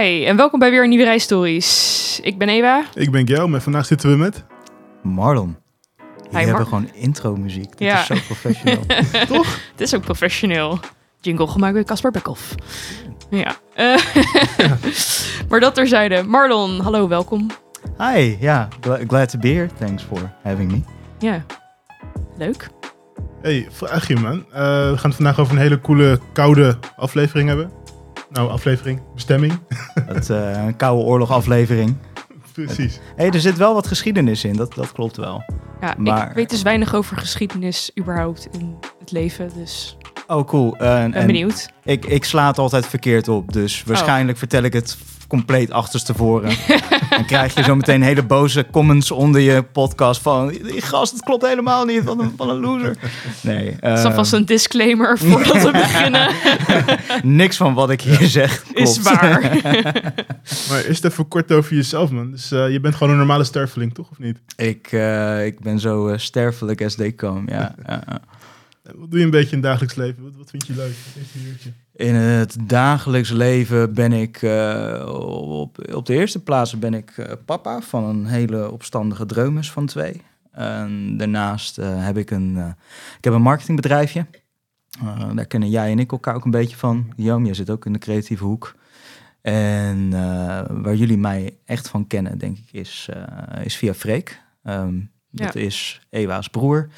[0.00, 2.20] Hi, en welkom bij weer een nieuwe Reisstories.
[2.22, 2.84] Ik ben Eva.
[2.94, 4.44] Ik ben Guillaume en vandaag zitten we met...
[5.02, 5.56] Marlon.
[6.16, 7.68] Jullie Mar- hebben gewoon intro-muziek.
[7.78, 8.00] Dit Ja.
[8.00, 8.80] is zo professioneel.
[9.28, 9.58] Toch?
[9.70, 10.78] Het is ook professioneel.
[11.20, 12.54] Jingle gemaakt door Casper Bekhoff.
[13.30, 13.56] Ja.
[13.74, 13.96] eh,
[15.48, 16.22] maar dat terzijde.
[16.22, 17.50] Marlon, hallo, welkom.
[17.98, 18.68] Hi, ja.
[18.80, 19.68] gla- glad to be here.
[19.78, 20.80] Thanks for having me.
[21.18, 21.44] Ja,
[22.38, 22.68] leuk.
[23.42, 24.44] Hey, vraagje man.
[24.52, 27.70] Eh, we gaan het vandaag over een hele coole, koude aflevering hebben.
[28.34, 29.58] Nou, aflevering, bestemming.
[30.12, 31.96] Dat, eh, een koude oorlog aflevering.
[32.52, 33.00] Precies.
[33.16, 34.56] hey, er zit wel wat geschiedenis in.
[34.56, 35.42] Dat, dat klopt wel.
[35.80, 40.76] Ja, Maar- ik weet dus weinig over geschiedenis überhaupt in het leven, dus Oh, cool.
[40.76, 41.68] Eh, en, ben benieuwd.
[41.84, 43.52] ik, ik sla het altijd verkeerd op.
[43.52, 44.96] Dus waarschijnlijk vertel ik het
[45.26, 46.56] compleet achterstevoren.
[47.10, 50.48] Dan krijg je zo meteen hele boze comments onder je podcast van...
[50.48, 52.04] Die gast, het klopt helemaal niet.
[52.04, 52.96] Wat een, wat een loser.
[53.40, 53.76] Nee.
[53.80, 56.30] Het is eh, alvast een disclaimer voordat we beginnen.
[57.22, 58.78] niks van wat ik hier zeg klopt.
[58.88, 59.60] Is waar.
[60.68, 62.30] Maar eerst even kort over jezelf man.
[62.30, 64.10] Dus eh, je bent gewoon een normale sterveling, toch?
[64.10, 64.38] Of niet?
[64.56, 67.74] Ik, eh, ik ben zo eh, sterfelijk as they come, ja.
[68.94, 70.22] Wat doe je een beetje in het dagelijks leven?
[70.22, 70.94] Wat, wat vind je leuk?
[71.46, 71.72] Uurtje.
[71.96, 75.06] In het dagelijks leven ben ik eh,
[75.60, 79.86] op, op de eerste plaats ben ik eh, papa van een hele opstandige dreumes van
[79.86, 80.22] twee.
[80.50, 82.56] En daarnaast eh, heb ik een,
[83.18, 84.26] ik heb een marketingbedrijfje.
[85.34, 87.12] Daar kennen jij en ik elkaar ook een beetje van.
[87.16, 88.74] Guillaume, jij zit ook in de creatieve hoek.
[89.40, 90.10] En
[90.82, 93.08] waar jullie mij echt van kennen, denk ik, is,
[93.62, 94.40] is via Freek.
[94.62, 96.88] Ehm, dat is Ewa's broer.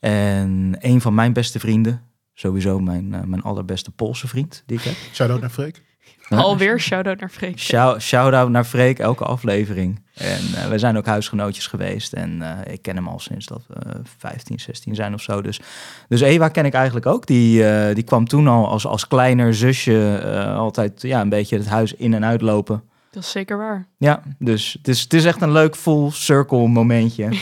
[0.00, 2.02] En een van mijn beste vrienden,
[2.34, 4.94] sowieso mijn, eh, mijn allerbeste Poolse vriend die ik heb.
[5.14, 5.82] Shout-out naar Freek.
[6.28, 7.58] Alweer shout-out naar Freek.
[7.58, 10.02] Shout- Shout-out naar Freek, elke aflevering.
[10.14, 12.12] En eh, we zijn ook huisgenootjes geweest.
[12.12, 15.42] En eh, ik ken hem al sinds dat we eh, 15, 16 zijn of zo.
[15.42, 15.60] Dus,
[16.08, 17.26] dus Eva ken ik eigenlijk ook.
[17.26, 21.56] Die, eh, die kwam toen al als, als kleiner zusje eh, altijd ja, een beetje
[21.56, 22.82] het huis in en uitlopen.
[23.14, 23.86] Dat is zeker waar.
[23.98, 27.24] Ja, dus het is, het is echt een leuk full circle momentje.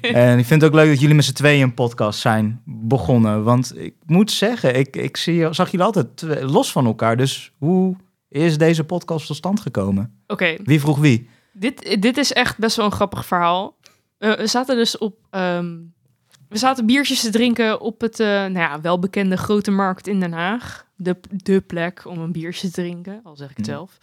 [0.00, 3.44] en ik vind het ook leuk dat jullie met z'n tweeën een podcast zijn begonnen.
[3.44, 7.16] Want ik moet zeggen, ik, ik zie, zag jullie altijd los van elkaar.
[7.16, 7.96] Dus hoe
[8.28, 10.20] is deze podcast tot stand gekomen?
[10.26, 11.28] Oké, Wie vroeg wie?
[11.52, 13.76] Dit, dit is echt best wel een grappig verhaal.
[14.18, 15.16] Eh, we zaten dus op.
[15.30, 15.74] ehm,
[16.48, 20.32] we zaten biertjes te drinken op het eh, nou ja, welbekende grote markt in Den
[20.32, 20.86] Haag.
[20.96, 23.72] De, de plek om een biertje te drinken, al zeg ik het Hm.
[23.72, 23.98] zelf.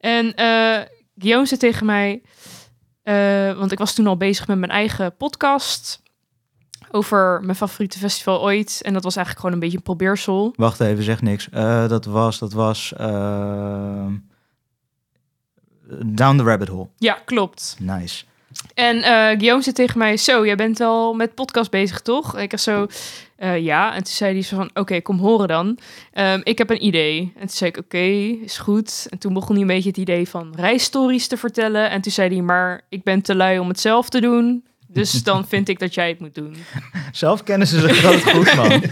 [0.00, 0.80] En eh
[1.18, 2.22] Guillaume zei tegen mij,
[3.02, 6.02] eh, want ik was toen al bezig met mijn eigen podcast
[6.90, 8.80] over mijn favoriete festival ooit.
[8.82, 10.52] En dat was eigenlijk gewoon een beetje een probeersel.
[10.56, 11.48] Wacht even, zeg niks.
[11.50, 12.92] Eh, dat was, dat was...
[16.06, 16.88] Down the Rabbit Hole.
[16.96, 17.76] Ja, klopt.
[17.78, 18.24] Nice.
[18.74, 22.38] En eh Guillaume zei tegen mij, zo, jij bent wel met podcast bezig, toch?
[22.38, 22.86] Ik was zo,
[23.36, 23.94] eh, ja.
[23.94, 25.78] En toen zei hij zo van, oké, kom horen dan.
[26.12, 27.32] Ehm, ik heb een idee.
[27.34, 27.98] En toen zei ik, oké,
[28.44, 29.06] is goed.
[29.10, 31.90] En toen begon hij een beetje het idee van reisstories te vertellen.
[31.90, 34.64] En toen zei hij, maar ik ben te lui om het zelf te doen.
[34.92, 36.56] Dus dan vind ik dat jij het moet doen.
[37.12, 38.82] Zelfkennis is een groot goed, man.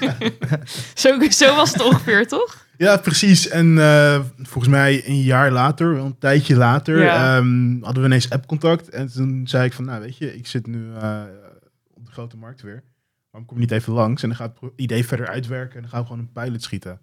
[0.94, 2.66] Zo, zo was het ongeveer, toch?
[2.78, 3.48] Ja, precies.
[3.48, 7.36] En eh, volgens mij een jaar later, wel een tijdje later, Ja.
[7.36, 8.88] ehm, hadden we ineens appcontact.
[8.88, 11.22] En toen zei ik van, nou weet je, ik zit nu eh,
[11.94, 12.82] op de grote markt weer.
[13.30, 14.22] Waarom kom je niet even langs?
[14.22, 17.00] En dan gaat het idee verder uitwerken en dan gaan we gewoon een pilot schieten.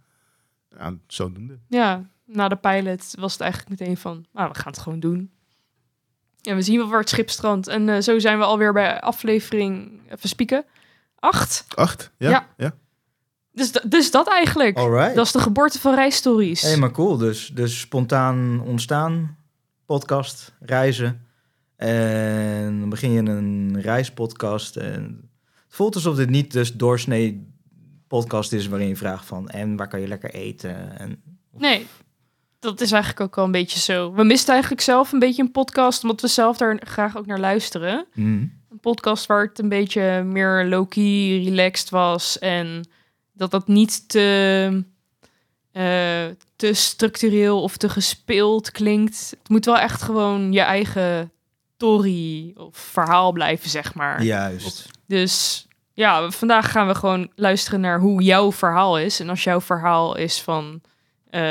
[0.78, 1.60] Ja, zodoende.
[1.68, 5.32] Ja, na de pilot was het eigenlijk meteen van, nou, we gaan het gewoon doen.
[6.42, 7.68] En we zien wel waar het schip strandt.
[7.68, 10.66] En eh, zo zijn we alweer bij aflevering, even spieken,
[11.20, 11.66] acht.
[11.76, 12.12] Acht?
[12.18, 12.30] Ja?
[12.30, 12.48] Ja.
[12.58, 12.74] ja.
[13.56, 14.78] Dus, dus dat eigenlijk.
[14.78, 15.16] Alright.
[15.16, 16.62] Dat is de geboorte van reisstories.
[16.62, 17.18] Hé, maar cool.
[17.18, 19.38] Dus, dus spontaan ontstaan,
[19.86, 21.26] podcast, reizen.
[21.76, 24.76] En dan begin je een reispodcast.
[24.76, 25.30] En
[25.66, 27.54] het voelt alsof dit niet dus doorsnee
[28.08, 29.50] podcast is waarin je vraagt van...
[29.50, 31.00] En waar kan je lekker eten?
[31.00, 31.22] En,
[31.58, 31.88] Nee,
[32.60, 34.14] dat is eigenlijk ook wel een beetje zo.
[34.14, 37.40] We misten eigenlijk zelf een beetje een podcast, omdat we zelf daar graag ook naar
[37.40, 38.06] luisteren.
[38.14, 38.54] Hmm.
[38.70, 42.40] Een podcast waar het een beetje meer low-key, relaxed was.
[42.40, 42.88] En
[43.36, 44.84] dat dat niet te,
[45.72, 46.26] eh,
[46.56, 49.30] te structureel of te gespeeld klinkt.
[49.40, 51.32] Het moet wel echt gewoon je eigen
[51.76, 54.24] story of verhaal blijven, zeg maar.
[54.24, 54.90] Juist.
[55.08, 59.20] Dus ja, vandaag gaan we gewoon luisteren naar hoe jouw verhaal is.
[59.20, 60.82] En als jouw verhaal is van,
[61.30, 61.42] eh,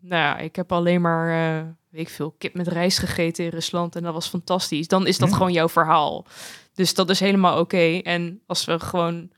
[0.00, 1.28] nou ja, ik heb alleen maar,
[1.58, 4.88] eh, weet ik veel, kip met rijst gegeten in Rusland en dat was fantastisch.
[4.88, 5.36] Dan is dat Ja.
[5.36, 6.26] gewoon jouw verhaal.
[6.74, 7.98] Dus dat is helemaal oké.
[8.02, 9.30] En als we gewoon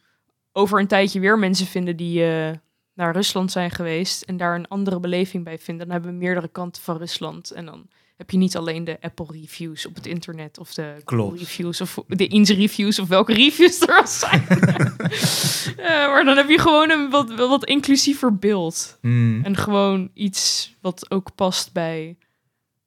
[0.57, 2.51] over een tijdje weer mensen vinden die eh,
[2.95, 6.49] naar Rusland zijn geweest en daar een andere beleving bij vinden, dan hebben we meerdere
[6.49, 7.51] kanten van Rusland.
[7.51, 11.39] En dan heb je niet alleen de Apple reviews op het internet of de Google
[11.39, 14.47] reviews of de Inns reviews of welke reviews er al zijn.
[15.77, 18.99] Eh, maar dan heb je gewoon een wat, wat inclusiever beeld.
[19.01, 19.45] Hmm.
[19.45, 22.19] En gewoon iets wat ook past bij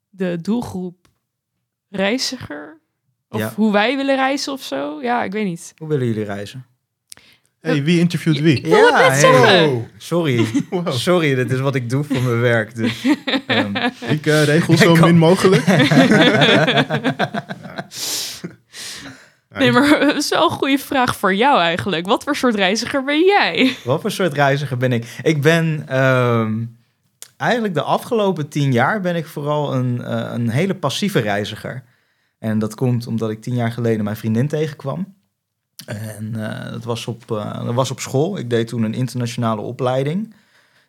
[0.08, 1.08] de doelgroep
[1.88, 2.80] reiziger.
[3.28, 3.52] Of Ja.
[3.56, 5.02] hoe wij willen reizen of zo.
[5.02, 5.74] Ja, ik weet niet.
[5.76, 6.66] Hoe willen jullie reizen?
[7.60, 8.56] Hey, wie interviewt wie?
[8.56, 9.70] Ik wil het net zeggen.
[9.70, 9.82] Wow.
[9.98, 10.46] Sorry.
[10.70, 10.92] Wow.
[10.92, 12.74] Sorry, dit is wat ik doe voor mijn werk.
[12.74, 13.04] Dus,
[13.46, 13.76] ehm,
[14.08, 15.66] Ik eh, regel zo kan- min mogelijk.
[19.58, 22.06] Nee, maar dat is wel een goede vraag voor jou eigenlijk.
[22.06, 23.76] Wat voor soort reiziger ben jij?
[23.84, 25.18] wat voor soort reiziger ben ik?
[25.22, 26.64] Ik ben ehm,
[27.36, 31.82] eigenlijk de afgelopen tien jaar ben ik vooral een, eh, een hele passieve reiziger.
[32.38, 35.14] En dat komt omdat ik tien jaar geleden mijn vriendin tegenkwam.
[35.86, 38.38] En eh, dat, was op, eh, dat was op school.
[38.38, 40.34] Ik deed toen een internationale opleiding.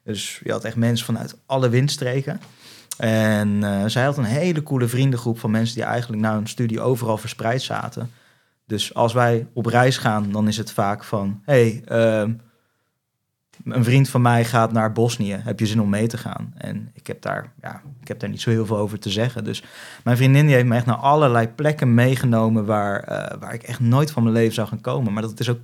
[0.04, 2.42] Dus je had echt mensen vanuit alle windstreken.
[2.98, 6.82] En eh, zij had een hele coole vriendengroep van mensen die eigenlijk na hun studie
[6.82, 8.12] overal verspreid zaten.
[8.66, 12.34] Dus als wij op reis gaan, dan is het vaak van: hey, ehm,
[13.66, 15.40] een vriend van mij gaat naar Bosnië.
[15.44, 16.54] Heb je zin om mee te gaan?
[16.58, 19.44] En ik heb daar, ja, ik heb daar niet zo heel veel over te zeggen.
[19.44, 19.64] Dus
[20.04, 23.80] mijn vriendin die heeft me echt naar allerlei plekken meegenomen waar, eh, waar ik echt
[23.80, 25.14] nooit van mijn leven zou gaan komen.
[25.14, 25.64] Maar dat, is ook,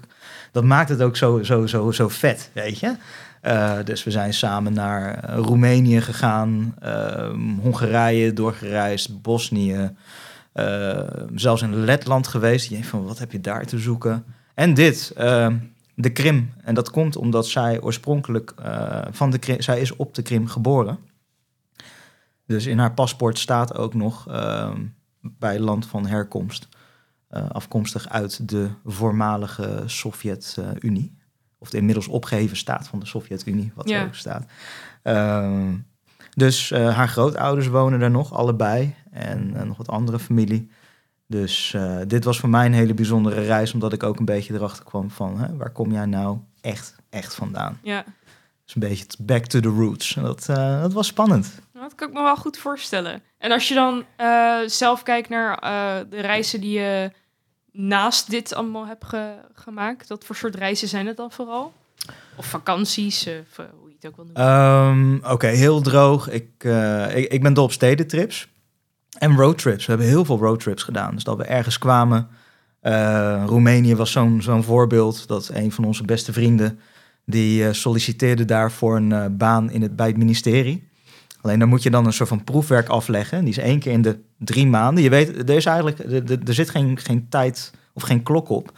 [0.52, 2.96] dat maakt het ook zo, zo, zo, zo vet, weet je.
[3.42, 9.92] Eh, dus we zijn samen naar eh, Roemenië gegaan, ehm, Hongarije doorgereisd, Bosnië,
[11.36, 12.68] zelfs in Letland geweest.
[12.68, 14.26] Je denkt van, wat heb je daar te zoeken?
[14.54, 15.56] En dit, ehm,
[16.00, 16.54] de Krim.
[16.62, 20.48] En dat komt omdat zij oorspronkelijk eh, van de Krim, zij is op de Krim
[20.48, 21.00] geboren.
[22.46, 24.86] Dus in haar paspoort staat ook nog ehm,
[25.22, 26.68] bij land van herkomst.
[27.28, 31.18] eh, afkomstig uit de voormalige Sovjet-Unie.
[31.58, 34.00] Of de inmiddels opgeheven staat van de Sovjet-Unie, wat Ja.
[34.00, 34.46] er ook staat.
[35.04, 35.76] Ehm,
[36.36, 38.96] dus eh, haar grootouders wonen daar nog, allebei.
[39.12, 40.70] En nog wat andere familie.
[41.28, 44.54] Dus eh, dit was voor mij een hele bijzondere reis, omdat ik ook een beetje
[44.54, 47.80] erachter kwam van hè, waar kom jij nou echt, echt vandaan?
[47.84, 48.04] Ja,
[48.66, 50.16] Dus een beetje het back to the roots.
[50.16, 51.60] En dat, eh, dat was spannend.
[51.74, 53.22] Dat kan ik me wel goed voorstellen.
[53.38, 55.60] En als je dan eh, zelf kijkt naar
[56.10, 57.12] de reizen die je
[57.72, 61.74] naast dit allemaal hebt ge- gemaakt, wat voor soort reizen zijn het dan vooral?
[62.36, 65.22] Of vakanties, of, hoe je het ook wil noemen.
[65.24, 66.30] Ehm, Oké, heel droog.
[66.30, 66.64] Ik,
[67.16, 68.48] ik, ik ben dol op stedentrips
[69.20, 69.86] en roadtrips.
[69.86, 71.14] We hebben heel veel roadtrips gedaan.
[71.14, 72.28] Dus dat we ergens kwamen.
[72.80, 75.28] Eh, Roemenië was zo'n zo'n voorbeeld.
[75.28, 76.80] Dat een van onze beste vrienden...
[77.26, 80.88] die eh, solliciteerde daar voor een eh, baan in het, bij het ministerie.
[81.42, 83.40] Alleen dan moet je dan een soort van proefwerk afleggen.
[83.40, 85.04] Die is één keer in de drie maanden.
[85.04, 88.72] Je weet, er, is eigenlijk, er, er- zit geen, geen tijd of geen klok op.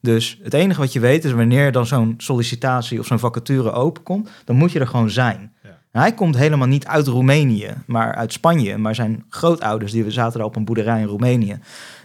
[0.00, 4.28] Dus het enige wat je weet is wanneer dan zo'n sollicitatie of zo'n vacature openkomt,
[4.44, 5.51] dan moet je er gewoon zijn.
[5.92, 8.78] Hij komt helemaal niet uit Roemenië, maar uit Spanje.
[8.78, 11.58] Maar zijn grootouders die zaten daar op een boerderij in Roemenië.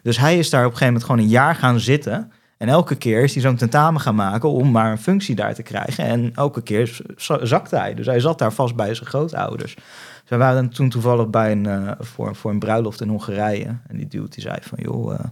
[0.04, 2.32] Dus hij is daar op een gegeven moment gewoon een jaar gaan zitten.
[2.58, 5.64] En elke keer is hij zo'n tentamen gaan maken om maar een functie daar te
[5.64, 6.04] krijgen.
[6.04, 7.00] En elke keer
[7.42, 7.94] zakte hij.
[7.94, 9.76] Dus hij zat daar vast bij zijn grootouders.
[10.24, 13.78] Zij waren toen toevallig bij een, eh, voor, voor een bruiloft in Hongarije.
[13.88, 15.30] En die dude die zei van, joh, eh, kun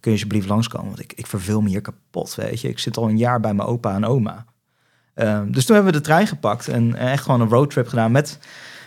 [0.00, 0.86] je alsjeblieft langskomen?
[0.86, 2.68] Want ik, ik verveel me hier kapot, weet je.
[2.68, 4.44] Ik zit al een jaar bij mijn opa en oma.
[5.14, 8.38] Ehm, dus toen hebben we de trein gepakt en echt gewoon een roadtrip gedaan met,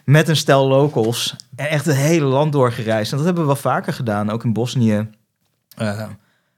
[0.06, 1.36] met een stel locals.
[1.56, 3.12] En echt het hele land doorgereisd.
[3.12, 5.10] En dat hebben we wel vaker gedaan, ook in Bosnië.
[5.78, 6.04] Eh,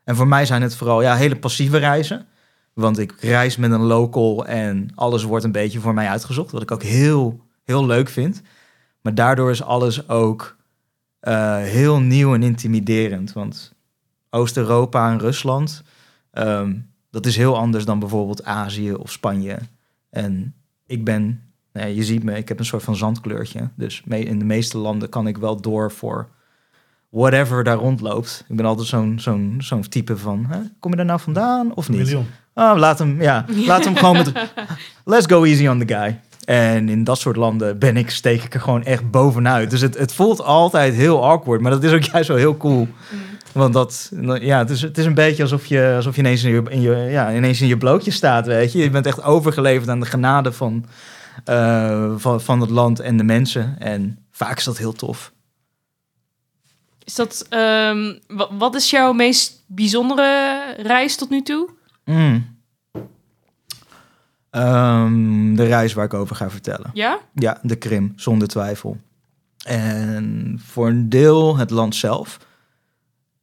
[0.03, 2.25] en voor mij zijn het vooral ja, hele passieve reizen.
[2.73, 6.51] Want ik reis met een local en alles wordt een beetje voor mij uitgezocht.
[6.51, 8.41] Wat ik ook heel, heel leuk vind.
[9.01, 10.57] Maar daardoor is alles ook
[11.19, 13.33] eh, heel nieuw en intimiderend.
[13.33, 13.73] Want
[14.29, 15.83] Oost-Europa en Rusland,
[16.31, 16.75] ehm,
[17.09, 19.57] dat is heel anders dan bijvoorbeeld Azië of Spanje.
[20.09, 20.53] En
[20.85, 21.41] ik ben,
[21.73, 23.69] nee, je ziet me, ik heb een soort van zandkleurtje.
[23.75, 26.29] Dus in de meeste landen kan ik wel door voor
[27.09, 28.45] whatever daar rondloopt.
[28.47, 31.89] Ik ben altijd zo'n zo'n zo'n type van, hè, kom je daar nou vandaan of
[31.89, 31.99] niet?
[31.99, 32.27] Miljoen.
[32.53, 34.31] Oh, laat hem, ja, laat hem gewoon met.
[35.05, 36.19] Let's go easy on the guy.
[36.45, 39.69] En in dat soort landen ben ik, steek ik er gewoon echt bovenuit.
[39.69, 42.87] Dus het, het voelt altijd heel awkward, maar dat is ook juist wel heel cool.
[43.51, 46.51] Want dat, ja, het is, het is een beetje alsof je, alsof je ineens in
[46.51, 48.79] je, in je, ja, ineens in je blootje staat, weet je.
[48.79, 50.85] Je bent echt overgeleverd aan de genade van,
[51.45, 53.75] eh, van, van het land en de mensen.
[53.79, 55.31] En vaak is dat heel tof.
[57.03, 61.69] Is dat, ehm, wa- wat is jouw meest bijzondere reis tot nu toe?
[62.05, 62.57] Mm.
[64.49, 66.89] Ehm, de reis waar ik over ga vertellen.
[66.93, 67.19] Ja?
[67.33, 68.97] Ja, de Krim, zonder twijfel.
[69.65, 72.37] En voor een deel het land zelf,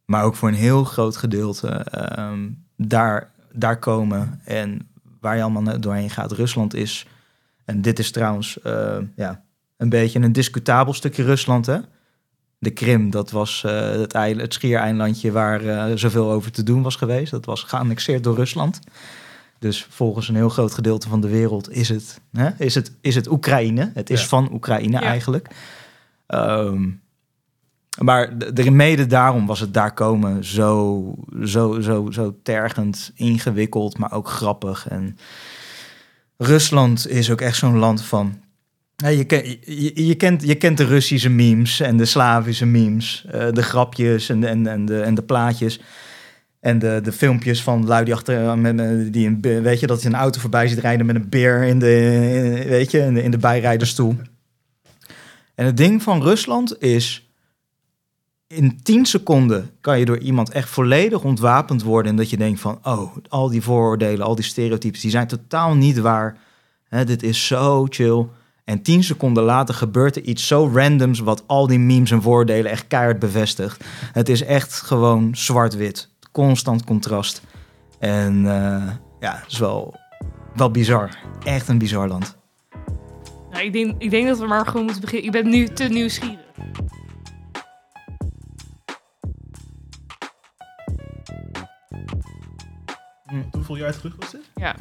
[0.06, 4.88] maar ook voor een heel groot gedeelte ehm, daar, daar komen en
[5.20, 6.32] waar je allemaal doorheen gaat.
[6.32, 7.06] Rusland is,
[7.64, 9.42] en dit is trouwens eh, ja,
[9.76, 11.78] een beetje een discutabel stukje Rusland, hè?
[12.58, 16.82] De Krim, dat was eh, het, eiland, het schiereilandje waar eh, zoveel over te doen
[16.82, 17.30] was geweest.
[17.30, 18.80] Dat was geannexeerd door Rusland.
[19.58, 23.14] Dus volgens een heel groot gedeelte van de wereld is het, hè, is het, is
[23.14, 23.90] het Oekraïne.
[23.94, 24.26] Het is Ja.
[24.26, 25.02] van Oekraïne Ja.
[25.02, 25.48] eigenlijk.
[26.26, 26.88] Ehm,
[27.98, 33.98] maar de, de- mede daarom was het daar komen zo, zo, zo, zo tergend ingewikkeld,
[33.98, 34.88] maar ook grappig.
[34.88, 35.16] En
[36.36, 38.38] Rusland is ook echt zo'n land van.
[38.96, 39.24] Je,
[39.64, 44.28] je, je, kent, je kent de Russische memes en de Slavische memes, eh, de grapjes
[44.28, 45.80] en en, en, de, en de plaatjes.
[46.60, 50.08] En de, de filmpjes van lui die achter met- die een, weet je, dat je
[50.08, 53.30] een auto voorbij ziet rijden met een beer in de, weet je, in de, in
[53.30, 54.16] de bijrijdersstoel.
[55.54, 57.25] En het ding van Rusland is,
[58.48, 62.10] in 10 seconden kan je door iemand echt volledig ontwapend worden.
[62.10, 65.74] En dat je denkt van, oh, al die vooroordelen, al die stereotypes, die zijn totaal
[65.74, 66.38] niet waar.
[66.88, 68.26] Dit is zo chill.
[68.64, 72.70] En 10 seconden later gebeurt er iets zo randoms, wat al die memes en vooroordelen
[72.70, 73.84] echt keihard bevestigt.
[74.12, 76.08] Het is echt gewoon zwart-wit.
[76.32, 77.42] Constant contrast.
[77.98, 79.94] En eh, ja, het is wel,
[80.54, 81.18] wel bizar.
[81.44, 82.36] Echt een bizar land.
[83.50, 85.26] Nou, ik, denk, ik denk dat we maar gewoon moeten beginnen.
[85.26, 86.44] Ik ben nu te nieuwsgierig.
[93.52, 94.40] Hoeveel jaar terug was dit?
[94.54, 94.74] Ja.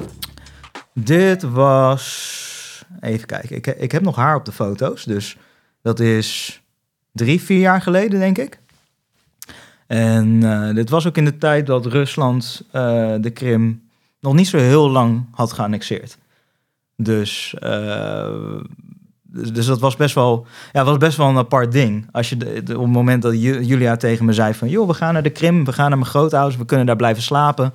[0.92, 2.84] Dit was.
[3.00, 3.56] Even kijken.
[3.56, 5.04] Ik, ik heb nog haar op de foto's.
[5.04, 5.36] Dus
[5.82, 6.62] dat is
[7.12, 8.58] drie, vier jaar geleden, denk ik.
[9.86, 13.82] En eh, dit was ook in de tijd dat Rusland eh, de Krim
[14.20, 16.18] nog niet zo heel lang had geannexeerd.
[16.96, 18.34] Dus, eh,
[19.22, 22.08] dus, dus dat was best wel, ja, was best wel een apart ding.
[22.12, 24.68] Als je de, de- op het moment dat Ju- Julia tegen me zei van...
[24.68, 26.56] joh, we gaan naar de Krim, we gaan naar mijn grootouders...
[26.56, 27.72] we kunnen daar blijven slapen.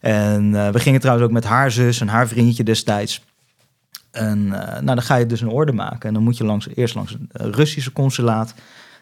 [0.00, 3.24] En eh, we gingen trouwens ook met haar zus en haar vriendje destijds.
[4.10, 6.08] En eh, nou, dan ga je dus een orde maken.
[6.08, 8.54] En dan moet je langs, eerst langs het eh, Russische consulaat...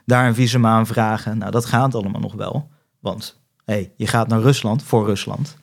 [0.05, 1.39] daar een visum aanvragen.
[1.39, 2.69] Nou, dat gaat allemaal nog wel.
[3.01, 5.57] Want hey, je gaat naar Rusland voor Rusland...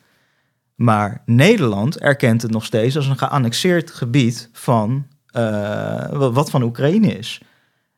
[0.76, 7.18] Maar Nederland erkent het nog steeds als een geannexeerd gebied van wa- wat van Oekraïne
[7.18, 7.42] is.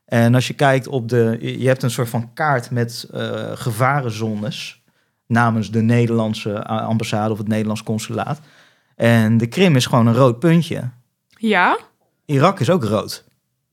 [0.08, 4.84] En als je kijkt op de, je hebt een soort van kaart met eh, gevarenzones
[5.28, 8.40] namens de Nederlandse a- ambassade of het Nederlands consulaat.
[8.96, 10.90] En de Krim is gewoon een rood puntje.
[11.38, 11.78] Ja?
[12.26, 13.26] Irak is ook rood.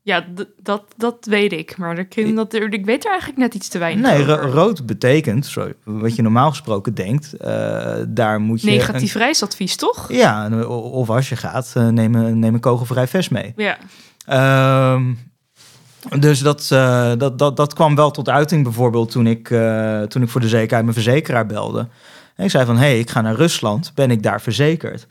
[0.02, 0.26] Ja,
[0.62, 1.76] dat, dat weet ik.
[1.78, 4.87] Maar de Krim, dat, ik weet er eigenlijk net iets te weinig Nee, ro- rood
[4.87, 8.70] betekent, sorry, wat je normaal gesproken denkt, eh, daar moet je...
[8.70, 10.12] Negatief reisadvies, toch?
[10.12, 13.52] Ja, of als je gaat, eh, neem, een, neem een kogelvrij vest mee.
[13.56, 13.78] Ja.
[14.26, 15.12] Ehm,
[16.08, 20.23] dus dat, eh, dat, dat, dat kwam wel tot uiting bijvoorbeeld toen ik, eh, toen
[20.23, 21.88] ik voor de zekerheid mijn verzekeraar belde.
[22.37, 25.06] En ik zei van, hé, hey, ik ga naar Rusland, ben ik daar verzekerd?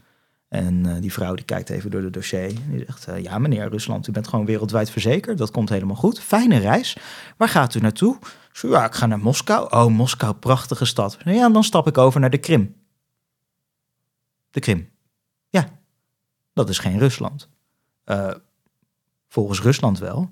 [0.50, 3.70] En eh, die vrouw die kijkt even door het dossier en die zegt, ja meneer
[3.70, 6.20] Rusland, u bent gewoon wereldwijd verzekerd, dat komt helemaal goed.
[6.20, 6.98] Fijne reis.
[7.38, 8.18] Waar gaat u naartoe?
[8.52, 9.68] Zei, ja, ik ga naar Moskou.
[9.70, 11.18] Oh, Moskou, prachtige stad.
[11.26, 12.76] Ja, dan stap ik over naar de Krim.
[14.52, 14.90] De Krim.
[15.50, 15.68] Ja,
[16.54, 17.50] dat is geen Rusland.
[19.28, 20.32] Volgens Rusland wel.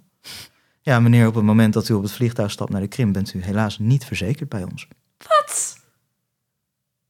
[0.81, 3.33] Ja, meneer, op het moment dat u op het vliegtuig stapt naar de Krim, bent
[3.33, 4.87] u helaas niet verzekerd bij ons.
[5.17, 5.77] Wat?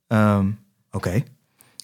[0.07, 0.47] Ehm,
[0.91, 1.23] Oké.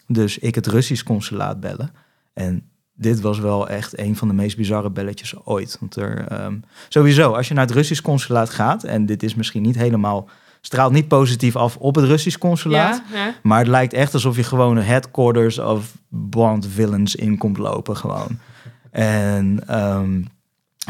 [0.06, 1.90] Dus ik het Russisch consulaat bellen.
[2.32, 5.76] En dit was wel echt een van de meest bizarre belletjes ooit.
[5.80, 6.56] Want er, ehm,
[6.88, 10.28] sowieso, als je naar het Russisch consulaat gaat, en dit is misschien niet helemaal,
[10.60, 13.02] straalt niet positief af op het Russisch consulaat.
[13.12, 13.34] Ja, ja.
[13.42, 17.96] Maar het lijkt echt alsof je gewoon de headquarters of Bond villains in komt lopen
[17.96, 18.38] gewoon.
[18.90, 20.22] En ehm,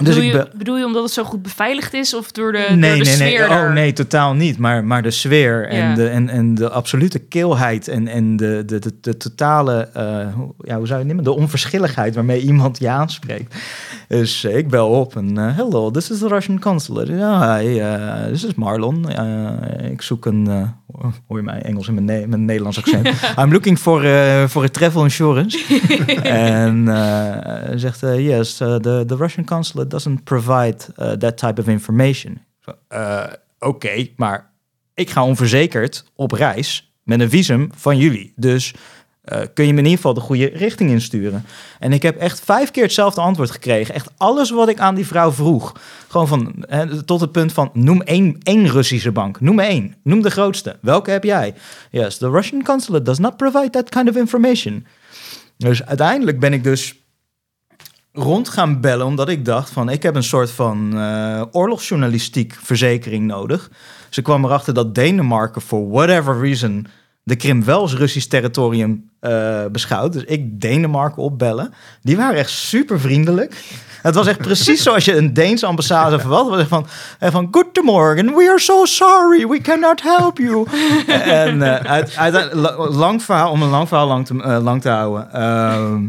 [0.05, 2.15] dus bedoel, je, be- bedoel je omdat het zo goed beveiligd is?
[2.15, 3.29] Of door de, nee, door de nee, nee.
[3.29, 3.73] sfeer Oh daar?
[3.73, 4.59] nee, totaal niet.
[4.59, 5.95] Maar, maar de sfeer en, Ja.
[5.95, 10.55] de, en, en de absolute keelheid en, en de, de, de, de totale, eh, hoe-
[10.59, 11.25] ja, hoe zou je het noemen?
[11.25, 13.55] De onverschilligheid waarmee iemand je aanspreekt.
[14.09, 17.13] Dus eh, ik bel op en eh, hello, this is the Russian consulate.
[17.13, 19.11] Ja, hi, eh, this is Marlon.
[19.91, 20.47] Ik zoek een,
[21.27, 23.07] hoor je mij Engels in mijn, ne- mijn Nederlands accent?
[23.41, 24.01] I'm looking for,
[24.49, 25.59] for a travel insurance.
[26.23, 26.87] en
[27.79, 30.77] zegt, yes, the, the Russian consulate doesn't provide
[31.19, 32.41] that type of information.
[33.59, 34.51] Oké, maar
[34.95, 38.33] ik ga onverzekerd op reis met een visum van jullie.
[38.37, 38.75] Dus
[39.29, 41.45] eh, kun je me in ieder geval de goede richting insturen?
[41.79, 43.95] En ik heb echt vijf keer hetzelfde antwoord gekregen.
[43.95, 45.73] Echt alles wat ik aan die vrouw vroeg.
[46.09, 46.65] Gewoon van,
[47.05, 49.41] tot het punt van, noem één, Russische bank.
[49.41, 49.95] Noem één.
[50.03, 50.79] Noem de grootste.
[50.81, 51.55] Welke heb jij?
[51.91, 54.87] Yes, the Russian consulate does not provide that kind of information.
[55.57, 56.95] Dus uiteindelijk ben ik dus
[58.13, 63.27] rond gaan bellen, omdat ik dacht van, ik heb een soort van eh, oorlogsjournalistiek verzekering
[63.27, 63.71] nodig.
[64.09, 66.87] Ze kwam erachter dat Denemarken, for whatever reason,
[67.23, 70.13] de Krim wel als Russisch territorium eh, beschouwt.
[70.13, 71.75] Dus ik Denemarken opbellen.
[72.03, 73.63] Die waren echt super vriendelijk.
[74.03, 76.49] Het was echt precies zoals je een Deense ambassade verwacht.
[76.49, 76.87] Was echt van,
[77.19, 80.67] eh, van Good morning, we are so sorry, we cannot help you.
[81.09, 82.53] en uit, uit,
[82.95, 85.33] lang verhaal, om een lang verhaal lang te, lang te houden.
[85.33, 86.03] ehm,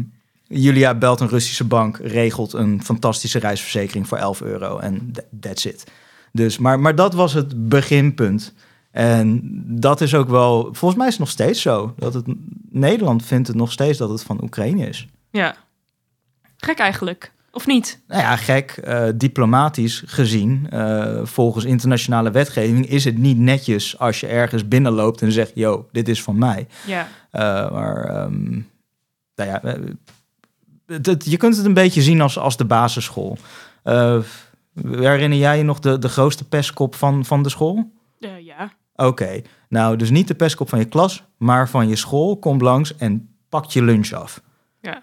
[0.52, 5.64] Julia belt een Russische bank, regelt een fantastische reisverzekering voor 11 euro en th- that's
[5.64, 5.84] it.
[6.32, 8.52] Dus, maar, maar dat was het beginpunt.
[8.90, 11.94] En dat is ook wel, volgens mij is het nog steeds zo.
[11.96, 12.24] Dat het,
[12.70, 15.06] Nederland vindt het nog steeds dat het van Oekraïne is.
[15.30, 15.54] Ja.
[16.56, 17.32] Gek eigenlijk.
[17.52, 18.00] Of niet?
[18.08, 24.20] Nou ja, gek, eh, diplomatisch gezien, eh, volgens internationale wetgeving, is het niet netjes als
[24.20, 26.66] je ergens binnenloopt en zegt: Yo, dit is van mij.
[26.86, 27.08] Ja.
[27.30, 28.50] Eh, maar ehm,
[29.34, 29.60] nou ja,
[30.86, 33.38] het, het- je kunt het een beetje zien als, als de basisschool.
[34.82, 37.90] Herinner jij je nog de, de grootste pestkop van, van de school?
[38.20, 38.72] Eh, ja.
[38.94, 42.38] Oké, nou dus niet de pestkop van je klas, maar van je school.
[42.38, 44.42] Komt langs en pakt je lunch af.
[44.80, 45.02] Ja.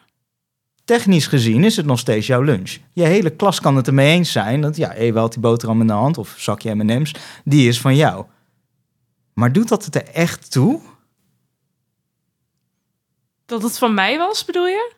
[0.86, 2.78] Technisch gezien is het nog steeds jouw lunch.
[2.94, 5.88] Je hele klas kan het ermee eens zijn dat ja, Eva had die boterham in
[5.88, 8.26] de hand of zakje M&M's, die is van jou.
[9.34, 10.82] Maar doet dat het er echt toe?
[13.46, 14.92] Dat het van mij was, bedoel je?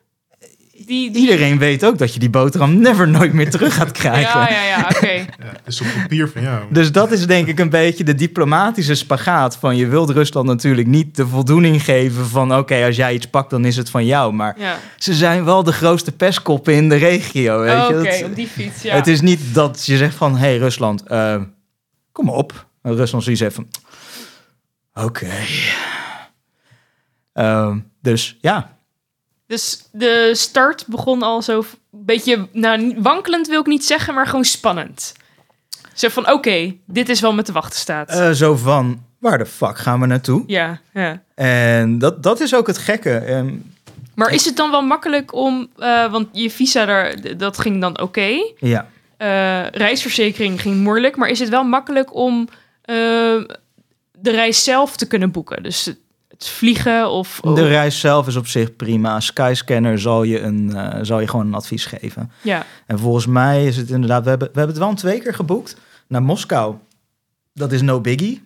[0.90, 1.22] Die, die...
[1.22, 4.40] Iedereen weet ook dat je die boterham never nooit meer terug gaat krijgen.
[4.40, 5.06] Ja, ja, ja, oké.
[5.42, 6.64] Ja, het is op papier van jou.
[6.70, 10.86] Dus dat is denk ik een beetje de diplomatische spagaat van je wilt Rusland natuurlijk
[10.86, 14.32] niet de voldoening geven van oké, als jij iets pakt dan is het van jou.
[14.32, 14.76] Maar Ja.
[14.96, 17.60] ze zijn wel de grootste pestkoppen in de regio.
[17.60, 17.98] Weet Oh, je?
[17.98, 18.94] Oké, op die fiets, ja.
[18.94, 21.42] Het is niet dat je zegt van hé hey, Rusland, eh,
[22.12, 22.66] kom op.
[22.82, 23.68] En Rusland zoiets heeft van
[25.04, 25.30] oké.
[27.32, 28.78] Ehm, dus ja,
[29.50, 31.64] Dus de start begon al zo een
[32.04, 35.14] beetje, nou, wankelend wil ik niet zeggen, maar gewoon spannend.
[35.94, 38.08] Zo van, oké, dit is wel met de wachten staat.
[38.10, 40.42] eh, zo van waar de fuck gaan we naartoe?
[40.46, 41.22] ja, ja.
[41.34, 43.16] En dat, dat is ook het gekke.
[43.16, 43.54] Ehm,
[44.14, 48.00] Maar is het dan wel makkelijk om, eh, want je visa daar, dat ging dan
[48.00, 48.38] oké.
[48.58, 48.88] ja.
[49.16, 52.48] Eh, reisverzekering ging moeilijk, maar is het wel makkelijk om
[54.12, 55.62] de reis zelf te kunnen boeken?
[55.62, 55.92] Dus
[56.40, 57.40] het, vliegen of...
[57.42, 59.20] De reis zelf is op zich prima.
[59.20, 62.32] Skyscanner zal je, een, eh, zal je gewoon een advies geven.
[62.42, 64.22] Ja, En volgens mij is het inderdaad...
[64.22, 66.74] We hebben, we hebben het wel een twee keer geboekt naar Moskou.
[67.52, 68.42] Dat is no biggie.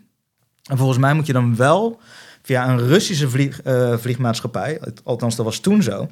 [0.64, 2.00] En volgens mij moet je dan wel
[2.42, 4.80] via een Russische vlieg, eh, vliegmaatschappij...
[5.04, 6.08] althans dat was toen zo...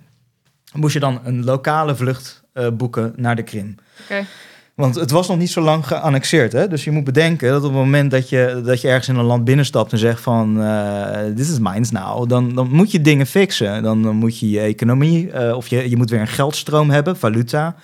[0.73, 3.75] moest je dan een lokale vlucht eh, boeken naar de Krim.
[4.03, 4.27] oké.
[4.75, 6.53] Want het was nog niet zo lang geannexeerd.
[6.53, 6.69] Hè?
[6.69, 9.25] Dus je moet bedenken dat op het moment dat je, dat je ergens in een
[9.25, 13.27] land binnenstapt en zegt van eh, dit is mijns nou, dan, dan moet je dingen
[13.27, 13.83] fixen.
[13.83, 17.17] Dan, dan moet je je economie, eh, of je, je moet weer een geldstroom hebben,
[17.17, 17.75] valuta,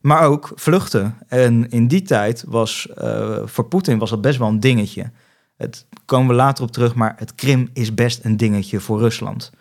[0.00, 1.14] maar ook vluchten.
[1.28, 5.10] En in die tijd was eh, voor Poetin was dat best wel een dingetje.
[5.56, 9.52] Het komen we later op terug, maar het Krim is best een dingetje voor Rusland.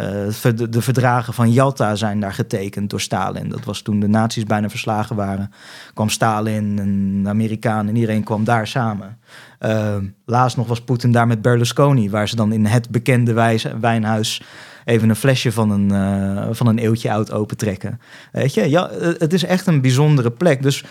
[0.00, 3.48] Eh, de, verdragen van Yalta zijn daar getekend door Stalin.
[3.48, 5.52] Dat was toen de nazi's bijna verslagen waren
[5.94, 9.18] kwam Stalin en de Amerikanen en iedereen kwam daar samen.
[9.60, 13.32] Uh, laatst nog was Poetin daar met Berlusconi, waar ze dan in het bekende
[13.80, 14.42] wijnhuis
[14.84, 18.00] even een flesje van een, eh, van een eeuwtje oud opentrekken.
[18.32, 20.62] Weet je, ja, eh, het is echt een bijzondere plek.
[20.62, 20.84] Dus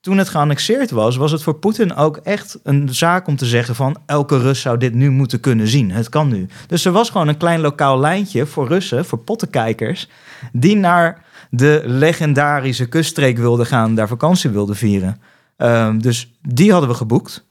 [0.00, 3.74] toen het geannexeerd was, was het voor Poetin ook echt een zaak om te zeggen
[3.74, 5.90] van elke Rus zou dit nu moeten kunnen zien.
[5.90, 6.48] Het kan nu.
[6.66, 10.08] Dus er was gewoon een klein lokaal lijntje voor Russen, voor pottenkijkers,
[10.52, 15.20] die naar de legendarische kuststreek wilden gaan, daar vakantie wilden vieren.
[15.56, 17.44] Ehm, dus die hadden we geboekt.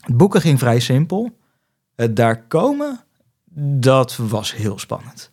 [0.00, 1.36] Het boeken ging vrij simpel.
[1.96, 3.00] Het daar komen,
[3.80, 5.30] dat was heel spannend.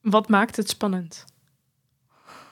[0.00, 1.24] Wat maakt het spannend?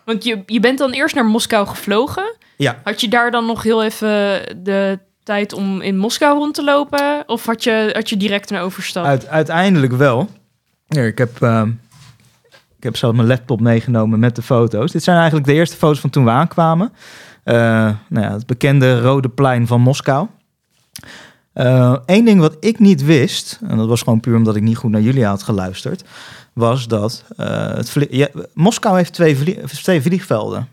[0.05, 2.37] Want je, je bent dan eerst naar Moskou gevlogen.
[2.61, 2.81] Ja.
[2.85, 4.09] Had je daar dan nog heel even
[4.63, 7.23] de tijd om in Moskou rond te lopen?
[7.27, 9.05] Of had je, had je direct een overstap?
[9.05, 10.29] Uit, uiteindelijk wel.
[10.89, 11.69] Ik heb, ehm,
[12.77, 14.93] ik heb zelf mijn laptop meegenomen met de foto's.
[14.93, 16.93] Dit zijn eigenlijk de eerste foto's van toen we aankwamen.
[17.45, 17.55] Eh,
[18.09, 20.27] nou ja, het bekende Rode Plein van Moskou.
[22.07, 24.91] Eén ding wat ik niet wist, en dat was gewoon puur omdat ik niet goed
[24.91, 26.05] naar jullie had geluisterd,
[26.53, 30.69] was dat eh, het vlie- ja, Moskou heeft twee, vlie- twee vliegvelden.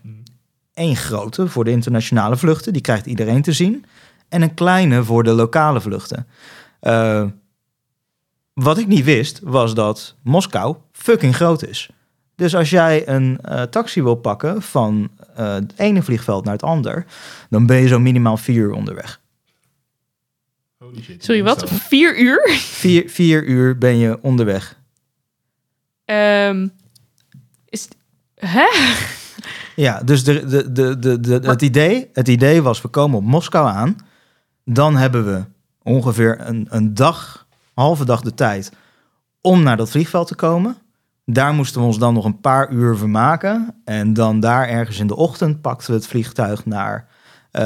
[0.78, 3.84] Eén grote voor de internationale vluchten, die krijgt iedereen te zien.
[4.28, 6.26] En een kleine voor de lokale vluchten.
[6.80, 7.24] Eh,
[8.52, 11.90] wat ik niet wist, was dat Moskou fucking groot is.
[12.34, 16.62] Dus als jij een eh, taxi wil pakken van eh, het ene vliegveld naar het
[16.62, 17.04] ander,
[17.50, 19.20] dan ben je zo minimaal vier uur onderweg.
[20.78, 21.24] Holy shit.
[21.24, 21.70] Sorry, wat?
[21.70, 22.48] Vier uur?
[22.58, 24.78] Vier, vier uur ben je onderweg.
[26.04, 26.68] Ehm,
[27.64, 27.88] is,
[28.34, 28.66] hè?
[29.76, 33.18] Ja, dus de, de, de, de, de, Maar- het, idee, het idee was, we komen
[33.18, 33.96] op Moskou aan.
[34.64, 35.44] Dan hebben we
[35.82, 38.72] ongeveer een, een dag, halve dag de tijd
[39.40, 40.76] om naar dat vliegveld te komen.
[41.24, 43.74] Daar moesten we ons dan nog een paar uur vermaken.
[43.84, 47.06] En dan daar ergens in de ochtend pakten we het vliegtuig naar,
[47.50, 47.62] eh,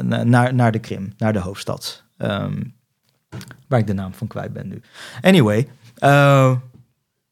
[0.00, 2.04] na- naar, naar de Krim, naar de hoofdstad.
[2.16, 2.62] Ehm,
[3.68, 4.80] waar ik de naam van kwijt ben nu.
[5.20, 6.56] Anyway, eh,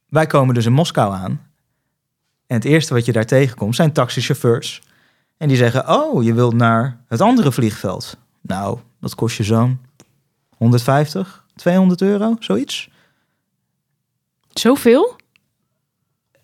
[0.08, 1.40] wij komen dus in Moskou aan.
[2.48, 4.82] En het eerste wat je daar tegenkomt zijn taxichauffeurs.
[5.36, 8.16] En die zeggen, oh, je wilt naar het andere vliegveld.
[8.40, 9.78] Nou, dat kost je zo'n
[10.56, 12.90] 150, 200 euro, zoiets.
[14.48, 15.16] Zoveel?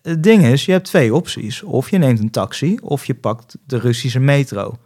[0.01, 1.63] Het ding is, je hebt twee opties.
[1.63, 4.77] Of je neemt een taxi, of je pakt de Russische metro.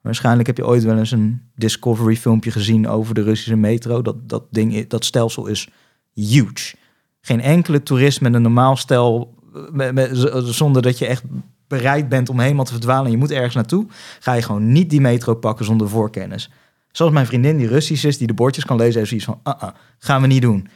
[0.00, 4.02] Waarschijnlijk heb je ooit wel eens een Discovery filmpje gezien over de Russische metro.
[4.02, 5.68] Dat, dat, ding, dat stelsel is
[6.14, 6.76] huge.
[7.20, 9.34] Geen enkele toerist met een normaal stel,
[9.70, 11.22] met, met- z- zonder dat je echt
[11.68, 13.86] bereid bent om helemaal te verdwalen en je moet ergens naartoe,
[14.20, 16.50] ga je gewoon niet die metro pakken zonder voorkennis.
[16.92, 19.62] Zoals mijn vriendin die Russisch is, die de bordjes kan lezen, heeft zoiets van, ah,
[19.62, 20.68] ah, gaan we niet doen.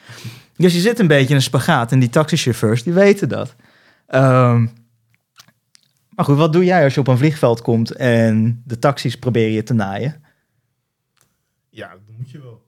[0.57, 3.55] Dus je zit een beetje in een spagaat en die taxichauffeurs, die weten dat.
[4.07, 4.67] Ehm,
[6.09, 9.53] maar goed, wat doe jij als je op een vliegveld komt en de taxis proberen
[9.53, 10.23] je te naaien?
[11.71, 12.67] Ja, dat moet je wel.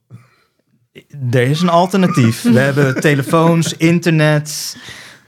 [1.30, 2.42] Er is een alternatief.
[2.42, 4.76] We hebben telefoons, internet.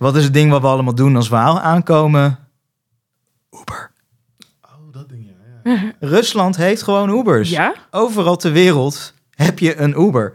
[0.03, 2.39] Wat is het ding wat we allemaal doen als we aankomen?
[3.61, 3.91] Uber.
[4.63, 5.73] Oh, dat ding, ja.
[5.73, 5.93] ja.
[6.17, 7.51] Rusland heeft gewoon Ubers.
[7.51, 7.75] Ja?
[7.91, 10.35] Overal ter wereld heb je een Uber.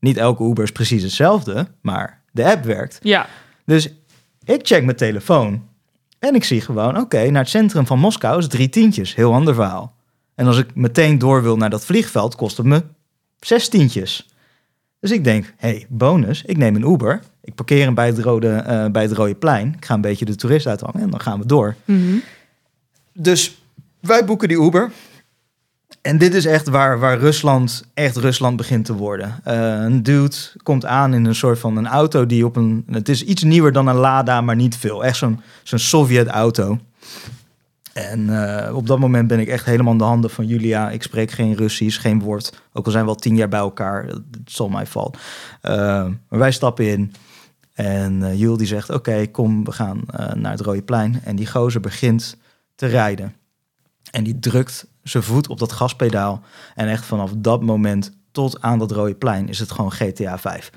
[0.00, 2.98] Niet elke Uber is precies hetzelfde, maar de app werkt.
[3.02, 3.26] Ja.
[3.64, 3.88] Dus
[4.44, 5.68] ik check mijn telefoon
[6.18, 9.14] en ik zie gewoon, oké, naar het centrum van Moskou is drie tientjes.
[9.14, 9.94] Heel ander verhaal.
[10.34, 12.82] En als ik meteen door wil naar dat vliegveld, kost het me
[13.40, 14.28] zes tientjes.
[15.00, 17.20] Dus ik denk, hey, bonus, ik neem een Uber.
[17.42, 19.74] Ik parkeer hem bij het, rode, eh, bij het rode plein.
[19.76, 21.74] Ik ga een beetje de toerist uithangen en dan gaan we door.
[21.84, 22.16] Mhm.
[23.12, 23.62] Dus
[24.00, 24.90] wij boeken die Uber.
[26.02, 29.40] En dit is echt waar, waar Rusland echt Rusland begint te worden.
[29.44, 32.84] Eh, een dude komt aan in een soort van een auto die op een...
[32.90, 35.04] Het is iets nieuwer dan een Lada, maar niet veel.
[35.04, 36.78] Echt zo'n zo'n Sovjet-auto.
[37.92, 40.90] En eh, op dat moment ben ik echt helemaal in de handen van Julia.
[40.90, 42.62] Ik spreek geen Russisch, geen woord.
[42.72, 44.06] Ook al zijn we al tien jaar bij elkaar.
[44.06, 45.12] Het zal mij vallen.
[45.60, 45.72] Eh,
[46.28, 47.12] maar wij stappen in.
[47.74, 51.20] En eh Jul die zegt, oké, kom, we gaan eh, naar het Rode Plein.
[51.24, 52.36] En die gozer begint
[52.74, 53.34] te rijden.
[54.10, 56.42] En die drukt zijn voet op dat gaspedaal.
[56.74, 60.70] En echt vanaf dat moment tot aan dat Rode Plein is het gewoon GTA 5.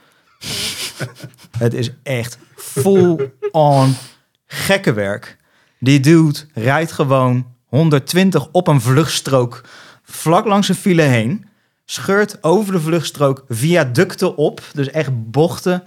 [1.58, 3.95] het is echt full on
[4.45, 5.38] gekke werk.
[5.84, 9.62] Die dude rijdt gewoon 120 op een vluchtstrook
[10.04, 11.46] vlak langs een file heen.
[11.86, 14.62] Scheurt over de vluchtstrook viaducten op.
[14.74, 15.84] Dus echt bochten.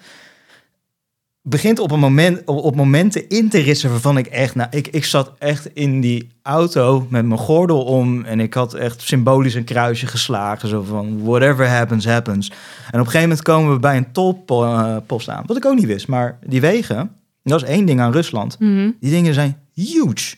[1.42, 4.54] Begint op, een moment, op, momenten in te ritsen waarvan ik echt...
[4.54, 8.24] Nou, ik, ik zat echt in die auto met mijn gordel om...
[8.24, 10.68] en ik had echt symbolisch een kruisje geslagen.
[10.68, 12.48] Zo van, whatever happens, happens.
[12.48, 12.54] En
[12.86, 15.44] op een gegeven moment komen we bij een tolpost aan.
[15.46, 17.10] Wat ik ook niet wist, maar die wegen...
[17.42, 18.58] Dat is één ding aan Rusland.
[18.58, 18.90] Mhm.
[19.00, 20.36] Die dingen zijn huge.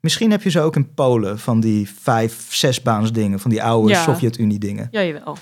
[0.00, 3.92] Misschien heb je ze ook in Polen, van die vijf, zesbaans dingen, van die oude
[3.92, 4.02] Ja.
[4.02, 4.88] Sovjet-Unie dingen.
[4.90, 5.36] Ja, jawel.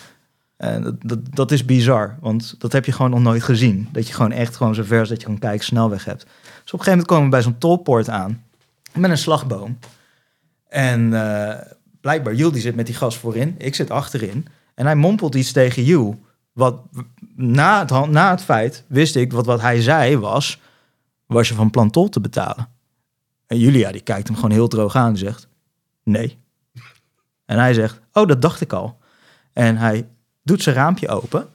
[0.56, 3.88] En dat, dat, dat is bizar, want dat heb je gewoon nog nooit gezien.
[3.92, 6.22] Dat je gewoon echt gewoon zo ver is dat je gewoon kijk snelweg hebt.
[6.22, 8.44] Dus op een gegeven moment komen we bij zo'n tolpoort aan,
[8.94, 9.78] met een slagboom.
[10.68, 11.56] En eh,
[12.00, 14.46] blijkbaar, Jules die zit met die gas voorin, ik zit achterin.
[14.74, 16.16] En hij mompelt iets tegen Jules.
[16.52, 16.80] Wat
[17.36, 20.60] na het, na het feit wist ik, wat, wat hij zei was,
[21.26, 22.68] was je van plan tol te betalen?
[23.50, 25.48] En Julia die kijkt hem gewoon heel droog aan en zegt,
[26.04, 26.38] nee.
[27.44, 28.98] En hij zegt, oh, dat dacht ik al.
[29.52, 30.08] En hij
[30.42, 31.48] doet zijn raampje open.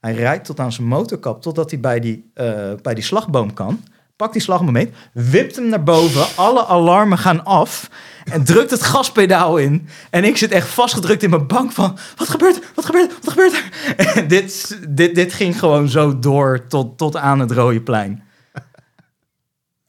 [0.00, 3.84] Hij rijdt tot aan zijn motorkap, totdat hij bij die, eh, bij die slagboom kan.
[4.16, 6.26] Pakt die slagboom mee, wipt hem naar boven.
[6.36, 7.90] Alle alarmen gaan af.
[8.24, 9.88] En drukt het gaspedaal in.
[10.10, 11.98] En ik zit echt vastgedrukt in mijn bank van...
[12.16, 12.70] Wat gebeurt er?
[12.74, 13.18] Wat gebeurt er?
[13.22, 13.70] Wat gebeurt er?
[14.16, 18.22] En dit, dit, dit ging gewoon zo door tot, tot aan het Rode Plein.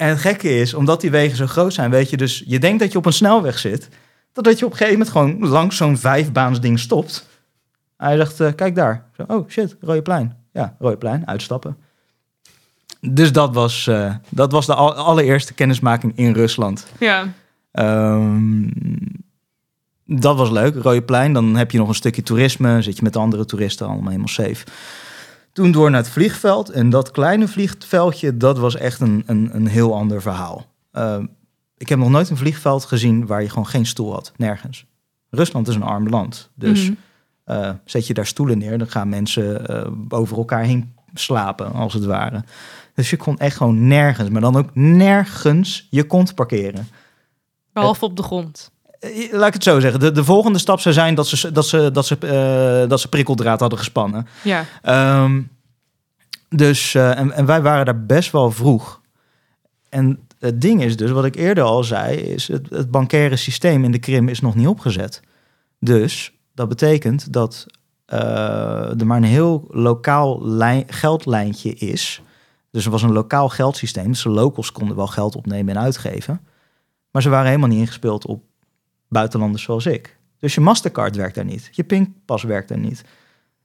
[0.04, 2.44] En het gekke is, omdat die wegen zo groot zijn, weet je dus...
[2.46, 3.90] Je denkt dat je op een snelweg zit.
[4.34, 7.28] Dat je op een gegeven moment gewoon langs zo'n vijfbaans ding stopt.
[7.98, 9.06] Hij zegt, eh, kijk daar.
[9.18, 10.38] Zo, oh shit, Rode Plein.
[10.54, 11.78] Ja, Rode Plein, uitstappen.
[13.02, 16.86] Dus dat was, eh, dat was de al- allereerste kennismaking in Rusland.
[17.00, 17.34] Ja.
[17.72, 18.68] Ehm,
[20.06, 21.34] dat was leuk, Rode Plein.
[21.34, 22.82] Dan heb je nog een stukje toerisme.
[22.82, 24.66] Zit je met de andere toeristen allemaal helemaal safe.
[25.54, 26.70] Toen door naar het vliegveld.
[26.70, 30.66] En dat kleine vliegveldje, dat was echt een, een, een heel ander verhaal.
[30.92, 31.26] Ehm,
[31.78, 34.32] ik heb nog nooit een vliegveld gezien waar je gewoon geen stoel had.
[34.38, 34.86] Nergens.
[35.30, 36.50] Rusland is een arm land.
[36.56, 36.94] Dus Mhm.
[37.44, 41.94] eh, zet je daar stoelen neer, dan gaan mensen eh, over elkaar heen slapen, als
[41.94, 42.44] het ware.
[42.94, 46.88] Dus je kon echt gewoon nergens, maar dan ook nergens je kont parkeren.
[47.74, 48.72] Behalve op de grond.
[49.04, 50.00] Eh, Laat ik het zo zeggen.
[50.00, 53.08] De, de volgende stap zou zijn dat ze, dat ze, dat ze, eh, dat ze
[53.08, 54.28] prikkeldraad hadden gespannen.
[54.44, 54.66] Ja.
[54.82, 55.42] Ehm,
[56.50, 59.02] Dus, eh, en, en wij waren daar best wel vroeg.
[59.90, 63.84] En het ding is dus, wat ik eerder al zei, is het, het bankaire systeem
[63.84, 65.22] in de Krim is nog niet opgezet.
[65.80, 67.66] Dus dat betekent dat
[68.06, 72.22] eh, er maar een heel lokaal lijn, geldlijntje is.
[72.72, 74.08] Dus er was een lokaal geldsysteem.
[74.08, 76.42] Dus de locals konden wel geld opnemen en uitgeven.
[77.12, 78.44] Maar ze waren helemaal niet ingespeeld op
[79.14, 80.18] buitenlanders zoals ik.
[80.40, 81.70] Dus je Mastercard werkt daar niet.
[81.72, 83.04] Je pinpas werkt daar niet.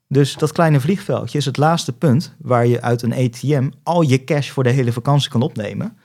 [0.09, 4.25] Dus dat kleine vliegveldje is het laatste punt waar je uit een ATM al je
[4.25, 5.99] cash voor de hele vakantie kan opnemen.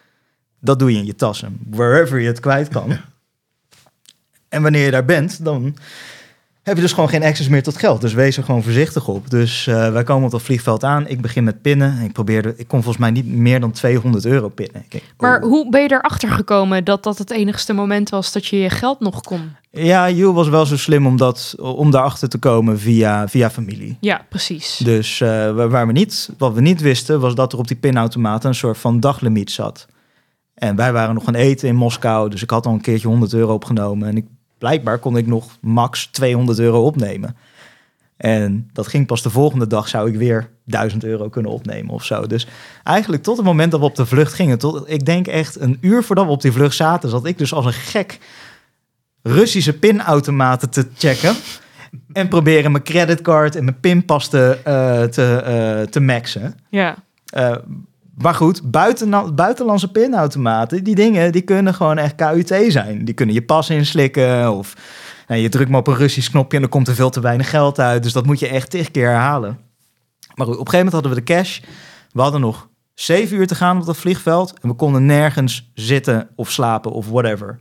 [0.60, 2.98] Dat doe je in je tassen, wherever je het kwijt kan.
[4.50, 5.76] En wanneer je daar bent, dan
[6.64, 8.02] heb je dus gewoon geen access meer tot geld.
[8.02, 9.30] Dus wees er gewoon voorzichtig op.
[9.30, 11.08] Dus uh, wij komen op dat vliegveld aan.
[11.08, 12.02] Ik begin met pinnen.
[12.02, 14.86] Ik probeerde, ik kon volgens mij niet meer dan 200 euro pinnen.
[15.18, 15.50] Maar oh.
[15.50, 19.00] hoe ben je erachter gekomen dat dat het enigste moment was dat je je geld
[19.00, 19.56] nog kon?
[19.72, 23.98] Ja, Jules was wel zo slim om, dat, om daarachter te komen via, via familie.
[24.00, 24.78] Ja, precies.
[24.78, 25.30] Dus uh,
[25.68, 28.78] waar we niet, wat we niet wisten, was dat er op die pinautomaat een soort
[28.78, 29.88] van daglimiet zat.
[30.54, 33.34] En wij waren nog gaan eten in Moskou, dus ik had al een keertje 100
[33.34, 34.08] euro opgenomen.
[34.08, 34.26] En ik
[34.64, 37.36] blijkbaar kon ik nog max 200 euro opnemen.
[38.18, 42.04] En dat ging pas de volgende dag, zou ik weer 1000 euro kunnen opnemen of
[42.04, 42.28] zo.
[42.28, 42.48] Dus
[42.84, 45.78] eigenlijk tot het moment dat we op de vlucht gingen, tot, ik denk echt een
[45.82, 48.20] uur voordat we op die vlucht zaten, zat ik dus als een gek
[49.22, 51.36] Russische pinautomaten te checken.
[52.14, 55.44] En proberen mijn creditcard en mijn pinpas te, uh, te,
[55.82, 56.56] uh, te maxen.
[56.70, 56.96] Ja.
[57.38, 57.56] Uh,
[58.18, 63.06] maar goed, buiten, buitenlandse pinautomaten, die dingen, die kunnen gewoon echt KUT zijn.
[63.06, 64.76] Die kunnen je pas inslikken of
[65.28, 67.50] nou, je drukt maar op een Russisch knopje en dan komt er veel te weinig
[67.50, 68.04] geld uit.
[68.04, 69.60] Dus dat moet je echt tig keer herhalen.
[70.36, 71.60] Maar goed, op een gegeven moment hadden we de cash.
[72.12, 76.30] We hadden nog zeven uur te gaan op dat vliegveld en we konden nergens zitten
[76.36, 77.60] of slapen of whatever.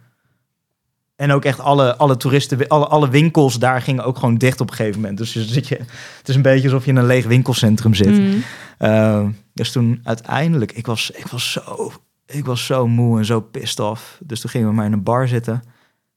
[1.16, 4.70] En ook echt alle, alle toeristen, alle, alle winkels daar gingen ook gewoon dicht op
[4.70, 5.18] een gegeven moment.
[5.18, 5.74] Dus zit je,
[6.18, 8.18] het is een beetje alsof je in een leeg winkelcentrum zit.
[8.18, 8.42] Mm.
[8.78, 11.92] Uh, dus toen uiteindelijk, ik was, ik, was zo,
[12.26, 14.20] ik was zo moe en zo pissed off.
[14.24, 15.62] Dus toen gingen we maar in een bar zitten.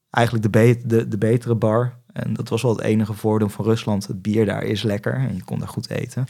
[0.10, 1.94] Eigenlijk de, be de, de betere bar.
[2.14, 4.08] En dat was wel het enige voordeel van Rusland.
[4.08, 6.26] Het bier daar is lekker en je kon daar goed eten.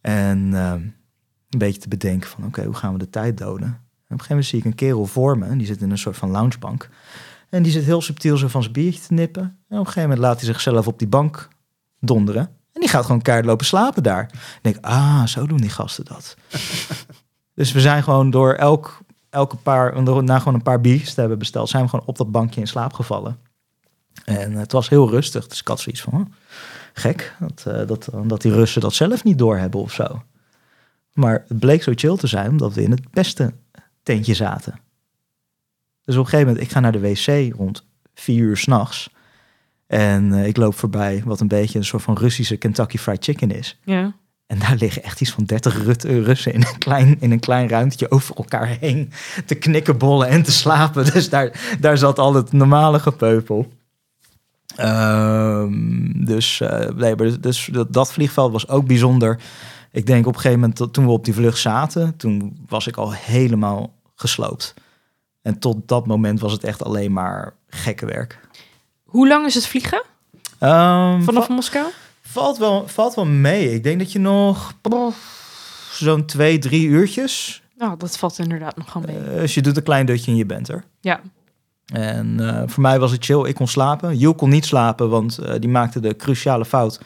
[0.00, 0.72] En uh,
[1.50, 3.68] een beetje te bedenken van, oké, hoe gaan we de tijd doden?
[3.68, 3.74] En
[4.14, 5.56] op een gegeven moment zie ik een kerel voor me.
[5.56, 6.88] Die zit in een soort van loungebank.
[7.48, 9.42] En die zit heel subtiel zo van zijn biertje te nippen.
[9.42, 11.48] En op een gegeven moment laat hij zichzelf op die bank
[12.00, 12.42] donderen.
[12.72, 14.22] En die gaat gewoon keihard lopen slapen daar.
[14.32, 16.36] Ik denk, ah, zo doen die gasten dat.
[17.54, 18.98] dus we zijn gewoon door elk,
[19.30, 22.30] elke paar, na gewoon een paar biertjes te hebben besteld, zijn we gewoon op dat
[22.30, 23.38] bankje in slaap gevallen.
[24.24, 25.46] En het was heel rustig.
[25.46, 26.26] Dus ik had zoiets van, oh,
[26.92, 30.22] gek, dat, uh, dat, dat die Russen dat zelf niet doorhebben of zo.
[31.12, 33.54] Maar het bleek zo chill te zijn, omdat we in het beste
[34.02, 34.80] tentje zaten.
[36.06, 39.10] Dus op een gegeven moment, ik ga naar de wc rond vier uur s'nachts.
[39.86, 43.50] En uh, ik loop voorbij wat een beetje een soort van Russische Kentucky Fried Chicken
[43.50, 43.78] is.
[43.84, 44.14] Ja.
[44.46, 47.68] En daar liggen echt iets van 30 Rut Russen in een, klein, in een klein
[47.68, 49.12] ruimtje over elkaar heen
[49.46, 51.04] te knikkenbollen en te slapen.
[51.12, 53.72] Dus daar, daar zat al het normale gepeupel.
[54.80, 59.40] Um, dus, uh, nee, dus dat, dat vliegveld was ook bijzonder.
[59.90, 62.96] Ik denk op een gegeven moment, toen we op die vlucht zaten, toen was ik
[62.96, 64.74] al helemaal gesloopt.
[65.46, 68.40] En tot dat moment was het echt alleen maar gekke werk.
[69.04, 70.02] Hoe lang is het vliegen?
[70.60, 71.86] Um, Vanaf Moskou?
[72.20, 73.74] Valt wel, valt wel mee.
[73.74, 74.74] Ik denk dat je nog
[75.90, 77.62] zo'n twee, drie uurtjes.
[77.76, 79.18] Nou, dat valt inderdaad nog wel mee.
[79.18, 80.84] Uh, dus je doet een klein dutje en je bent er.
[81.00, 81.20] Ja.
[81.86, 83.44] En uh, voor mij was het chill.
[83.44, 84.16] Ik kon slapen.
[84.16, 87.00] Jill kon niet slapen, want uh, die maakte de cruciale fout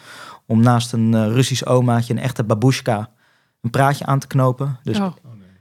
[0.47, 3.11] om naast een Russisch omaatje, een echte babushka,
[3.61, 4.79] een praatje aan te knopen.
[4.83, 5.13] Dus oh.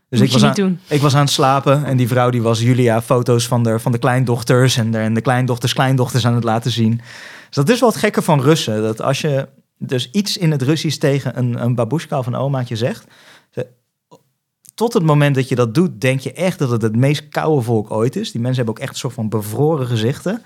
[0.10, 3.02] Dus ik was, aan, ik was aan het slapen en die vrouw die was Julia
[3.02, 6.72] foto's van de, van de kleindochters en de, en de kleindochters kleindochters aan het laten
[6.72, 6.95] zien.
[7.48, 8.82] Dus dat is wel het gekke van Russen.
[8.82, 12.76] Dat als je dus iets in het Russisch tegen een, een babushka of een omaatje
[12.76, 13.06] zegt,
[14.80, 17.62] tot het moment dat je dat doet, denk je echt dat het het meest koude
[17.62, 18.32] volk ooit is.
[18.32, 20.41] Die mensen hebben ook echt een soort van bevroren gezichten.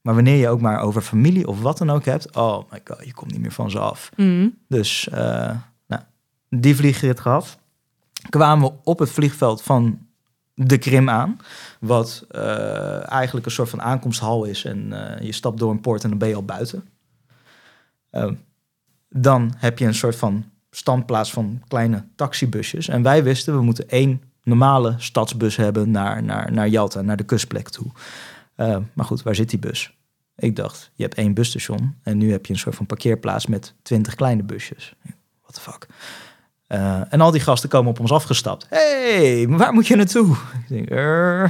[0.00, 3.04] Maar wanneer je ook maar over familie of wat dan ook hebt, oh my god,
[3.04, 4.10] je komt niet meer van ze af.
[4.16, 4.54] Mm.
[4.68, 5.16] Dus uh,
[5.86, 6.02] nou,
[6.48, 7.58] die vliegrit gehad
[8.28, 9.98] kwamen we op het vliegveld van
[10.54, 11.38] de Krim aan.
[11.80, 14.64] Wat uh, eigenlijk een soort van aankomsthal is.
[14.64, 16.88] En uh, je stapt door een poort en dan ben je al buiten.
[18.12, 18.30] Uh,
[19.08, 22.88] dan heb je een soort van standplaats van kleine taxibusjes.
[22.88, 27.24] En wij wisten, we moeten één normale stadsbus hebben naar, naar, naar Jalta, naar de
[27.24, 27.86] kustplek toe.
[28.92, 29.96] maar goed, waar zit die bus?
[30.36, 33.74] Ik dacht, je hebt één busstation en nu heb je een soort van parkeerplaats met
[33.82, 34.94] twintig kleine busjes.
[35.42, 35.86] What the fuck?
[36.74, 38.66] Uh, en al die gasten komen op ons afgestapt.
[38.68, 40.36] hey, waar moet je naartoe?
[40.68, 41.44] Ik denk, uh,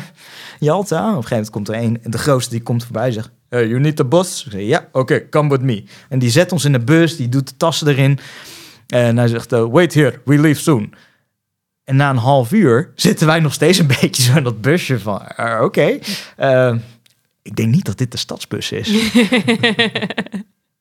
[0.58, 1.00] Jalta.
[1.10, 3.68] Op een gegeven moment komt er een, de grootste die komt voorbij en zegt, hey,
[3.68, 4.46] you need the bus?
[4.50, 5.84] Zeg, ja, oké, come with me.
[6.08, 8.18] En die zet ons in de bus, die doet de tassen erin.
[8.86, 10.94] En hij zegt, eh, wait here, we leave soon.
[11.84, 15.00] En na een half uur zitten wij nog steeds een beetje zo in dat busje
[15.00, 15.98] van, eh, oké.
[16.36, 16.74] Eh,
[17.42, 18.90] ik denk niet dat dit de stadsbus is.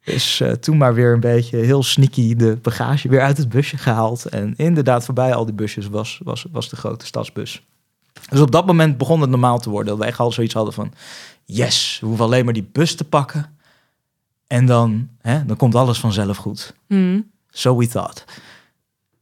[0.04, 4.26] Dus toen maar weer een beetje heel sneaky de bagage weer uit het busje gehaald.
[4.26, 7.64] En inderdaad, voorbij al die busjes was, was, was de grote stadsbus.
[8.30, 9.88] Dus op dat moment begon het normaal te worden.
[9.88, 10.94] Dat wij echt al zoiets hadden van...
[11.46, 13.58] Yes, we hoeven alleen maar die bus te pakken.
[14.48, 16.76] En dan, hè, dan komt alles vanzelf goed.
[16.88, 17.32] Hmm.
[17.50, 18.26] So we thought.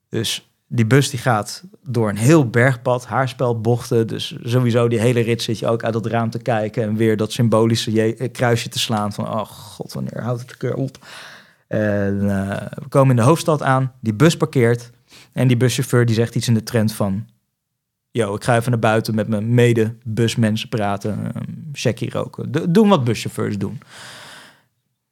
[0.10, 4.08] Dus die bus die gaat door een heel bergpad, haarspelbochten.
[4.08, 6.84] Dus sowieso die hele rit zit je ook uit het raam te kijken...
[6.84, 9.28] en weer dat symbolische eh, kruisje te slaan van...
[9.28, 10.98] oh god, wanneer houdt het keer op?
[11.68, 14.92] En eh, we komen in de hoofdstad aan, die bus parkeert...
[15.34, 17.26] en die buschauffeur die zegt iets in de trend van...
[18.12, 21.26] Yo, ik ga even naar buiten met mijn mede-busmensen praten.
[21.26, 22.52] Um, checkie roken.
[22.52, 23.82] Do- doen wat buschauffeurs doen.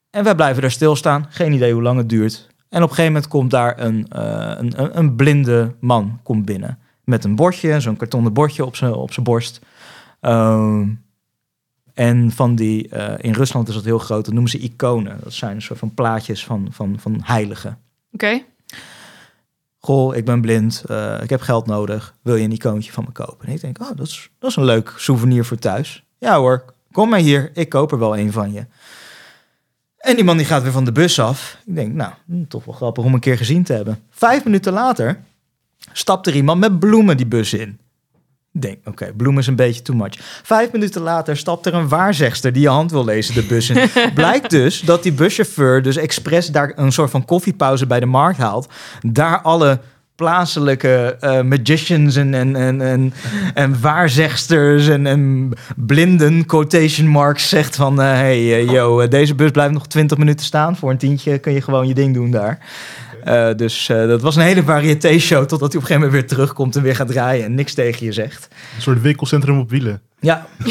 [0.10, 1.26] En wij blijven daar stilstaan.
[1.30, 2.48] Geen idee hoe lang het duurt.
[2.69, 6.45] En op een gegeven moment komt daar een, eh, een, een, een blinde man komt
[6.45, 6.79] binnen.
[7.03, 9.60] Met een bordje, zo'n kartonnen bordje op zijn op zijn borst.
[10.19, 10.88] Ehm,
[11.93, 15.19] en van die, eh, in Rusland is dat heel groot, dat noemen ze iconen.
[15.23, 17.77] Dat zijn een soort van plaatjes van, van, van heiligen.
[18.12, 18.41] Oké.
[19.77, 22.15] Goh, ik ben blind, eh, ik heb geld nodig.
[22.21, 23.47] Wil je een icoontje van me kopen?
[23.47, 26.03] En ik denk, oh, dat is, dat is een leuk souvenir voor thuis.
[26.17, 28.65] Ja hoor, kom maar hier, ik koop er wel een van je.
[30.00, 31.58] En die man die gaat weer van de bus af.
[31.66, 34.00] Ik denk, nou, hm, toch wel grappig om een keer gezien te hebben.
[34.10, 35.20] Vijf minuten later
[35.94, 37.80] stapt er iemand met bloemen die bus in.
[38.54, 40.42] Ik denk, oké, bloemen is een beetje too much.
[40.44, 43.90] Vijf minuten later stapt er een waarzegster die je hand wil lezen de bus in.
[44.14, 48.40] Blijkt dus dat die buschauffeur dus expres daar een soort van koffiepauze bij de markt
[48.40, 48.68] haalt.
[49.02, 49.80] Daar alle
[50.19, 53.13] plaatselijke eh, magicians en, en, en, en,
[53.53, 58.01] en waarzegsters en, en blinden, quotation marks, zegt van...
[58.01, 60.75] eh, hey, eh, yo, deze bus blijft nog 20 minuten staan.
[60.75, 62.60] Voor een tientje kun je gewoon je ding doen daar.
[63.23, 65.45] Eh, dus eh, dat was een hele variété-show...
[65.45, 67.45] totdat hij op een gegeven moment weer terugkomt en weer gaat draaien...
[67.45, 68.47] en niks tegen je zegt.
[68.75, 70.01] Een soort winkelcentrum op wielen.
[70.19, 70.45] Ja.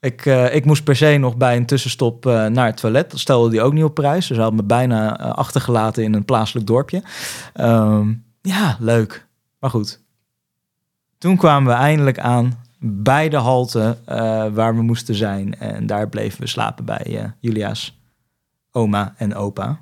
[0.00, 3.10] ik, eh, ik moest per se nog bij een tussenstop eh, naar het toilet.
[3.10, 4.26] Dat stelde die ook niet op prijs.
[4.26, 7.02] Dus hij had me bijna eh, achtergelaten in een plaatselijk dorpje.
[7.52, 9.26] Ehm, ja, leuk.
[9.58, 10.00] Maar goed.
[11.18, 13.96] Toen kwamen we eindelijk aan bij de halte
[14.54, 15.58] waar we moesten zijn.
[15.58, 17.98] En daar bleven we slapen bij Julia's
[18.70, 19.80] oma en opa.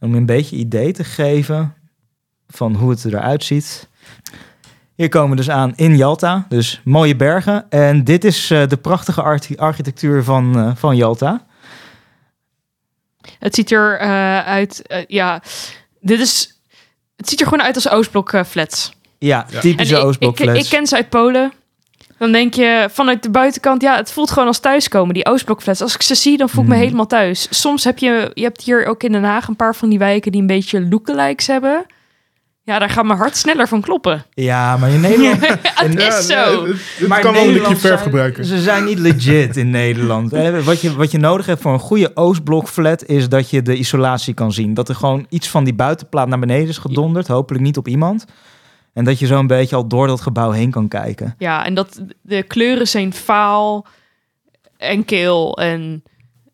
[0.00, 1.74] Om een beetje idee te geven
[2.48, 3.88] van hoe het eruit ziet.
[5.00, 7.70] Hier komen we dus aan in Jalta, dus mooie bergen.
[7.70, 11.44] En dit is eh, de prachtige archi- architectuur van, eh, van Jalta.
[13.38, 15.42] Het ziet er eh, uit, ja,
[16.00, 16.60] dit is,
[17.16, 18.92] het ziet er gewoon uit als Oostblok flats.
[19.18, 19.60] Ja, Ja.
[19.60, 20.58] typische ik, ik, Oostblokflats.
[20.64, 21.52] ik ken ze uit Polen.
[22.18, 25.80] Dan denk je vanuit de buitenkant, ja, het voelt gewoon als thuiskomen, die Oostblokflats.
[25.82, 26.84] Als ik ze zie, dan voel ik me Mhm.
[26.84, 27.46] helemaal thuis.
[27.50, 30.32] Soms heb je, je hebt hier ook in Den Haag een paar van die wijken
[30.32, 31.86] die een beetje lookalikes hebben.
[32.70, 34.24] Ja, daar gaat mijn hart sneller van kloppen.
[34.34, 35.40] Ja, maar in Nederland...
[35.48, 36.66] het Ja, is zo.
[36.66, 38.44] Het, het maar kan wel een verf gebruiken.
[38.44, 40.30] Ze zijn niet legit in Nederland.
[40.64, 44.34] Wat je, wat je nodig hebt voor een goede Oostblokflat is dat je de isolatie
[44.34, 44.74] kan zien.
[44.74, 47.26] Dat er gewoon iets van die buitenplaat naar beneden is gedonderd.
[47.26, 48.24] Hopelijk niet op iemand.
[48.92, 51.34] En dat je zo een beetje al door dat gebouw heen kan kijken.
[51.38, 53.86] Ja, en dat de kleuren zijn vaal
[54.76, 56.02] en keel en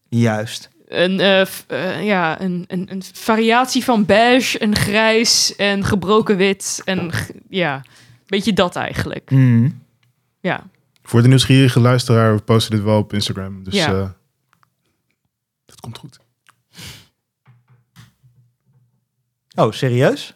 [0.09, 0.69] Juist.
[1.03, 6.37] Een, eh, f- eh, ja, een, een, een variatie van beige en grijs en gebroken
[6.37, 6.83] wit.
[6.85, 7.11] En
[7.49, 7.83] ja, een
[8.27, 9.31] beetje dat eigenlijk.
[9.31, 9.71] Mhm.
[10.41, 10.65] Ja,
[11.03, 13.63] Voor de nieuwsgierige luisteraar, we posten dit wel op Instagram.
[13.65, 13.93] Dus Ja.
[13.93, 14.09] eh,
[15.65, 16.19] dat komt goed.
[19.55, 20.35] Oh, serieus?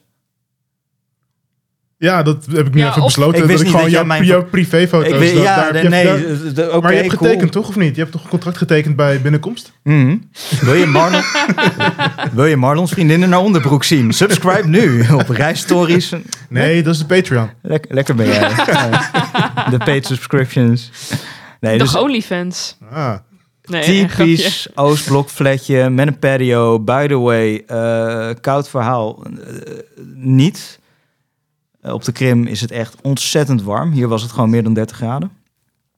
[2.02, 3.40] Ja, dat heb ik nu Ja, even of- besloten.
[3.40, 5.12] Ik wist dat ik gewoon dat jouw, mijn- jouw privéfoto's...
[5.12, 6.96] Ik weet, dat- ja, daar heb nee, je- nee, daar- eh, de- oké, maar je
[7.02, 7.28] hebt cool.
[7.30, 7.94] getekend toch, of niet?
[7.94, 9.72] Je hebt toch een contract getekend bij binnenkomst?
[9.82, 10.16] Mhm.
[10.64, 11.20] Wil, je Marlon,
[12.34, 14.12] wil je Marlons vriendinnen naar onderbroek zien?
[14.12, 16.12] Subscribe nu op Rijstories.
[16.48, 17.50] Nee, dat is de Patreon.
[17.62, 18.48] Lekker, lekker ben jij.
[19.70, 20.90] De paid subscriptions.
[21.60, 22.76] Nee, de dus OnlyFans.
[22.92, 23.14] Ah,
[23.64, 26.80] Nee, typisch Oostblokflatje met een patio.
[26.80, 29.22] By the way, eh, koud verhaal.
[29.26, 29.72] Eh,
[30.14, 30.78] niet.
[31.80, 33.90] Eh, op de Krim is het echt ontzettend warm.
[33.92, 35.30] Hier was het gewoon meer dan 30 graden.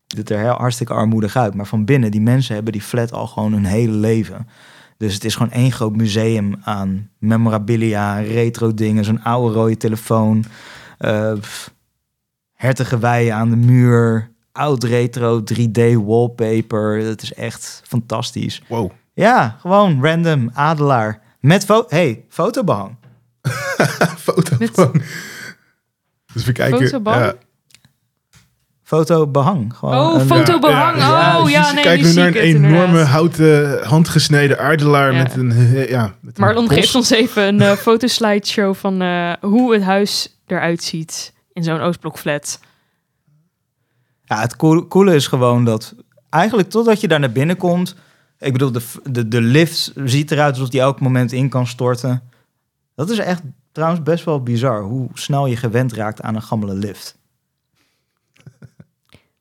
[0.07, 1.55] Dit er heel hartstikke armoedig uit.
[1.55, 4.49] Maar van binnen, die mensen hebben die flat al gewoon hun hele leven.
[4.97, 9.05] Dus het is gewoon één groot museum aan memorabilia, retro dingen.
[9.05, 10.45] Zo'n oude rode telefoon.
[10.99, 11.74] eh pff,
[12.53, 14.30] hertige weien aan de muur.
[14.53, 16.97] Oud retro 3D wallpaper.
[16.99, 18.62] Het is echt fantastisch.
[18.68, 18.91] wow.
[19.14, 21.20] Ja, gewoon random adelaar.
[21.41, 22.97] Met fo hey, fotobehang.
[24.16, 25.03] Foto Dit- van.
[26.33, 26.78] Dus we kijken.
[26.78, 27.16] Fotobang?
[27.24, 27.35] Ja,
[28.83, 29.74] Fotobehang.
[29.76, 30.97] Gewoon Oh, een- fotobehang.
[30.99, 33.07] Ja, ja, oh, je ja, ziet- nee, nee, Kijk nu naar een enorme inderdaad.
[33.09, 35.22] houten handgesneden aardelaar Ja.
[35.22, 35.51] met een...
[35.51, 36.74] eh, Ja, met een Marlon bos.
[36.76, 41.80] geeft ons even een eh fotoslideshow van eh, hoe het huis eruit ziet in zo'n
[41.80, 42.61] Oostblokflat.
[44.24, 45.95] Ja, het cool- coole is gewoon dat
[46.30, 47.95] eigenlijk totdat je daar naar binnen komt.
[48.39, 52.22] Ik bedoel, de, de, de lift ziet eruit alsof die elk moment in kan storten.
[52.95, 53.43] Dat is echt
[53.73, 57.20] trouwens best wel bizar hoe snel je gewend raakt aan een gammele lift.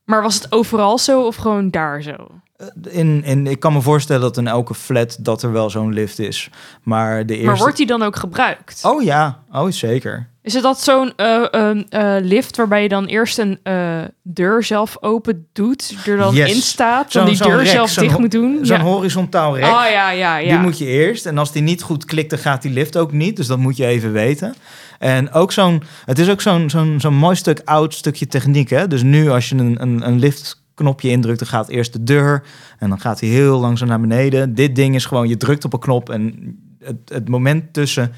[0.04, 2.16] Maar was het overal zo of gewoon daar zo?
[2.56, 2.66] Eh,
[2.98, 6.18] In, in, ik kan me voorstellen dat in elke flat dat er wel zo'n lift
[6.18, 6.50] is.
[6.82, 7.46] Maar de eerste...
[7.50, 8.84] Maar wordt die dan ook gebruikt?
[8.84, 10.28] Oh ja, oh zeker.
[10.42, 14.62] Is het dat zo'n eh, ehm, eh, lift waarbij je dan eerst een eh, deur
[14.62, 16.54] zelf open doet, er dan Yes.
[16.54, 18.58] in staat, dan die deur rek, zelf dicht moet doen?
[18.62, 18.82] Zo'n ja.
[18.82, 19.64] horizontaal rek.
[19.64, 20.48] Oh ja, ja, ja.
[20.48, 21.26] Die moet je eerst.
[21.26, 23.36] En als die niet goed klikt, dan gaat die lift ook niet.
[23.36, 24.54] Dus dat moet je even weten.
[24.98, 25.82] En ook zo'n...
[26.04, 28.70] Het is ook zo'n zo'n zo'n mooi stuk oud stukje techniek.
[28.70, 28.88] Hè?
[28.88, 32.42] Dus nu als je een, een, een liftknopje indrukt, dan gaat eerst de deur.
[32.78, 34.54] En dan gaat hij heel langzaam naar beneden.
[34.54, 36.10] Dit ding is gewoon, je drukt op een knop.
[36.10, 38.12] En het, het moment tussen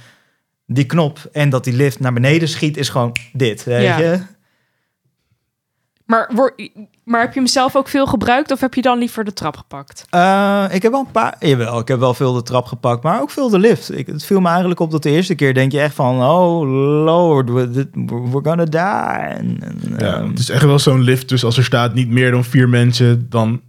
[0.67, 3.65] die knop en dat die lift naar beneden schiet, is gewoon dit.
[3.65, 3.99] Weet Ja.
[3.99, 4.21] je?
[6.07, 6.55] Maar, wor-
[7.05, 9.57] maar heb je hem zelf ook veel gebruikt of heb je dan liever de trap
[9.57, 10.05] gepakt?
[10.11, 11.37] Eh, ik heb wel een paar.
[11.41, 13.97] Jawel, ik heb wel veel de trap gepakt, maar ook veel de lift.
[13.99, 16.69] Ik, het viel me eigenlijk op dat de eerste keer denk je echt van: oh
[17.05, 18.81] lord, we, dit- we're gonna die.
[19.37, 21.29] En, en, Ja, ehm, het is echt wel zo'n lift.
[21.29, 23.61] Dus als er staat niet meer dan vier mensen, dan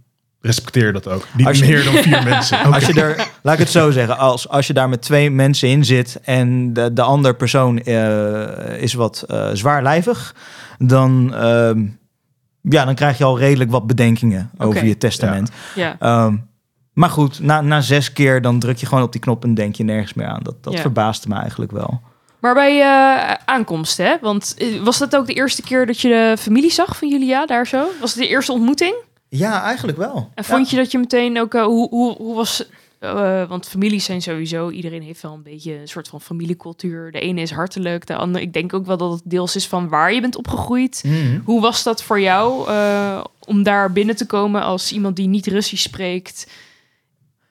[0.46, 1.26] respecteer dat ook.
[1.36, 2.58] Niet Als je- meer dan vier mensen.
[2.58, 2.68] Oké.
[2.74, 5.68] Als je er, laat ik het zo zeggen, als, als je daar met twee mensen
[5.68, 10.34] in zit en de, de andere persoon eh, is wat eh, zwaarlijvig,
[10.78, 11.84] dan, ehm,
[12.60, 15.50] ja, dan krijg je al redelijk wat bedenkingen over je testament.
[15.74, 15.96] Ja.
[15.98, 16.36] Ehm,
[16.92, 19.74] maar goed, na, na zes keer dan druk je gewoon op die knop en denk
[19.76, 20.40] je nergens meer aan.
[20.42, 20.80] Dat, dat Ja.
[20.80, 22.00] verbaasde me eigenlijk wel.
[22.40, 24.14] Maar bij eh, aankomst, hè?
[24.20, 27.66] Want was dat ook de eerste keer dat je de familie zag van Julia daar
[27.66, 27.86] zo?
[28.00, 28.94] Was het de eerste ontmoeting?
[29.28, 30.30] Ja, eigenlijk wel.
[30.34, 31.54] En vond je dat je meteen ook...
[31.54, 32.68] eh, hoe, hoe, hoe was...
[32.98, 34.70] eh, want families zijn sowieso...
[34.70, 37.12] Iedereen heeft wel een beetje een soort van familiecultuur.
[37.12, 38.44] De ene is hartelijk, de andere...
[38.44, 41.02] Ik denk ook wel dat het deels is van waar je bent opgegroeid.
[41.06, 41.40] Mhm.
[41.44, 45.46] Hoe was dat voor jou eh, om daar binnen te komen als iemand die niet
[45.46, 46.50] Russisch spreekt?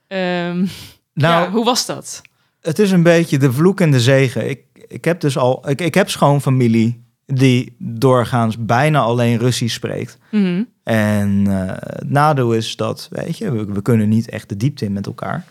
[0.07, 0.65] Ehm,
[1.13, 2.21] Nou, ja, hoe was dat?
[2.61, 4.49] het is een beetje de vloek en de zegen.
[4.49, 10.17] Ik, ik heb dus al, ik, ik heb schoonfamilie die doorgaans bijna alleen Russisch spreekt.
[10.31, 10.63] Mhm.
[10.83, 14.85] En eh, het nadeel is dat, weet je, we, we kunnen niet echt de diepte
[14.85, 15.45] in met elkaar.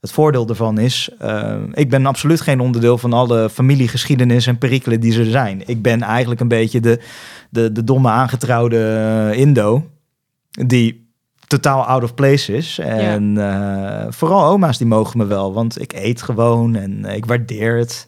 [0.00, 5.00] Het voordeel daarvan is, eh, ik ben absoluut geen onderdeel van alle familiegeschiedenis en perikelen
[5.00, 5.62] die er zijn.
[5.66, 7.00] Ik ben eigenlijk een beetje de,
[7.50, 8.78] de, de domme aangetrouwde
[9.32, 9.90] eh, Indo,
[10.50, 11.06] die
[11.46, 12.78] totaal out of place is.
[12.78, 13.36] En
[14.08, 18.06] vooral oma's die mogen me wel, want ik eet gewoon en ik waardeer het.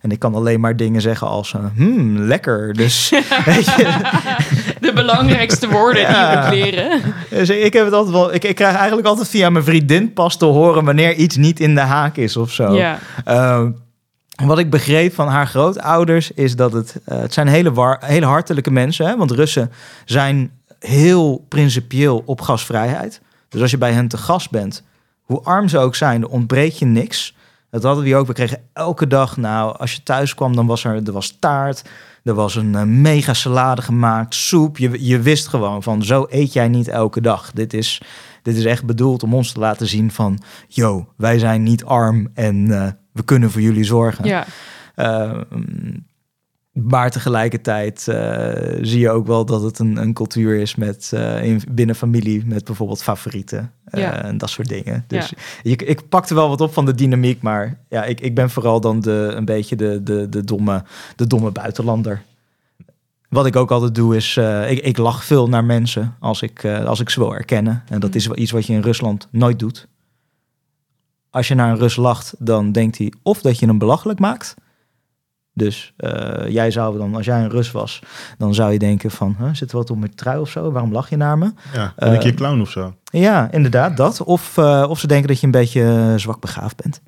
[0.00, 2.72] En ik kan alleen maar dingen zeggen als, eh, hmm, lekker.
[2.72, 3.10] Dus,
[3.44, 3.96] weet je,
[4.80, 6.50] De belangrijkste woorden Ja.
[6.50, 7.00] die je moet leren.
[7.30, 8.34] dus ik heb het altijd wel.
[8.34, 11.74] Ik, ik krijg eigenlijk altijd via mijn vriendin pas te horen wanneer iets niet in
[11.74, 12.74] de haak is of zo.
[12.76, 12.98] Ja.
[13.24, 13.70] Ehm,
[14.44, 18.26] wat ik begreep van haar grootouders is dat het, eh, het zijn hele, war, hele
[18.26, 19.06] hartelijke mensen.
[19.06, 19.16] Hè?
[19.16, 19.72] Want Russen
[20.04, 23.20] zijn heel principieel op gasvrijheid.
[23.48, 24.82] Dus als je bij hen te gast bent,
[25.22, 27.34] hoe arm ze ook zijn, ontbreekt je niks.
[27.70, 28.26] Dat hadden we ook.
[28.26, 31.84] We kregen elke dag, nou, als je thuis kwam, dan was er, er was taart.
[32.24, 34.78] Er was een eh, mega salade gemaakt, soep.
[34.78, 37.52] Je, je wist gewoon van, zo eet jij niet elke dag.
[37.52, 38.02] Dit is,
[38.42, 40.42] dit is echt bedoeld om ons te laten zien van...
[40.68, 44.24] yo, wij zijn niet arm en eh, we kunnen voor jullie zorgen.
[44.24, 44.46] ja.
[44.94, 45.40] Eh,
[46.82, 51.42] maar tegelijkertijd eh, zie je ook wel dat het een, een cultuur is met, eh,
[51.44, 54.22] in, binnen familie met bijvoorbeeld favorieten eh, Ja.
[54.24, 55.04] en dat soort dingen.
[55.06, 58.50] Dus ik, ik pakte wel wat op van de dynamiek, maar ja, ik, ik ben
[58.50, 60.84] vooral dan de, een beetje de, de, de, domme,
[61.16, 62.22] de domme buitenlander.
[63.28, 64.36] Wat ik ook altijd doe is,
[64.68, 67.82] ik, ik lach veel naar mensen als ik, als ik ze wil herkennen.
[67.88, 68.16] En dat Mm.
[68.16, 69.88] is wel iets wat je in Rusland nooit doet.
[71.30, 74.54] Als je naar een Rus lacht, dan denkt hij of dat je hem belachelijk maakt.
[75.58, 78.00] Dus eh, jij zou dan, als jij een Rus was,
[78.38, 80.70] dan zou je denken van, huh, zit er wat op mijn trui of zo?
[80.72, 81.52] Waarom lach je naar me?
[81.74, 82.94] Ja, ben ik Eh, je clown of zo?
[83.10, 84.22] Ja, inderdaad, dat.
[84.22, 87.00] Of, eh, of ze denken dat je een beetje eh, zwak begaafd bent.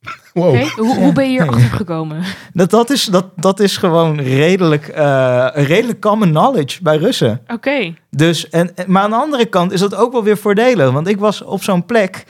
[0.32, 0.48] Wow.
[0.48, 2.22] Oké, Hoe, hoe ben je hier achter gekomen?
[2.52, 7.40] Dat, dat, is, dat, dat is gewoon redelijk, eh, een redelijk common knowledge bij Russen.
[7.46, 7.94] Oké.
[8.10, 10.90] Dus, en, maar aan de andere kant is dat ook wel weer voordelig.
[10.90, 12.24] Want ik was op zo'n plek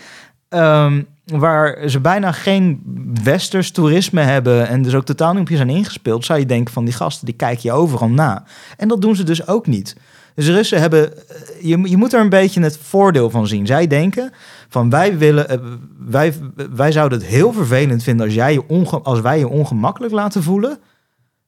[0.57, 2.83] ehm, waar ze bijna geen
[3.23, 4.69] westers toerisme hebben...
[4.69, 6.25] en dus ook totaal niet op je zijn ingespeeld...
[6.25, 8.45] zou je denken van die gasten, die kijken je overal na.
[8.77, 9.97] En dat doen ze dus ook niet.
[10.35, 11.13] Dus Russen hebben...
[11.29, 13.67] eh, Je, je moet er een beetje het voordeel van zien.
[13.67, 14.33] Zij denken
[14.69, 15.49] van wij willen...
[15.49, 15.59] eh,
[15.99, 16.33] Wij,
[16.75, 20.43] wij zouden het heel vervelend vinden als, jij je onge, als wij je ongemakkelijk laten
[20.43, 20.79] voelen...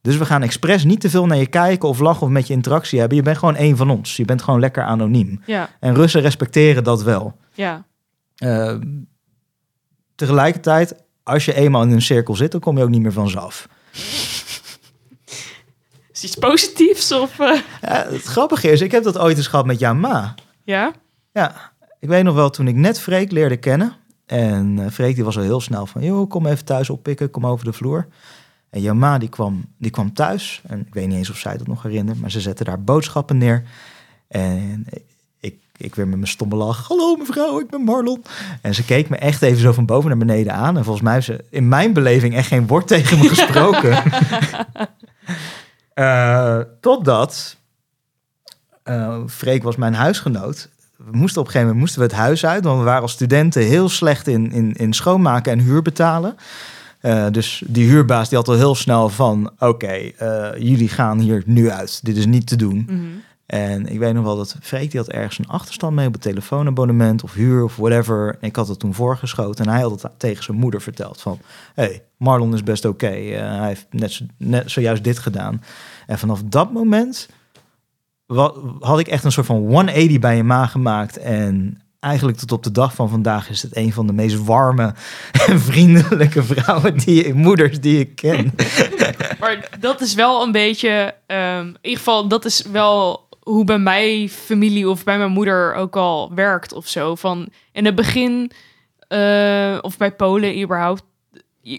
[0.03, 2.53] Dus we gaan expres niet te veel naar je kijken of lachen of met je
[2.55, 3.17] interactie hebben.
[3.17, 4.17] Je bent gewoon één van ons.
[4.17, 5.41] Je bent gewoon lekker anoniem.
[5.47, 7.37] Ja, En Russen respecteren dat wel.
[7.53, 7.85] ja.
[8.39, 8.75] Eh,
[10.15, 13.69] tegelijkertijd, als je eenmaal in een cirkel zit, dan kom je ook niet meer vanzelf.
[16.13, 17.39] Is iets positiefs of...
[17.39, 20.35] eh, Ja, het grappige is, ik heb dat ooit eens gehad met jouw ma.
[20.65, 20.93] Ja?
[21.33, 23.93] Ja, ik weet nog wel toen ik net Freek leerde kennen.
[24.27, 27.47] En eh Freek die was al heel snel van, joh, kom even thuis oppikken, kom
[27.47, 28.07] over de vloer.
[28.71, 30.61] En jouw ma die kwam, die kwam thuis.
[30.67, 33.39] En ik weet niet eens of zij dat nog herinnert, maar ze zette daar boodschappen
[33.39, 33.63] neer.
[34.29, 34.87] En
[35.79, 38.25] ik, weer met mijn stomme lach, hallo mevrouw, ik ben Marlon.
[38.63, 40.77] En ze keek me echt even zo van boven naar beneden aan.
[40.77, 44.03] En volgens mij heeft ze in mijn beleving echt geen woord tegen me gesproken.
[45.95, 47.57] Eh, totdat
[48.83, 50.69] eh Freek was mijn huisgenoot.
[50.97, 53.13] We moesten op een gegeven moment moesten we het huis uit, want we waren als
[53.13, 56.37] studenten heel slecht in, in, in schoonmaken en huur betalen.
[57.01, 60.11] Eh, dus die huurbaas die had al heel snel van, oké,
[60.59, 62.05] jullie gaan hier nu uit.
[62.05, 62.85] Dit is niet te doen.
[62.89, 63.05] Mhm.
[63.49, 66.23] En ik weet nog wel dat Freek die had ergens een achterstand mee op het
[66.23, 68.37] telefoonabonnement of huur of whatever.
[68.41, 71.39] En ik had het toen voorgeschoten en hij had het tegen zijn moeder verteld van...
[71.75, 73.07] Hey, Marlon is best oké.
[73.07, 75.63] Eh, hij heeft net, net zojuist dit gedaan.
[76.07, 77.29] En vanaf dat moment
[78.81, 81.17] had ik echt een soort van 180 bij je ma gemaakt.
[81.17, 84.95] En eigenlijk tot op de dag van vandaag is het een van de meest warme
[85.47, 88.53] en vriendelijke vrouwen die moeders die ik ken.
[89.41, 91.15] Maar dat is wel een beetje...
[91.27, 95.75] ehm, in ieder geval, dat is wel hoe bij mijn familie of bij mijn moeder
[95.75, 97.15] ook al werkt of zo.
[97.15, 98.51] Van in het begin,
[99.09, 101.03] eh, of bij Polen überhaupt...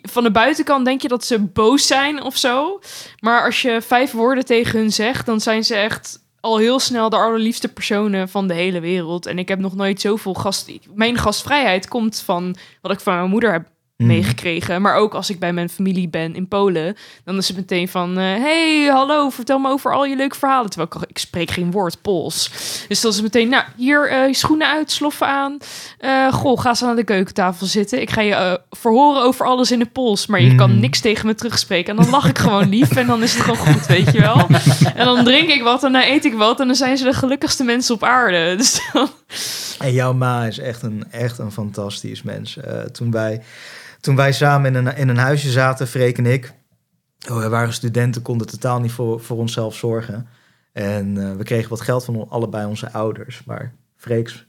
[0.02, 2.80] Van de buitenkant denk je dat ze boos zijn of zo.
[3.20, 7.10] Maar als je vijf woorden tegen hun zegt, dan zijn ze echt al heel snel
[7.10, 9.26] de allerliefste personen van de hele wereld.
[9.26, 10.72] En ik heb nog nooit zoveel gast...
[10.94, 13.68] Mijn gastvrijheid komt van wat ik van mijn moeder heb
[14.00, 14.08] Mm.
[14.08, 14.82] meegekregen.
[14.82, 18.18] Maar ook als ik bij mijn familie ben in Polen, dan is het meteen van:
[18.18, 20.70] eh, hey, hallo, vertel me over al je leuke verhalen.
[20.70, 22.50] Terwijl ik, ik spreek geen woord Pools.
[22.88, 25.58] Dus dan is het meteen: nou, hier eh, je schoenen uit, sloffen aan.
[25.98, 28.02] Eh, goh, ga eens aan de keukentafel zitten.
[28.02, 30.28] Ik ga je verhoren over alles in het Pools.
[30.28, 30.80] Maar je kan Mm.
[30.80, 31.98] niks tegen me terugspreken.
[31.98, 34.48] En dan lach ik gewoon lief en dan is het gewoon goed, weet je wel.
[34.96, 37.14] En dan drink ik wat en dan eet ik wat en dan zijn ze de
[37.14, 38.56] gelukkigste mensen op aarde.
[38.58, 39.10] Dus dan,
[39.80, 42.58] En jouw ma is echt een, echt een fantastisch mens.
[42.58, 43.42] Eh, toen, wij,
[44.02, 46.54] toen wij samen in een, in een huisje zaten, Freek en ik...
[47.30, 50.28] Oh, we waren studenten, konden totaal niet voor, voor onszelf zorgen.
[50.74, 53.44] En eh, we kregen wat geld van allebei onze ouders.
[53.46, 54.46] Maar Freeks,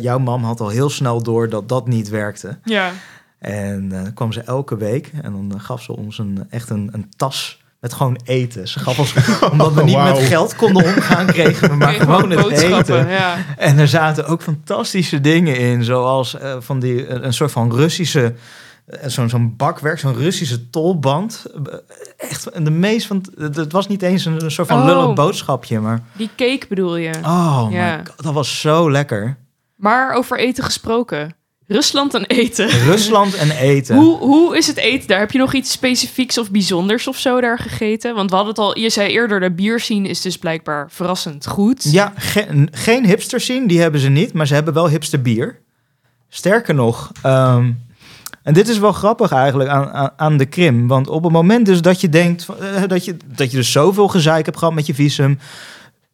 [0.00, 2.58] jouw mam had al heel snel door dat dat niet werkte.
[2.64, 2.92] ja.
[3.38, 6.70] En eh, dan kwam ze elke week en dan eh, gaf ze ons een, echt
[6.70, 8.68] een, een tas met gewoon eten.
[8.68, 9.14] Ze gaf ons,
[9.52, 13.08] omdat we niet met geld konden omgaan, kregen we maar Kreeg gewoon het eten.
[13.08, 13.36] Ja.
[13.56, 17.72] En er zaten ook fantastische dingen in, zoals eh, van die, een, een soort van
[17.72, 18.32] Russische, eh,
[19.06, 21.44] zo'n zo'n bakwerk, zo'n Russische tolband.
[21.66, 21.74] Eh,
[22.16, 24.84] Echt de meest van, het was niet eens een, een soort van Oh.
[24.86, 27.10] lullig boodschapje, maar Die cake bedoel je.
[27.22, 27.96] oh Ja.
[27.96, 29.36] my god, dat was zo lekker.
[29.76, 31.34] Maar over eten gesproken.
[31.66, 32.68] Rusland en eten.
[32.92, 33.96] Rusland en eten.
[33.96, 35.18] Hoe, hoe is het eten daar?
[35.18, 38.14] Heb je nog iets specifieks of bijzonders of zo daar gegeten?
[38.14, 41.84] Want we hadden het al, je zei eerder, de bierscene is dus blijkbaar verrassend goed.
[41.92, 45.60] Ja, ge- geen hipster zien, die hebben ze niet, maar ze hebben wel hipster bier.
[46.28, 47.72] Sterker nog, ehm,
[48.46, 51.66] en dit is wel grappig eigenlijk aan, aan, aan de Krim, want op het moment
[51.66, 54.86] dus dat je denkt eh, dat, je, dat je dus zoveel gezeik hebt gehad met
[54.86, 55.38] je visum,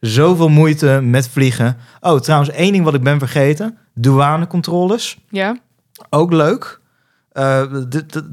[0.01, 1.77] zoveel moeite met vliegen.
[2.01, 5.59] Oh, trouwens, één ding wat ik ben vergeten, douanecontroles, Ja?
[6.11, 6.81] ook leuk.
[7.33, 7.63] Eh,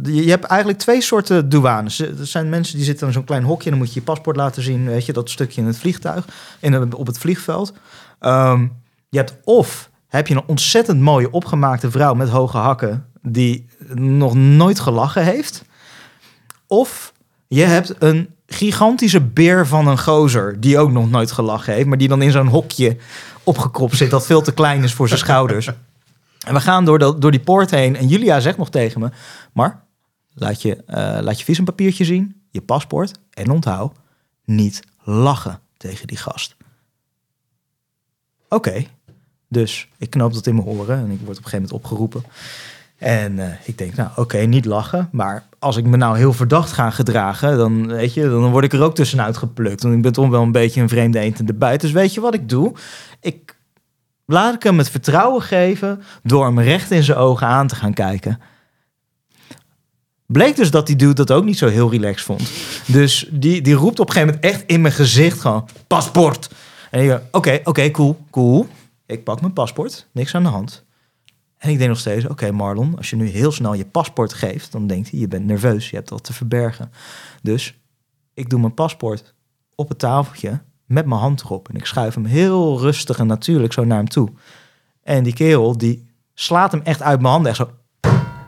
[0.04, 2.00] je hebt eigenlijk twee soorten douanes.
[2.00, 3.66] Er zijn mensen die zitten in zo'n klein hokje...
[3.66, 6.26] en dan moet je je paspoort laten zien, weet je, dat stukje in het vliegtuig,
[6.60, 7.74] in, op het vliegveld.
[8.20, 8.68] Ehm,
[9.10, 13.09] je hebt of heb je een ontzettend mooie opgemaakte vrouw met hoge hakken...
[13.22, 15.64] die nog nooit gelachen heeft.
[16.68, 17.14] Of
[17.48, 20.60] je hebt een gigantische beer van een gozer...
[20.60, 21.88] die ook nog nooit gelachen heeft...
[21.88, 22.98] maar die dan in zo'n hokje
[23.44, 24.10] opgekropt zit...
[24.10, 25.72] dat veel te klein is voor zijn schouders.
[26.40, 27.96] En we gaan door, door die poort heen.
[27.96, 29.10] En Julia zegt nog tegen me...
[29.54, 29.84] Maar
[30.34, 33.20] laat je, eh, laat je visumpapiertje zien, je paspoort...
[33.34, 33.96] en onthoud,
[34.46, 36.56] niet lachen tegen die gast.
[38.50, 38.86] Oké,
[39.48, 40.98] dus ik knoop dat in mijn oren...
[40.98, 42.24] en ik word op een gegeven moment opgeroepen.
[43.00, 45.10] En eh, ik denk, nou oké, niet lachen.
[45.12, 47.58] Maar als ik me nou heel verdacht ga gedragen...
[47.58, 49.84] dan, weet je, dan word ik er ook tussenuit geplukt.
[49.84, 51.82] Want ik ben toch wel een beetje een vreemde eend in de buit.
[51.82, 52.74] Dus weet je wat ik doe?
[53.22, 53.58] Ik
[54.26, 57.94] laat ik hem het vertrouwen geven door hem recht in zijn ogen aan te gaan
[57.94, 58.40] kijken.
[60.26, 62.52] Bleek dus dat die dude dat ook niet zo heel relaxed vond.
[62.86, 65.68] Dus die, die roept op een gegeven moment echt in mijn gezicht gewoon...
[65.88, 66.50] Paspoort!
[66.92, 68.68] En ik oké, oké, cool, cool.
[69.06, 70.84] Ik pak mijn paspoort, niks aan de hand.
[71.60, 74.72] En ik denk nog steeds, oké Marlon, als je nu heel snel je paspoort geeft...
[74.72, 76.92] dan denkt hij, je bent nerveus, je hebt wat te verbergen.
[77.42, 77.80] Dus
[78.34, 79.34] Ik doe mijn paspoort
[79.76, 81.70] op het tafeltje met mijn hand erop.
[81.70, 84.30] En ik schuif hem heel rustig en natuurlijk zo naar hem toe.
[85.04, 87.56] En die kerel, die slaat hem echt uit mijn handen.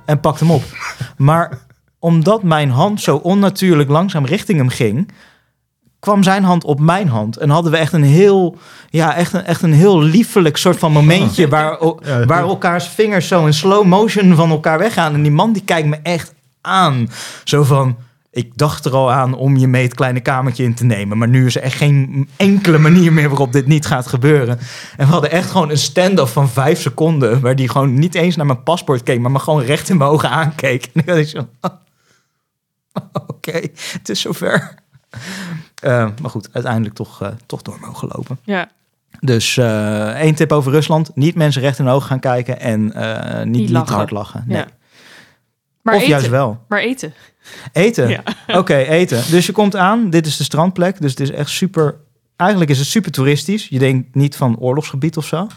[0.05, 0.64] En pakt hem op.
[1.18, 1.59] Maar
[1.99, 5.12] omdat mijn hand zo onnatuurlijk langzaam richting hem ging...
[6.02, 7.38] kwam zijn hand op mijn hand.
[7.38, 8.58] En hadden we echt een heel,
[8.89, 11.47] ja, echt een, echt een heel liefelijk soort van momentje...
[11.47, 11.78] waar,
[12.32, 15.14] waar elkaars vingers zo in slow motion van elkaar weggaan.
[15.14, 17.10] En die man die kijkt me echt aan.
[17.43, 17.97] Zo van,
[18.32, 21.18] ik dacht er al aan om je mee het kleine kamertje in te nemen.
[21.18, 24.60] Maar nu is er echt geen enkele manier meer waarop dit niet gaat gebeuren.
[24.97, 27.41] En we hadden echt gewoon een stand-off van vijf seconden.
[27.41, 30.10] Waar die gewoon niet eens naar mijn paspoort keek, maar me gewoon recht in mijn
[30.10, 30.89] ogen aankeek.
[30.93, 31.47] En ik had zo,
[33.28, 33.60] oké,
[33.91, 34.76] het is zover.
[35.82, 38.39] Eh, maar goed, uiteindelijk toch, eh, toch door mogen lopen.
[38.43, 38.69] Ja,
[39.19, 41.11] Dus eh, één tip over Rusland.
[41.15, 43.95] Niet mensen recht in de ogen gaan kijken en niet, niet, lachen.
[43.95, 44.43] hard lachen.
[44.47, 44.57] Nee.
[44.57, 44.67] ja.
[45.82, 46.11] Maar of eten.
[46.11, 46.63] juist wel.
[46.67, 47.13] Maar eten.
[47.71, 48.09] Eten.
[48.09, 48.23] Ja.
[48.47, 49.23] Oké, eten.
[49.32, 50.09] Dus je komt aan.
[50.09, 51.01] Dit is de strandplek.
[51.01, 51.95] Dus het is echt super...
[52.36, 53.67] Eigenlijk is het super toeristisch.
[53.67, 55.47] Je denkt niet van oorlogsgebied of zo.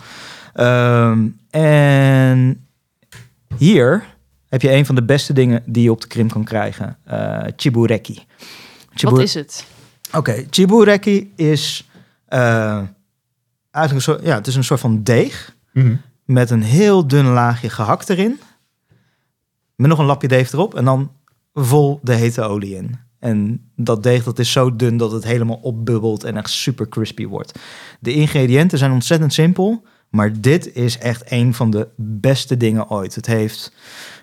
[0.55, 2.67] Ehm, en
[3.59, 4.05] hier
[4.49, 6.99] heb je een van de beste dingen die je op de Krim kan krijgen.
[7.57, 8.23] Chibureki.
[9.03, 9.67] Wat is het?
[10.17, 11.89] Oké, chibureki is
[12.27, 12.81] eh,
[13.71, 15.95] eigenlijk een soort, ja, het is een soort van deeg Mhm.
[16.25, 18.41] met een heel dun laagje gehakt erin.
[19.77, 21.11] Met nog een lapje deeg erop en dan
[21.55, 22.99] vol de hete olie in.
[23.19, 27.27] En dat deeg dat is zo dun dat het helemaal opbubbelt en echt super crispy
[27.27, 27.59] wordt.
[28.01, 33.15] De ingrediënten zijn ontzettend simpel, maar dit is echt een van de beste dingen ooit.
[33.15, 33.73] Het heeft,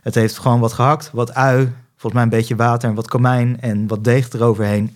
[0.02, 3.62] het heeft gewoon wat gehakt, wat ui, volgens mij een beetje water en wat komijn
[3.62, 4.96] en wat deeg eroverheen.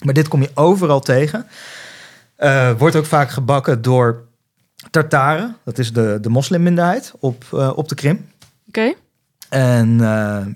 [0.00, 1.46] Maar dit kom je overal tegen.
[2.36, 4.28] Eh, wordt ook vaak gebakken door
[4.90, 5.56] Tartaren.
[5.64, 8.28] Dat is de, de moslimminderheid op, eh, op de Krim.
[8.68, 8.92] Oké.
[9.48, 10.46] En eh,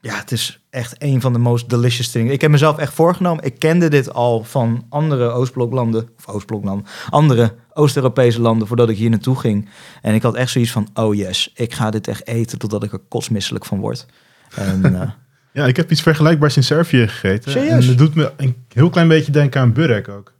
[0.00, 2.32] ja, het is echt een van de most delicious dingen.
[2.32, 3.44] Ik heb mezelf echt voorgenomen.
[3.44, 6.08] Ik kende dit al van andere Oostbloklanden.
[6.18, 6.86] Of Oostbloklanden.
[7.10, 9.68] Andere Oost-Europese landen voordat ik hier naartoe ging.
[10.02, 12.92] En ik had echt zoiets van, oh yes, ik ga dit echt eten totdat ik
[12.92, 14.06] er kotsmisselijk van word.
[14.54, 14.82] En,
[15.52, 17.52] Ja, ik heb iets vergelijkbaars in Servië gegeten.
[17.52, 17.84] Serieus?
[17.84, 20.32] En het doet me een heel klein beetje denken aan burek ook.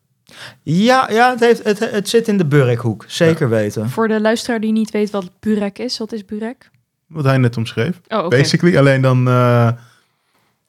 [0.62, 3.04] ja, ja het, heeft, het, het zit in de Burekhoek.
[3.06, 3.90] Zeker weten.
[3.90, 6.70] Voor de luisteraar die niet weet wat burek is, wat is burek?
[7.06, 8.00] Wat hij net omschreef.
[8.08, 8.28] Oh.
[8.28, 9.70] Basically, alleen dan eh,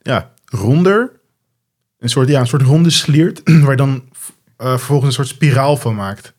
[0.01, 1.19] ja, ronder.
[1.99, 4.03] Een soort, ja, een soort ronde sliert, waar je dan
[4.57, 6.33] eh, vervolgens een soort spiraal van maakt.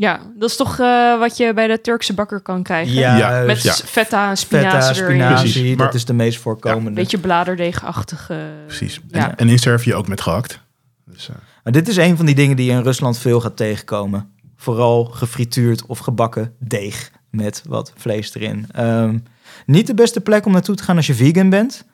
[0.00, 2.94] Ja, dat is toch eh, wat je bij de Turkse bakker kan krijgen?
[2.94, 3.72] Ja, Ja, Met ja.
[3.72, 5.20] feta en Feta, spinazie erin.
[5.20, 6.88] spinazie, dat maar- is de meest voorkomende.
[6.88, 8.40] Een beetje bladerdeegachtige...
[8.66, 9.00] Precies.
[9.08, 9.28] Ja.
[9.30, 10.60] En, en in Servië ook met gehakt.
[11.06, 11.34] Dus, eh,
[11.64, 14.30] Maar dit is een van die dingen die je in Rusland veel gaat tegenkomen.
[14.56, 18.66] Vooral gefrituurd of gebakken deeg met wat vlees erin.
[18.72, 19.18] Ehm,
[19.66, 21.84] niet de beste plek om naartoe te gaan als je vegan bent.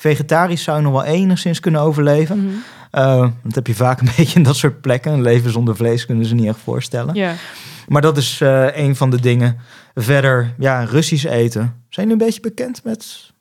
[0.00, 2.62] Vegetarisch zou je nog wel enigszins kunnen overleven.
[2.90, 5.12] Eh, dat heb je vaak een beetje in dat soort plekken.
[5.12, 7.36] Een leven zonder vlees kunnen ze niet echt voorstellen.
[7.88, 9.58] Maar dat is eh, een van de dingen.
[9.94, 11.62] Verder, ja, Russisch eten.
[11.88, 13.32] Zijn jullie een beetje bekend met...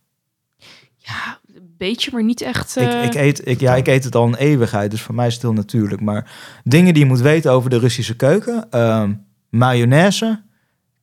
[0.97, 2.75] ja, een beetje, maar niet echt...
[2.75, 5.27] Ik, eh, ik, eet, ik, ja, ik eet het al een eeuwigheid, dus voor mij
[5.27, 6.01] is het heel natuurlijk.
[6.01, 6.31] Maar
[6.63, 8.67] dingen die je moet weten over de Russische keuken.
[8.69, 9.13] ehm,
[9.49, 10.41] mayonaise,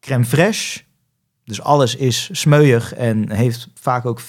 [0.00, 0.85] crème fraîche.
[1.46, 4.20] Dus alles is smeuig en heeft vaak ook...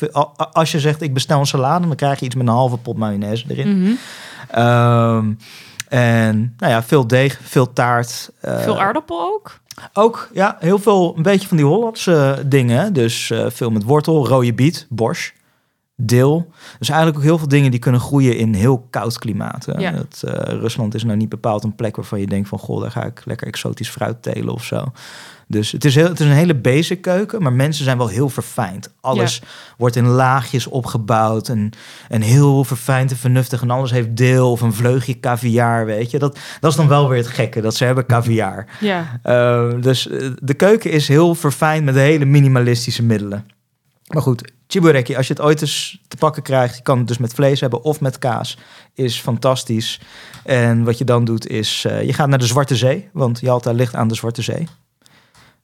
[0.51, 2.97] Als je zegt, ik bestel een salade, dan krijg je iets met een halve pot
[2.97, 3.81] mayonaise erin.
[3.81, 3.91] mhm.
[4.51, 5.33] Ehm,
[5.87, 8.31] en nou ja, veel deeg, veel taart.
[8.41, 9.59] eh, Veel aardappel ook?
[9.93, 12.93] ook, ja, heel veel, een beetje van die Hollandse dingen.
[12.93, 15.31] Dus eh, veel met wortel, rode biet, borsch,
[15.95, 16.51] deel.
[16.79, 19.65] Dus eigenlijk ook heel veel dingen die kunnen groeien in heel koud klimaat.
[19.65, 19.79] hè.
[19.79, 19.93] Ja.
[19.93, 22.59] Het, eh, Rusland is nou niet bepaald een plek waarvan je denkt van...
[22.59, 24.91] goh, daar ga ik lekker exotisch fruit telen of zo.
[25.49, 28.29] Dus het is, heel, het is een hele basic keuken, maar mensen zijn wel heel
[28.29, 28.93] verfijnd.
[29.01, 29.41] Alles
[29.77, 31.71] wordt in laagjes opgebouwd en,
[32.09, 33.61] en heel verfijnd en vernuftig.
[33.61, 36.19] En alles heeft deel of een vleugje caviar, weet je.
[36.19, 38.67] Dat, dat is dan wel weer het gekke, dat ze hebben caviar.
[38.79, 39.19] Ja.
[39.23, 43.45] Uh, dus uh, de keuken is heel verfijnd met hele minimalistische middelen.
[44.07, 47.17] Maar goed, chibureki, als je het ooit eens te pakken krijgt, je kan het dus
[47.17, 48.57] met vlees hebben of met kaas,
[48.93, 49.99] is fantastisch.
[50.43, 53.71] En wat je dan doet is, uh, je gaat naar de Zwarte Zee, want Jalta
[53.71, 54.67] ligt aan de Zwarte Zee.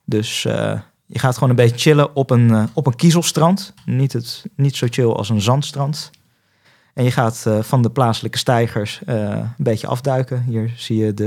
[0.05, 3.73] Dus uh, je gaat gewoon een beetje chillen op een, uh, op een kiezelstrand.
[3.85, 6.11] Niet, het, niet zo chill als een zandstrand.
[6.93, 10.43] En je gaat uh, van de plaatselijke stijgers een beetje afduiken.
[10.43, 11.25] Hier zie je de,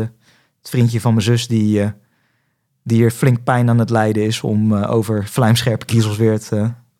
[0.59, 1.93] het vriendje van mijn zus die,
[2.83, 6.41] die hier flink pijn aan het lijden is om over vlijmscherpe kiezels weer,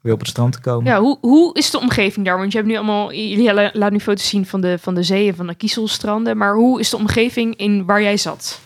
[0.01, 0.93] weer op het strand te komen.
[0.93, 2.39] Ja, hoe, hoe is de omgeving daar?
[2.39, 5.35] Want je hebt nu allemaal, jullie laten nu foto's zien van de, van de zeeën,
[5.35, 6.37] van de kiezelstranden.
[6.37, 8.61] Maar hoe is de omgeving in waar jij zat?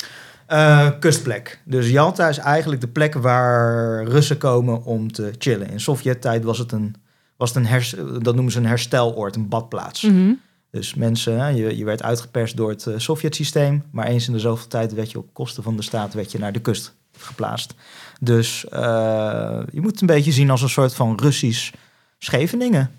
[0.53, 1.61] Uh, kustplek.
[1.64, 5.70] Dus Jalta is eigenlijk de plek waar Russen komen om te chillen.
[5.70, 6.94] In Sovjet-tijd was het een,
[7.36, 10.03] was het een hers, dat noemen ze een hersteloord, een badplaats.
[10.03, 10.40] Mm -hmm.
[10.70, 14.66] Dus mensen, je, je werd uitgeperst door het uh, Sovjet-systeem, maar eens in de zoveel
[14.66, 17.74] tijd werd je op kosten van de staat werd je naar de kust geplaatst.
[18.20, 21.72] Dus uh, je moet het een beetje zien als een soort van Russisch
[22.18, 22.90] Scheveningen.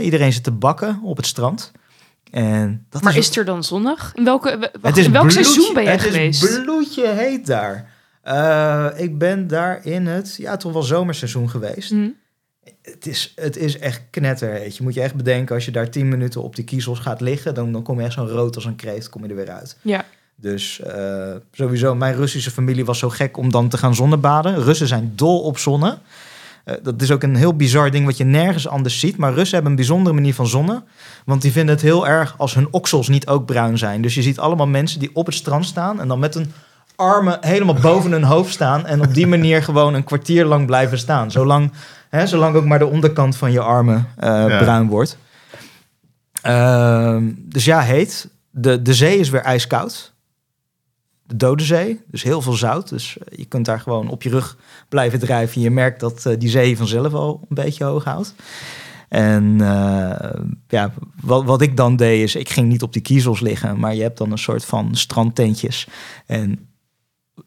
[0.00, 1.72] Iedereen zit te bakken op het strand.
[2.30, 4.12] En dat maar is, is er dan zonnig?
[4.14, 6.40] In, welke, wacht, in welk seizoen ben het geweest?
[6.40, 7.90] Het is bloedje heet daar.
[8.24, 11.90] Uh, ik ben daar in het, ja, toch wel zomerseizoen geweest.
[11.90, 12.14] Mm.
[12.82, 14.76] Het, is, het is echt knetterheet.
[14.76, 17.54] Je moet je echt bedenken, als je daar tien minuten op die kiezels gaat liggen,
[17.54, 19.76] dan, dan kom je echt zo rood als een kreeft, kom je er weer uit.
[19.82, 20.04] Ja.
[20.36, 24.62] Dus uh, sowieso, mijn Russische familie was zo gek om dan te gaan zonnebaden.
[24.62, 25.98] Russen zijn dol op zonne.
[26.70, 29.16] Uh, dat is ook een heel bizar ding wat je nergens anders ziet.
[29.16, 30.84] Maar Russen hebben een bijzondere manier van zonnen.
[31.24, 34.02] Want die vinden het heel erg als hun oksels niet ook bruin zijn.
[34.02, 36.52] Dus je ziet allemaal mensen die op het strand staan en dan met een
[36.96, 38.86] armen helemaal boven hun hoofd staan.
[38.86, 41.30] En op die manier gewoon een kwartier lang blijven staan.
[41.30, 41.72] Zolang,
[42.08, 44.58] hè, zolang ook maar de onderkant van je armen uh, ja.
[44.58, 45.16] bruin wordt.
[46.46, 48.28] Uh, dus ja, heet.
[48.50, 50.09] De, de zee is weer ijskoud.
[51.30, 52.88] De Dode Zee, dus heel veel zout.
[52.88, 54.56] Dus je kunt daar gewoon op je rug
[54.88, 55.60] blijven drijven.
[55.60, 58.34] Je merkt dat uh, die zee vanzelf al een beetje hoog houdt.
[59.08, 60.30] En uh,
[60.68, 63.94] ja, wat, wat ik dan deed is, ik ging niet op die kiezels liggen, maar
[63.94, 65.88] je hebt dan een soort van strandtentjes.
[66.26, 66.68] En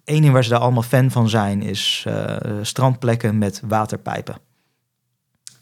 [0.04, 4.36] één ding waar ze daar allemaal fan van zijn, is uh, strandplekken met waterpijpen.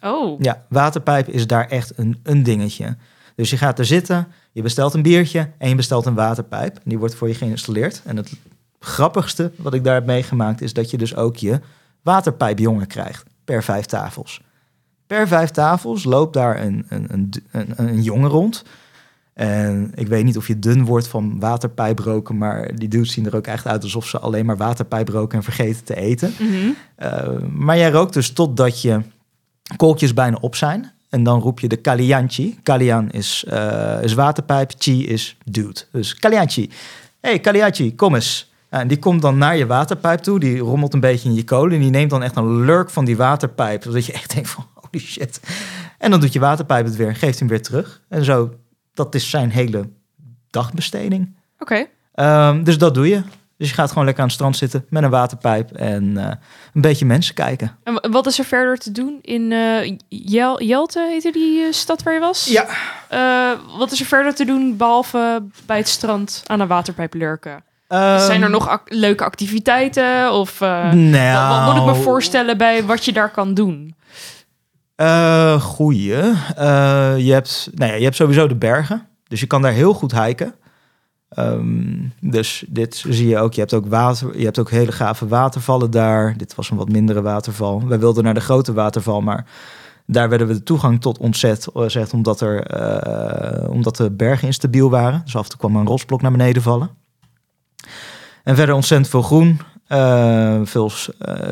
[0.02, 0.40] Oh.
[0.40, 2.98] Ja, waterpijp is daar echt een, een dingetje.
[3.36, 6.80] Dus je gaat er zitten, je bestelt een biertje en je bestelt een waterpijp.
[6.84, 8.02] Die wordt voor je geïnstalleerd.
[8.06, 8.32] En het
[8.80, 11.60] grappigste wat ik daar heb meegemaakt is dat je dus ook je
[12.02, 14.42] waterpijpjongen krijgt per vijf tafels.
[15.08, 18.64] Per vijf tafels loopt daar een, een, een, een, een jongen rond.
[19.34, 23.26] En ik weet niet of je dun wordt van waterpijp roken, maar die dudes zien
[23.26, 26.34] er ook echt uit alsof ze alleen maar waterpijp roken en vergeten te eten.
[26.40, 26.76] Mm -hmm.
[27.00, 29.02] uh, maar jij rookt dus totdat je
[29.76, 30.92] kolkjes bijna op zijn.
[31.12, 32.60] En dan roep je de Kalianchi.
[32.64, 35.82] Kalian is, uh, is waterpijp, chi is dude.
[35.92, 36.70] Dus Kalianchi.
[37.20, 38.52] hey, Kalianchi, kom eens.
[38.70, 40.40] En die komt dan naar je waterpijp toe.
[40.40, 41.74] Die rommelt een beetje in je kolen.
[41.74, 43.84] En die neemt dan echt een lurk van die waterpijp.
[43.84, 45.40] Zodat je echt denkt van, holy shit.
[45.98, 48.02] En dan doet je waterpijp het weer en geeft hem weer terug.
[48.08, 48.54] En zo,
[48.94, 49.90] dat is zijn hele
[50.50, 51.36] dagbesteding.
[51.60, 51.88] Oké.
[52.14, 52.50] Okay.
[52.50, 53.22] Um, dus dat doe je.
[53.62, 56.32] Dus je gaat gewoon lekker aan het strand zitten met een waterpijp en uh,
[56.74, 57.78] een beetje mensen kijken.
[57.84, 62.04] En wat is er verder te doen in uh, Jel Jelte, heette die uh, stad
[62.04, 62.46] waar je was?
[62.46, 62.66] Ja.
[63.78, 67.52] wat is er verder te doen behalve bij het strand aan een waterpijp lurken?
[67.54, 70.34] Um, Zijn er nog ac leuke activiteiten?
[70.34, 73.96] Of nou, wat, wat moet ik me voorstellen bij wat je daar kan doen?
[74.96, 76.16] Uh, goeie.
[77.18, 79.08] je, hebt, nou ja, je hebt sowieso de bergen.
[79.28, 80.56] Dus je kan daar heel goed hiken.
[81.40, 83.54] Um, dus dit zie je ook.
[83.54, 86.38] Je hebt ook, water, je hebt ook hele gave watervallen daar.
[86.38, 87.88] Dit was een wat mindere waterval.
[87.88, 89.46] Wij wilden naar de grote waterval, maar
[90.06, 91.68] daar werden we de toegang tot ontzet.
[91.88, 92.82] Zegt, omdat, er,
[93.64, 95.22] uh, omdat de bergen instabiel waren.
[95.24, 96.90] Dus af en toe kwam een rotsblok naar beneden vallen.
[98.44, 99.60] En verder ontzettend veel groen.
[99.88, 100.92] Uh, veel,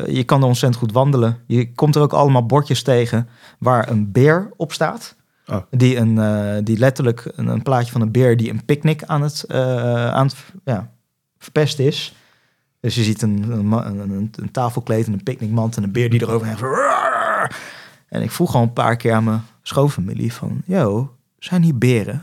[0.06, 1.38] je kan er ontzettend goed wandelen.
[1.46, 3.28] Je komt er ook allemaal bordjes tegen
[3.58, 5.16] waar een beer op staat.
[5.50, 5.62] Oh.
[5.70, 9.22] Die, een, uh, die letterlijk een, een, plaatje van een beer die een picknick aan
[9.22, 10.90] het, uh, aan het ja,
[11.38, 12.14] verpesten is.
[12.80, 16.62] Dus je ziet een, een, tafelkleed en een picknickmand en een beer die erover heeft.
[18.08, 20.62] En ik vroeg al een paar keer aan mijn schoonfamilie van...
[20.64, 22.22] Yo, zijn hier beren?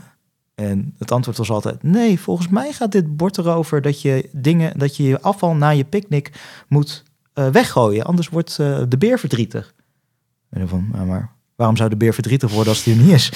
[0.54, 1.82] En het antwoord was altijd...
[1.82, 4.78] Nee, volgens mij gaat dit bord erover dat je dingen...
[4.78, 6.32] dat je je afval na je picknick
[6.68, 7.04] moet
[7.34, 8.04] uh, weggooien.
[8.04, 9.74] Anders wordt de beer verdrietig.
[10.50, 13.32] En van, ja, maar waarom zou de beer verdrietig worden als die er niet is?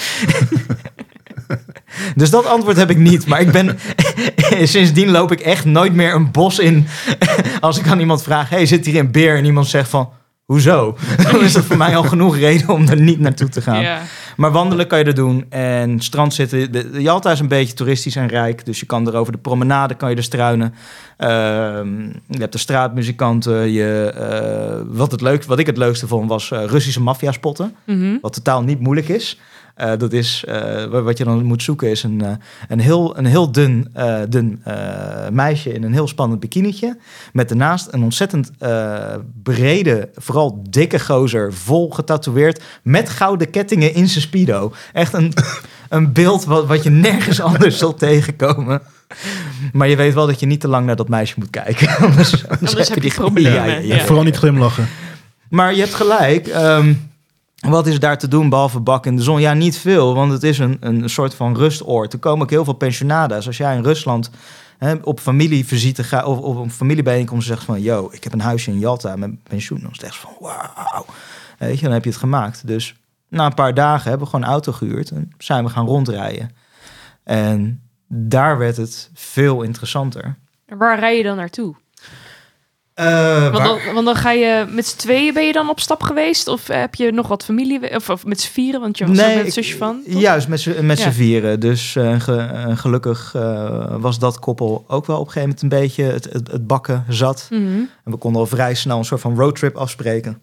[2.20, 3.26] dus dat antwoord heb ik niet.
[3.26, 3.78] Maar ik ben
[4.74, 6.86] sindsdien loop ik echt nooit meer een bos in.
[7.60, 9.36] als ik aan iemand vraag: hey, zit hier een beer?
[9.36, 10.10] En iemand zegt van.
[10.44, 10.98] Hoezo?
[11.16, 13.80] Dan is dat voor mij al genoeg reden om er niet naartoe te gaan.
[13.80, 14.02] Ja.
[14.36, 15.46] Maar wandelen kan je er doen.
[15.48, 16.72] En strand zitten.
[16.72, 18.64] De, de Jalta is een beetje toeristisch en rijk.
[18.64, 20.74] Dus je kan er over de promenade kan je er struinen.
[21.18, 21.28] Uh,
[22.26, 23.70] je hebt de straatmuzikanten.
[23.70, 24.14] Je,
[24.86, 27.74] uh, wat, het leuk, wat ik het leukste vond was uh, Russische maffia spotten.
[27.86, 28.18] Mm -hmm.
[28.20, 29.40] Wat totaal niet moeilijk is.
[29.76, 32.30] Uh, dat is uh, wat je dan moet zoeken, is een, uh,
[32.68, 33.94] een, heel, een heel dun,
[34.28, 34.62] dun
[35.30, 36.98] meisje in een heel spannend bikinietje.
[37.32, 38.50] Met daarnaast een ontzettend
[39.42, 42.62] brede, vooral dikke gozer, vol getatoeëerd.
[42.82, 44.72] Met gouden kettingen in zijn speedo.
[44.92, 45.32] Echt een,
[45.88, 48.82] een beeld wat, wat je nergens anders zult tegenkomen.
[49.72, 51.88] Maar je weet wel dat je niet te lang naar dat meisje moet kijken.
[51.88, 53.52] anders, anders, anders heb je die problemen.
[53.52, 53.94] Ja, ja, ja.
[53.94, 54.88] Ja, vooral niet glimlachen.
[55.48, 56.46] Maar je hebt gelijk.
[56.46, 57.11] Um,
[57.70, 59.40] wat is daar te doen behalve bak in de zon?
[59.40, 62.12] Ja, niet veel, want het is een, een soort van rustoord.
[62.12, 63.46] Er komen ook heel veel pensionades.
[63.46, 64.30] Als jij in Rusland
[64.78, 67.80] hè, op familievisite gaat of op een familiebijeenkomst zegt van...
[67.80, 69.80] yo, ik heb een huisje in Jalta met pensioen.
[69.80, 71.04] Dan is het van wauw.
[71.58, 72.66] Weet je, dan heb je het gemaakt.
[72.66, 72.94] Dus
[73.28, 76.50] na een paar dagen hebben we gewoon een auto gehuurd en zijn we gaan rondrijden.
[77.24, 80.36] En daar werd het veel interessanter.
[80.66, 81.74] En waar rij je dan naartoe?
[83.06, 86.02] Eh, Want dan, want dan ga je met z'n tweeën ben je dan op stap
[86.02, 86.48] geweest?
[86.48, 87.94] Of heb je nog wat familie?
[87.96, 88.80] Of, of met z'n vieren?
[88.80, 90.02] Want je was er met zusje van.
[90.10, 90.20] toch?
[90.20, 91.12] Juist, met z'n met Ja.
[91.12, 91.60] vieren.
[91.60, 95.80] Dus eh, ge- gelukkig eh, was dat koppel ook wel op een gegeven moment een
[95.80, 97.46] beetje het, het, het bakken zat.
[97.50, 97.62] Mhm.
[98.04, 100.38] En we konden al vrij snel een soort van roadtrip afspreken.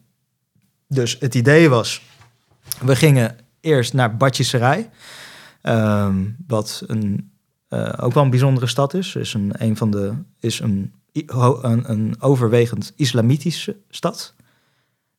[0.87, 2.01] Dus het idee was,
[2.81, 4.89] we gingen eerst naar Batjisserij.
[5.61, 6.15] ehm,
[6.47, 7.31] wat een,
[7.99, 9.15] ook wel een bijzondere stad is.
[9.15, 10.93] Is een, een van de is een,
[11.27, 14.33] een, een overwegend islamitische stad.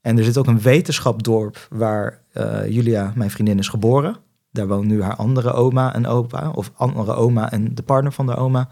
[0.01, 4.17] En er zit ook een wetenschapdorp waar eh, Julia, mijn vriendin, is geboren.
[4.53, 6.51] Daar woont nu haar andere oma en opa.
[6.51, 8.69] Of andere oma en de partner van de oma.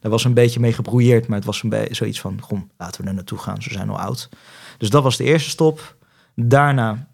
[0.00, 2.40] Daar was een beetje mee gebrouilleerd, maar het was een zoiets van...
[2.40, 4.28] Kom, laten we er naartoe gaan, ze zijn al oud.
[4.78, 5.96] Dus dat was de eerste stop.
[6.34, 7.11] Daarna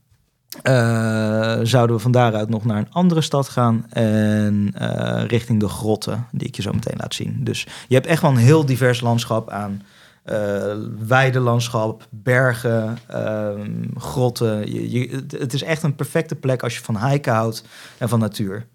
[0.62, 3.86] eh, zouden we van daaruit nog naar een andere stad gaan...
[3.90, 7.44] en eh, richting de grotten, die ik je zo meteen laat zien.
[7.44, 9.82] Dus je hebt echt wel een heel divers landschap aan...
[10.22, 10.74] eh
[11.06, 14.72] weidelandschap, bergen, ehm, grotten.
[14.90, 17.64] Je, het is echt een perfecte plek als je van hiken houdt
[17.98, 18.66] en van natuur.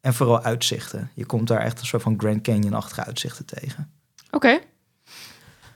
[0.00, 1.10] En vooral uitzichten.
[1.14, 3.90] Je komt daar echt een soort van Grand Canyon-achtige uitzichten tegen.
[4.30, 4.60] Oké.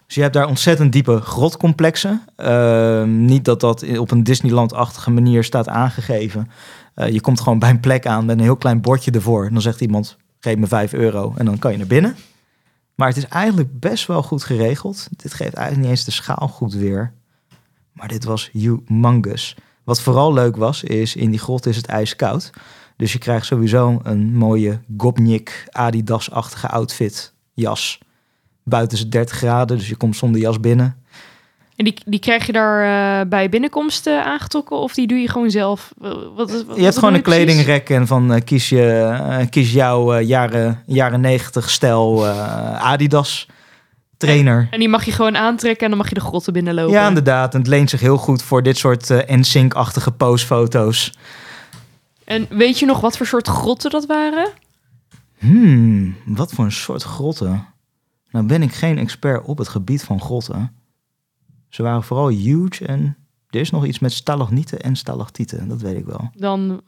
[0.06, 2.22] Dus je hebt daar ontzettend diepe grotcomplexen.
[2.36, 6.50] Ehm, niet dat dat op een Disneyland-achtige manier staat aangegeven.
[6.94, 9.46] Eh, je komt gewoon bij een plek aan met een heel klein bordje ervoor.
[9.46, 12.16] En dan zegt iemand, geef me 5 euro en dan kan je naar binnen.
[12.94, 15.08] Maar het is eigenlijk best wel goed geregeld.
[15.16, 17.12] Dit geeft eigenlijk niet eens de schaal goed weer.
[17.92, 19.56] Maar dit was humongous.
[19.84, 22.50] Wat vooral leuk was, is in die grot is het ijskoud.
[22.96, 27.98] Dus je krijgt sowieso een mooie Gopnik Adidas-achtige outfit, jas.
[28.68, 30.96] Buiten is het 30 graden, dus je komt zonder jas binnen.
[31.76, 34.76] En die, die krijg je daar eh, bij binnenkomst aangetrokken?
[34.76, 35.92] Of die doe je gewoon zelf?
[35.98, 38.92] Wat, wat, wat Je hebt gewoon een kledingrek en van eh, kies, je,
[39.28, 42.26] eh, kies jouw jaren, jaren 90 stijl
[42.78, 43.48] Adidas
[44.16, 44.68] trainer.
[44.70, 46.92] En die mag je gewoon aantrekken en dan mag je de grotten binnenlopen.
[46.92, 47.54] Ja, inderdaad.
[47.54, 51.12] En het leent zich heel goed voor dit soort NSYNC-achtige posefoto's.
[52.24, 54.48] En weet je nog wat voor soort grotten dat waren?
[55.38, 57.66] Hmm, wat voor een soort grotten.
[58.30, 60.72] Nou ben ik geen expert op het gebied van grotten.
[61.68, 63.16] Ze waren vooral huge en
[63.50, 65.68] er is nog iets met stalagnieten en stalactieten.
[65.68, 66.30] Dat weet ik wel.
[66.34, 66.80] Dan,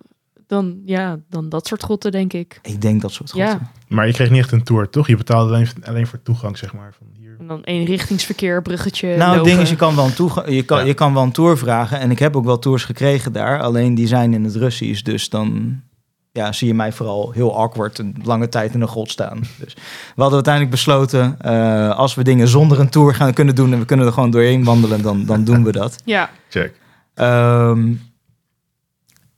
[0.46, 2.58] dan, ja, dan dat soort grotten, denk ik.
[2.62, 3.46] Ik denk dat soort Ja.
[3.46, 3.68] grotten.
[3.88, 5.06] Maar je kreeg niet echt een tour, toch?
[5.06, 6.94] Je betaalde alleen, alleen voor toegang, zeg maar.
[6.98, 7.36] Van hier.
[7.38, 10.78] En dan eenrichtingsverkeer, bruggetje Nou, het ding is, je kan, wel een toega- je, kan,
[10.78, 10.84] Ja.
[10.84, 11.98] je kan wel een tour vragen.
[12.00, 13.60] En ik heb ook wel tours gekregen daar.
[13.60, 15.02] Alleen die zijn in het Russisch.
[15.02, 15.80] Dus dan
[16.38, 19.38] ja, zie je mij vooral heel awkward een lange tijd in een grot staan.
[19.58, 19.74] Dus
[20.14, 21.36] we hadden uiteindelijk besloten...
[21.40, 23.72] eh, als we dingen zonder een tour gaan kunnen doen...
[23.72, 26.02] en we kunnen er gewoon doorheen wandelen, dan, dan doen we dat.
[26.04, 26.74] Ja, Check.
[27.14, 27.92] Ehm,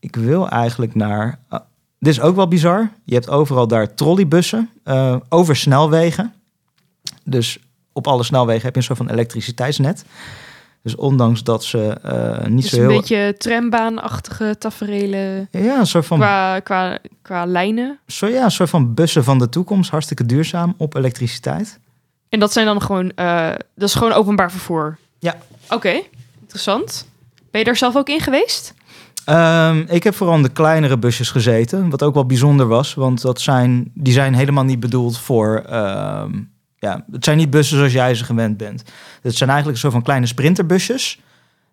[0.01, 1.39] ik wil eigenlijk naar...
[1.49, 1.61] ah,
[1.99, 2.91] dit is ook wel bizar.
[3.05, 6.33] Je hebt overal daar trolleybussen eh, over snelwegen.
[7.25, 7.59] Dus
[7.93, 10.05] op alle snelwegen heb je een soort van elektriciteitsnet.
[10.83, 12.99] Dus ondanks dat ze eh, niet dus zo een heel...
[13.01, 17.99] beetje trambaanachtige taferelen Ja, een soort van, qua, qua, qua lijnen.
[18.07, 19.91] zo, ja, een soort van bussen van de toekomst.
[19.91, 21.79] Hartstikke duurzaam op elektriciteit.
[22.29, 24.99] En dat zijn dan gewoon, eh, dat is gewoon openbaar vervoer.
[25.19, 25.37] Ja.
[25.69, 26.01] Oké,
[26.41, 27.09] interessant.
[27.51, 28.75] Ben je daar zelf ook in geweest?
[29.25, 33.23] Ehm, ik heb vooral in de kleinere busjes gezeten, wat ook wel bijzonder was, want
[33.23, 36.31] dat zijn, die zijn helemaal niet bedoeld voor, ehm,
[36.81, 38.83] ja, het zijn niet bussen zoals jij ze gewend bent.
[39.23, 41.21] Het zijn eigenlijk een soort van kleine sprinterbusjes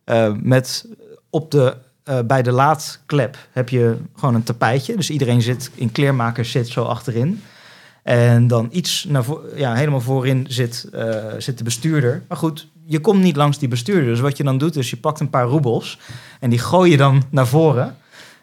[0.03, 0.87] eh, met
[1.29, 5.91] op de, eh, bij de laadklep heb je gewoon een tapijtje, dus iedereen zit in
[5.91, 7.41] kleermakers zit zo achterin.
[8.03, 12.23] En dan iets naar vo- ja, helemaal voorin zit, eh, zit de bestuurder.
[12.27, 14.05] Maar goed, je komt niet langs die bestuurder.
[14.05, 15.99] Dus wat je dan doet, is je pakt een paar roebels
[16.39, 17.95] en die gooi je dan naar voren.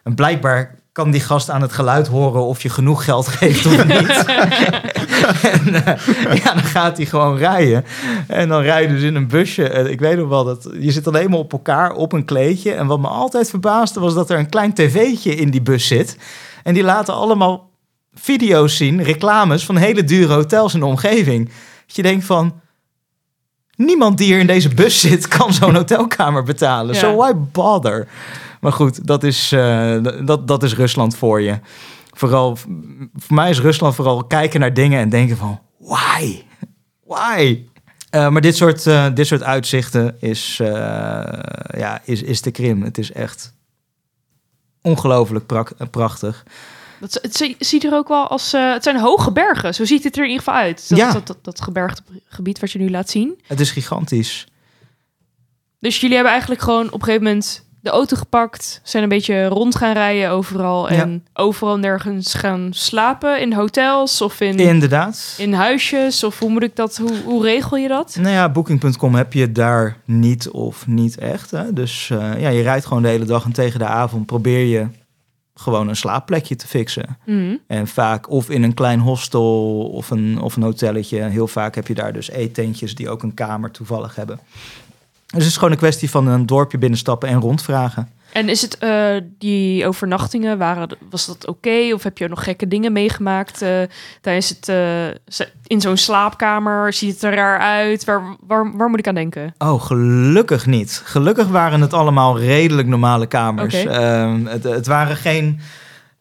[0.02, 3.84] En blijkbaar kan die gast aan het geluid horen of je genoeg geld geeft of
[3.84, 4.24] niet.
[5.54, 7.84] en eh, ja, dan gaat hij gewoon rijden.
[8.26, 9.68] En dan rij je dus in een busje.
[9.68, 12.72] Eh, ik weet nog wel dat je zit dan helemaal op elkaar op een kleedje.
[12.72, 16.16] En wat me altijd verbaasde was dat er een klein tv'tje in die bus zit.
[16.62, 17.70] En die laten allemaal
[18.14, 21.48] video's zien, reclames van hele dure hotels in de omgeving.
[21.86, 22.60] Dat je denkt van,
[23.76, 26.94] niemand die hier in deze bus zit kan zo'n hotelkamer betalen.
[26.94, 27.00] Ja.
[27.00, 28.08] So why bother?
[28.64, 31.58] Maar goed, dat is, eh, dat, dat is Rusland voor je.
[32.12, 32.56] Vooral,
[33.14, 36.42] voor mij is Rusland vooral kijken naar dingen en denken van, why?
[37.06, 37.64] Why?
[38.10, 40.56] Eh, maar dit soort, eh, dit soort uitzichten is,
[41.76, 42.82] ja, is, is de Krim.
[42.82, 43.54] Het is echt
[44.82, 46.44] ongelooflijk prak- prachtig.
[47.00, 48.52] Dat, het zie- ziet er ook wel als...
[48.52, 50.88] het zijn hoge bergen, zo ziet het er in ieder geval uit.
[50.88, 51.12] Dat, Ja.
[51.12, 53.40] dat, dat, dat gebergte gebied wat je nu laat zien.
[53.46, 54.46] Het is gigantisch.
[55.80, 59.46] Dus jullie hebben eigenlijk gewoon op een gegeven moment de auto gepakt, zijn een beetje
[59.46, 65.34] rond gaan rijden overal en overal nergens gaan slapen in hotels of in, Inderdaad.
[65.38, 68.16] in huisjes of hoe moet ik dat, hoe, hoe regel je dat?
[68.20, 71.50] Nou ja, Booking.com heb je daar niet of niet echt.
[71.50, 71.72] Hè?
[71.72, 74.86] Dus eh, ja, je rijdt gewoon de hele dag en tegen de avond probeer je
[75.54, 77.18] gewoon een slaapplekje te fixen.
[77.24, 77.56] Mhm.
[77.66, 81.22] En vaak of in een klein hostel of een, of een hotelletje.
[81.22, 84.40] Heel vaak heb je daar dus eetentjes die ook een kamer toevallig hebben.
[85.34, 88.08] Dus het is gewoon een kwestie van een dorpje binnenstappen en rondvragen.
[88.34, 91.92] En is het eh, die overnachtingen, waren, was dat oké?
[91.92, 93.70] Of heb je nog gekke dingen meegemaakt eh,
[94.20, 96.92] tijdens het, eh, in zo'n slaapkamer?
[96.92, 98.04] Ziet het er raar uit?
[98.04, 99.54] Waar, waar, waar moet ik aan denken?
[99.58, 101.02] Oh, gelukkig niet.
[101.04, 103.84] Gelukkig waren het allemaal redelijk normale kamers.
[103.84, 105.60] Ehm, het, het waren geen,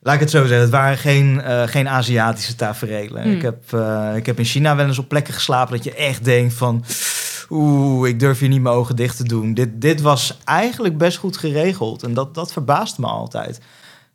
[0.01, 3.23] laat ik het zo zeggen, het waren geen, geen Aziatische taferelen.
[3.23, 3.31] Hmm.
[3.31, 3.63] Ik, heb,
[4.15, 6.83] ik heb in China wel eens op plekken geslapen dat je echt denkt van...
[7.55, 9.53] Oeh, ik durf hier niet mijn ogen dicht te doen.
[9.53, 12.03] Dit, dit was eigenlijk best goed geregeld.
[12.03, 13.59] En dat, dat verbaast me altijd.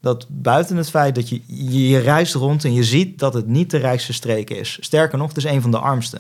[0.01, 3.47] Dat buiten het feit dat je, je, je reist rond en je ziet dat het
[3.47, 4.79] niet de rijkste streek is.
[4.81, 6.19] Sterker nog, het is een van de armste.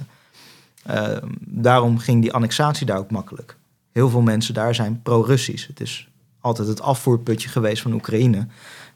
[0.87, 3.57] Ehm, daarom ging die annexatie daar ook makkelijk.
[3.93, 5.67] Heel veel mensen daar zijn pro-Russisch.
[5.67, 6.09] Het is
[6.41, 8.47] altijd het afvoerputje geweest van Oekraïne.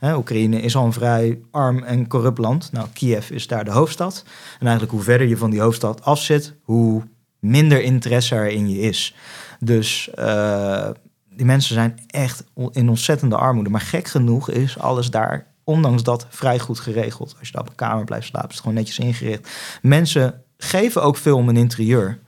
[0.03, 2.73] Oekraïne is al een vrij arm en corrupt land.
[2.73, 4.25] Nou, Kiev is daar de hoofdstad.
[4.53, 7.03] En eigenlijk hoe verder je van die hoofdstad afzit, hoe
[7.43, 9.15] minder interesse er in je is.
[9.61, 10.89] Dus eh,
[11.31, 13.71] die mensen zijn echt in ontzettende armoede.
[13.71, 17.35] Maar gek genoeg is alles daar, ondanks dat, vrij goed geregeld.
[17.39, 19.49] Als je daar op een kamer blijft slapen, is het gewoon netjes ingericht.
[19.83, 22.19] Mensen geven ook veel om een interieur.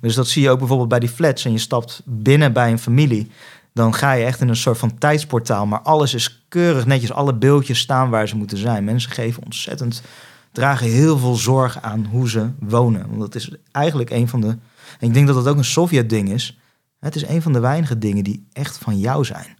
[0.00, 1.44] Dus dat zie je ook bijvoorbeeld bij die flats.
[1.44, 3.30] En je stapt binnen bij een familie.
[3.72, 5.66] Dan ga je echt in een soort van tijdsportaal.
[5.66, 7.12] Maar alles is keurig netjes.
[7.12, 8.84] Alle beeldjes staan waar ze moeten zijn.
[8.84, 10.02] Mensen geven ontzettend,
[10.54, 13.08] dragen heel veel zorg aan hoe ze wonen.
[13.08, 14.56] Want dat is eigenlijk een van de.
[15.00, 16.58] Ik denk dat dat ook een Sovjet-ding is.
[17.00, 19.56] Het is een van de weinige dingen die echt van jou zijn.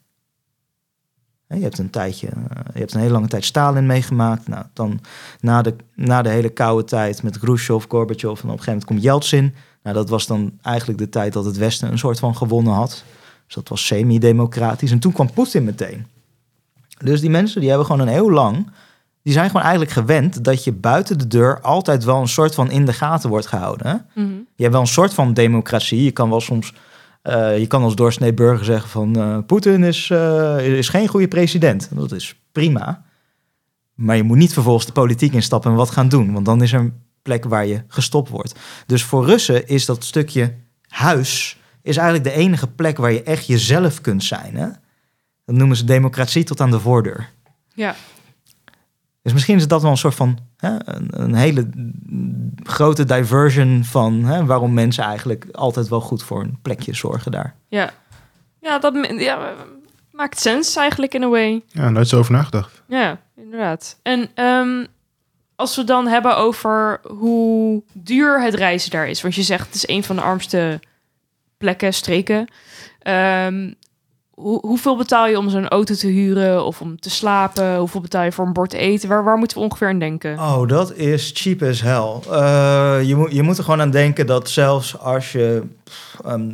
[1.49, 2.34] Je hebt een tijdje, eh,
[2.72, 4.49] je hebt een hele lange tijd Stalin meegemaakt.
[4.49, 5.01] Nou, dan
[5.40, 8.84] na de, na de hele koude tijd met Khrushchev, Gorbachev en op een gegeven moment
[8.84, 9.55] komt Yeltsin.
[9.82, 13.05] Nou, dat was dan eigenlijk de tijd dat het Westen een soort van gewonnen had.
[13.47, 14.90] Dus dat was semi-democratisch.
[14.90, 16.07] En toen kwam Poetin meteen.
[16.99, 18.70] Dus die mensen die hebben gewoon een eeuw lang...
[19.25, 21.61] die zijn gewoon eigenlijk gewend dat je buiten de deur...
[21.61, 24.07] altijd wel een soort van in de gaten wordt gehouden.
[24.14, 24.29] Mhm.
[24.29, 26.05] Je hebt wel een soort van democratie.
[26.05, 26.75] Je kan wel soms...
[27.22, 29.16] eh, je kan als doorsnee burger zeggen van...
[29.16, 31.89] eh, Poetin is, eh, is geen goede president.
[31.93, 33.05] Dat is prima.
[33.95, 36.33] Maar je moet niet vervolgens de politiek instappen en wat gaan doen.
[36.33, 38.55] Want dan is er een plek waar je gestopt wordt.
[38.87, 40.55] Dus voor Russen is dat stukje
[40.89, 41.59] huis...
[41.83, 44.57] is eigenlijk de enige plek waar je echt jezelf kunt zijn.
[44.57, 44.66] Hè?
[45.45, 47.29] Dat noemen ze democratie tot aan de voordeur.
[47.75, 47.95] Ja.
[49.25, 51.68] Dus misschien is dat wel een soort van hè, een, een hele
[52.62, 57.55] grote diversion van hè, waarom mensen eigenlijk altijd wel goed voor een plekje zorgen daar.
[57.68, 57.91] Ja,
[58.61, 59.53] ja dat ja,
[60.11, 61.62] maakt sens eigenlijk in a way.
[61.66, 62.83] Ja, nooit zo over nagedacht.
[62.87, 63.99] Ja, inderdaad.
[64.03, 64.85] En ehm,
[65.57, 69.22] als we dan hebben over hoe duur het reizen daar is.
[69.22, 70.81] Want je zegt het is een van de armste
[71.59, 72.49] plekken, streken.
[72.99, 73.72] Ehm,
[74.35, 77.76] hoe, hoeveel betaal je om zo'n auto te huren of om te slapen?
[77.76, 79.09] Hoeveel betaal je voor een bord eten?
[79.09, 80.39] Waar, waar moeten we ongeveer aan denken?
[80.39, 82.20] Oh, dat is cheap as hell.
[82.30, 86.51] Eh, je, moet, je moet er gewoon aan denken dat zelfs als je pff, ehm,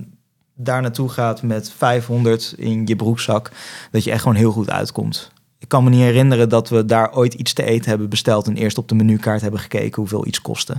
[0.55, 3.51] daar naartoe gaat met 500 in je broekzak,
[3.91, 5.31] dat je echt gewoon heel goed uitkomt.
[5.59, 8.57] Ik kan me niet herinneren dat we daar ooit iets te eten hebben besteld en
[8.57, 10.74] eerst op de menukaart hebben gekeken hoeveel iets kostte.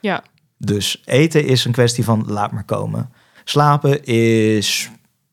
[0.00, 0.22] Ja.
[0.56, 3.12] Dus eten is een kwestie van laat maar komen.
[3.44, 4.90] Slapen is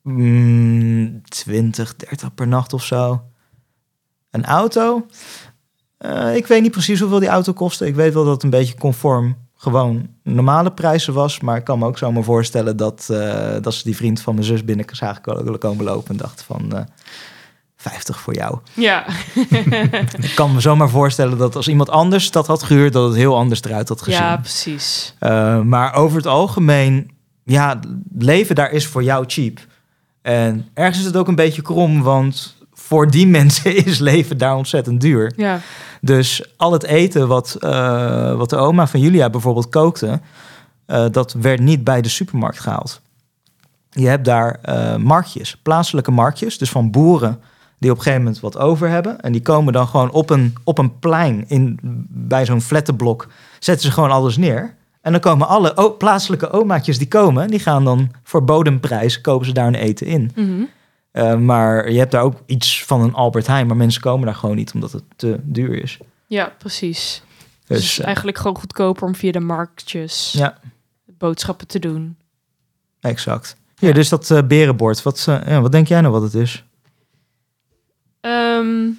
[0.07, 3.21] mm, 20, 30 per nacht of zo.
[4.31, 5.05] Een auto?
[5.97, 7.85] Eh, ik weet niet precies hoeveel die auto kostte.
[7.87, 11.39] Ik weet wel dat het een beetje conform gewoon normale prijzen was.
[11.39, 14.45] Maar ik kan me ook zomaar voorstellen dat, eh, dat ze die vriend van mijn
[14.45, 16.75] zus binnen zagen ko- komen lopen en dacht van...
[16.75, 16.83] eh
[17.79, 18.57] 50 voor jou.
[18.73, 19.05] Ja,
[20.21, 23.35] Ik kan me zomaar voorstellen dat als iemand anders dat had gehuurd, dat het heel
[23.35, 24.19] anders eruit had gezien.
[24.21, 25.15] ja precies.
[25.19, 27.11] Uh, maar over het algemeen,
[27.43, 27.79] ja,
[28.17, 29.59] leven daar is voor jou cheap.
[30.27, 34.55] En ergens is het ook een beetje krom, want voor die mensen is leven daar
[34.55, 35.33] ontzettend duur.
[35.35, 35.59] Ja,
[36.01, 40.21] Dus al het eten wat, eh, wat de oma van Julia bijvoorbeeld kookte,
[40.85, 43.01] eh, dat werd niet bij de supermarkt gehaald.
[43.89, 47.39] Je hebt daar eh, marktjes, plaatselijke marktjes, dus van boeren
[47.79, 49.21] die op een gegeven moment wat over hebben.
[49.21, 53.27] En die komen dan gewoon op een, op een plein in, bij zo'n flattenblok,
[53.59, 54.75] zetten ze gewoon alles neer.
[55.07, 59.53] En dan komen alle plaatselijke omaatjes die komen, die gaan dan voor bodemprijs, kopen ze
[59.53, 60.31] daar een eten in.
[60.35, 60.63] Mhm.
[61.11, 64.35] Eh, maar je hebt daar ook iets van een Albert Heijn, maar mensen komen daar
[64.35, 65.97] gewoon niet omdat het te duur is.
[66.25, 67.23] ja precies.
[67.67, 70.57] Dus, Dus, het is eigenlijk gewoon goedkoper om via de marktjes Ja.
[71.05, 72.17] boodschappen te doen.
[73.01, 73.55] Exact.
[73.75, 75.03] Ja, dus dat eh, berenbord.
[75.03, 76.63] Wat, eh, ja, wat denk jij nou wat het is?
[78.21, 78.89] Ehm,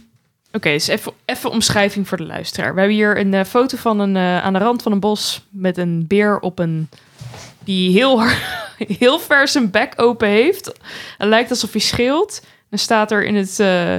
[0.59, 2.75] Oké, dus even, even omschrijving voor de luisteraar.
[2.75, 5.47] We hebben hier een eh, foto van een eh, aan de rand van een bos
[5.51, 6.89] met een beer op een
[7.65, 8.37] die heel hard,
[8.99, 10.67] heel ver zijn bek open heeft.
[11.19, 12.47] Het lijkt alsof hij scheelt.
[12.71, 13.97] Dan staat er in het eh,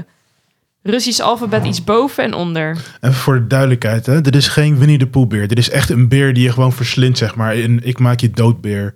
[0.83, 2.69] Russisch alfabet iets boven en onder.
[3.01, 4.21] Even voor de duidelijkheid, hè.
[4.21, 5.47] dit is geen Winnie de Pooh beer.
[5.47, 7.55] Dit is echt een beer die je gewoon verslindt, zeg maar.
[7.55, 8.95] In ik maak je doodbeer.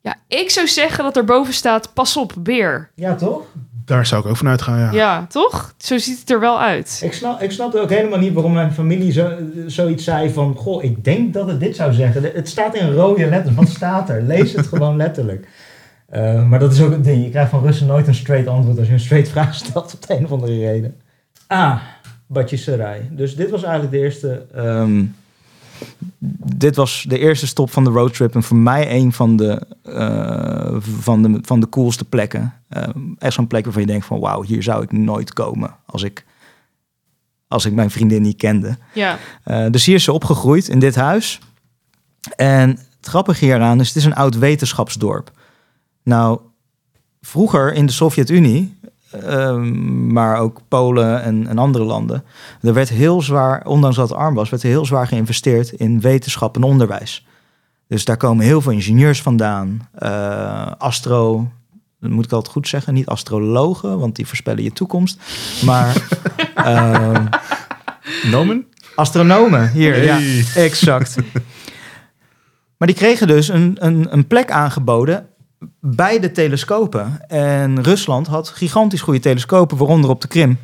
[0.00, 2.90] Ja, ik zou zeggen dat er boven staat: pas op, beer.
[2.94, 3.46] Ja, toch?
[3.86, 4.92] Daar zou ik ook van uitgaan, ja.
[4.92, 5.74] Ja, toch?
[5.78, 7.00] Zo ziet het er wel uit.
[7.04, 9.30] Ik snap, ik snapte ook helemaal niet waarom mijn familie zo,
[9.66, 10.54] zoiets zei van...
[10.54, 12.22] Goh, ik denk dat het dit zou zeggen.
[12.34, 13.54] Het staat in rode letters.
[13.54, 14.22] Wat staat er?
[14.22, 15.48] Lees het gewoon letterlijk.
[16.08, 17.24] Eh, maar dat is ook het ding.
[17.24, 20.06] Je krijgt van Russen nooit een straight antwoord als je een straight vraag stelt op
[20.06, 20.96] de een of andere reden.
[21.46, 21.80] Ah,
[22.26, 23.08] Batje Sarai.
[23.10, 24.46] Dus dit was eigenlijk de eerste...
[24.54, 25.04] ehm,
[26.58, 28.34] dit was de eerste stop van de roadtrip.
[28.34, 32.54] En voor mij een van de, eh, van de, van de coolste plekken.
[32.68, 32.88] Eh,
[33.18, 34.20] echt zo'n plek waarvan je denkt van...
[34.20, 36.24] Wauw, hier zou ik nooit komen als ik,
[37.48, 38.78] als ik mijn vriendin niet kende.
[38.94, 41.40] Ja, Eh, dus hier is ze opgegroeid in dit huis.
[42.36, 45.30] En het grappige hieraan is, het is een oud wetenschapsdorp.
[46.02, 46.40] Nou,
[47.20, 48.78] vroeger in de Sovjet-Unie,
[49.10, 52.24] ehm, maar ook Polen en, en andere landen,
[52.62, 56.00] er werd heel zwaar, ondanks dat het arm was, werd er heel zwaar geïnvesteerd in
[56.00, 57.26] wetenschap en onderwijs.
[57.88, 61.50] Dus daar komen heel veel ingenieurs vandaan, eh, astro,
[62.00, 65.20] moet ik altijd goed zeggen, niet astrologen, want die voorspellen je toekomst,
[65.64, 65.96] maar
[66.54, 67.24] ehm,
[68.30, 68.66] Nomen?
[68.94, 70.04] astronomen hier, Hey.
[70.04, 71.16] ja, exact.
[72.76, 75.28] Maar die kregen dus een, een, een plek aangeboden
[75.80, 77.28] bij de telescopen.
[77.28, 80.58] En Rusland had gigantisch goede telescopen, waaronder op de Krim.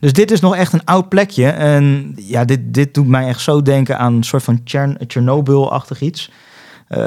[0.00, 1.48] Dus dit is nog echt een oud plekje.
[1.48, 4.60] En ja, dit, dit doet mij echt zo denken aan een soort van
[5.06, 6.30] Chernobyl-achtig iets.
[6.88, 6.98] Eh,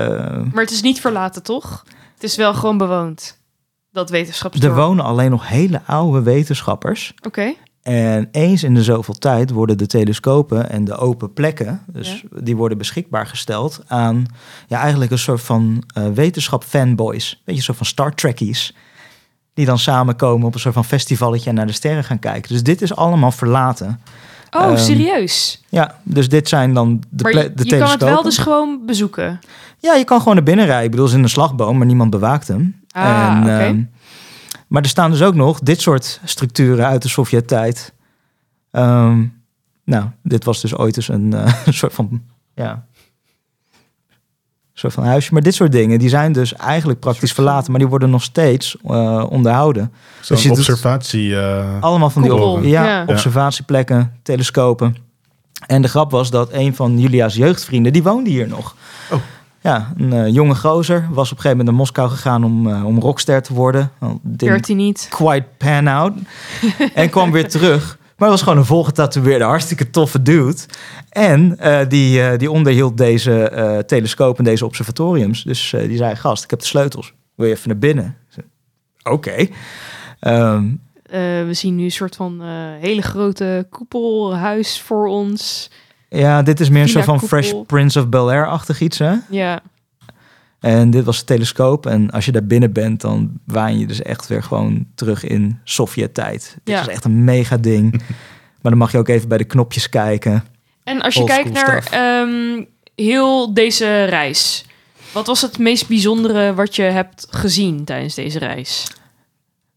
[0.51, 1.83] maar het is niet verlaten, toch?
[2.13, 3.41] Het is wel gewoon bewoond.
[3.91, 4.75] Dat er wetenschapsdorp.
[4.75, 7.13] wonen alleen nog hele oude wetenschappers.
[7.25, 7.53] Oké.
[7.83, 12.55] En eens in de zoveel tijd worden de telescopen en de open plekken, dus die
[12.55, 14.25] worden beschikbaar gesteld aan
[14.67, 17.29] ja, eigenlijk een soort van eh, wetenschap fanboys.
[17.29, 18.75] Weet je, een soort van Star Trekkies.
[19.53, 22.51] Die dan samenkomen op een soort van festivalletje en naar de sterren gaan kijken.
[22.51, 24.01] Dus dit is allemaal verlaten.
[24.51, 25.63] Oh, Ehm, serieus?
[25.69, 27.91] Ja, dus dit zijn dan de, maar je, de je kan telescopen.
[28.07, 29.39] het wel dus gewoon bezoeken.
[29.79, 30.83] Ja, je kan gewoon naar binnen rijden.
[30.85, 32.81] Ik bedoel, het is in een slagboom, maar niemand bewaakt hem.
[32.91, 33.49] Ah, oké.
[33.51, 33.81] ehm,
[34.73, 37.93] maar er staan dus ook nog dit soort structuren uit de Sovjet-tijd.
[38.71, 39.23] Ehm,
[39.85, 42.23] nou, dit was dus ooit eens een eh, soort van,
[42.55, 42.85] ja,
[44.73, 45.33] soort van huisje.
[45.33, 48.77] Maar dit soort dingen, die zijn dus eigenlijk praktisch verlaten, maar die worden nog steeds
[48.85, 49.91] eh, onderhouden.
[50.21, 51.39] Zo'n Dus je doet- observatie.
[51.39, 53.03] eh, Allemaal van die ja, ja.
[53.05, 54.95] observatieplekken, telescopen.
[55.67, 58.75] En de grap was dat een van Julia's jeugdvrienden, die woonde hier nog.
[59.11, 59.19] Oh.
[59.63, 60.99] Ja, een eh, jonge gozer.
[61.09, 63.91] Was op een gegeven moment naar Moskou gegaan om, eh, om rockster te worden.
[64.37, 65.07] Werd hij niet.
[65.09, 66.13] quite pan out.
[66.93, 67.97] en kwam weer terug.
[68.17, 70.57] Maar was gewoon een volgetatoeëerde, hartstikke toffe dude.
[71.09, 75.43] En eh, die, die onderhield deze telescoop en deze observatoriums.
[75.43, 77.13] Dus die zei, gast, ik heb de sleutels.
[77.35, 78.17] Wil je even naar binnen?
[79.03, 79.47] Oké.
[80.19, 80.65] Ehm,
[81.03, 82.41] Eh, we zien nu een soort van
[82.79, 85.71] hele grote koepelhuis voor ons.
[86.19, 87.19] Ja, dit is meer een soort van.
[87.21, 89.13] Fresh Prince of Bel-Air-achtig iets, hè?
[89.29, 89.61] Ja,
[90.59, 91.85] En dit was de telescoop.
[91.85, 95.59] En als je daar binnen bent, dan waan je dus echt weer gewoon terug in
[95.63, 96.57] Sovjet-tijd.
[96.63, 96.81] Dit Ja.
[96.81, 97.91] is echt een mega ding.
[98.61, 100.43] maar dan mag je ook even bij de knopjes kijken.
[100.83, 102.63] En als je Old kijkt naar ehm,
[102.95, 104.65] heel deze reis.
[105.11, 108.87] Wat was het meest bijzondere wat je hebt gezien tijdens deze reis?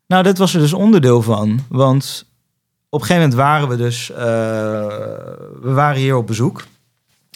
[0.07, 1.61] Nou, dit was er dus onderdeel van.
[1.69, 2.27] Want
[2.89, 4.11] op een gegeven moment waren we dus...
[4.11, 4.17] eh,
[5.61, 6.59] we waren hier op bezoek.
[6.59, 6.67] Op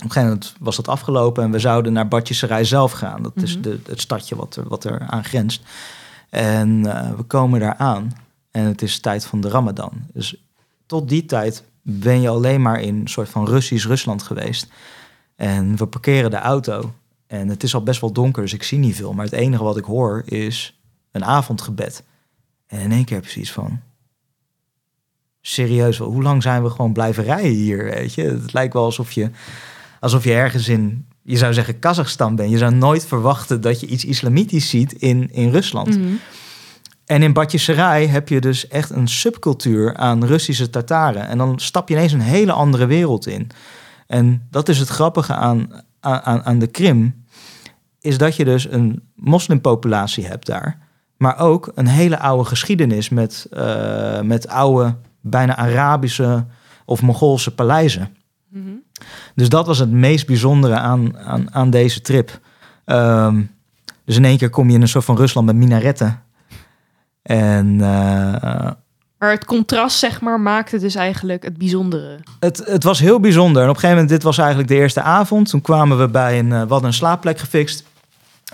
[0.07, 1.43] een gegeven moment was dat afgelopen...
[1.45, 3.23] en we zouden naar Badjesserij zelf gaan.
[3.23, 3.63] Dat is Mhm.
[3.63, 5.63] de, het stadje wat er, wat er aan grenst.
[6.31, 8.13] En eh, we komen daar aan.
[8.51, 9.93] En het is tijd van de Ramadan.
[10.13, 10.35] Dus
[10.87, 14.67] tot die tijd ben je alleen maar in een soort van Russisch Rusland geweest.
[15.37, 16.93] En we parkeren de auto.
[17.27, 19.13] En het is al best wel donker, dus ik zie niet veel.
[19.13, 20.79] Maar het enige wat ik hoor is
[21.11, 22.03] een avondgebed.
[22.67, 23.81] En in één keer heb je zoiets van...
[25.41, 28.23] Serieus, hoe lang zijn we gewoon blijven rijden hier, weet je?
[28.23, 29.31] Het lijkt wel alsof je,
[30.01, 31.09] alsof je ergens in...
[31.23, 32.51] Je zou zeggen Kazachstan bent.
[32.51, 35.99] Je zou nooit verwachten dat je iets islamitisch ziet in, in Rusland.
[35.99, 36.09] Mhm.
[37.11, 41.29] En in Batjeserij heb je dus echt een subcultuur aan Russische Tataren.
[41.29, 43.51] En dan stap je ineens een hele andere wereld in.
[44.07, 47.25] En dat is het grappige aan, aan, aan de Krim.
[48.01, 50.79] Is dat je dus een moslimpopulatie hebt daar.
[51.17, 56.47] Maar ook een hele oude geschiedenis met, eh, met oude, bijna Arabische
[56.85, 58.17] of Mongoolse paleizen.
[58.49, 58.71] Mhm.
[59.35, 62.41] Dus dat was het meest bijzondere aan, aan, aan deze trip.
[62.85, 63.43] Ehm,
[64.05, 66.23] Dus in één keer kom je in een soort van Rusland met minaretten.
[67.23, 68.71] En eh,
[69.19, 72.19] Maar het contrast, zeg maar, maakte dus eigenlijk het bijzondere.
[72.41, 73.63] het, het was heel bijzonder.
[73.63, 75.49] En op een gegeven moment, dit was eigenlijk de eerste avond.
[75.51, 77.85] Toen kwamen we bij een, eh, we hadden een slaapplek gefixt.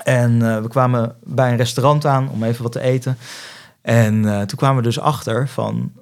[0.05, 3.19] En eh, we kwamen bij een restaurant aan om even wat te eten.
[3.83, 5.93] En toen kwamen we dus achter van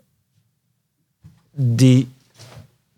[1.55, 2.09] die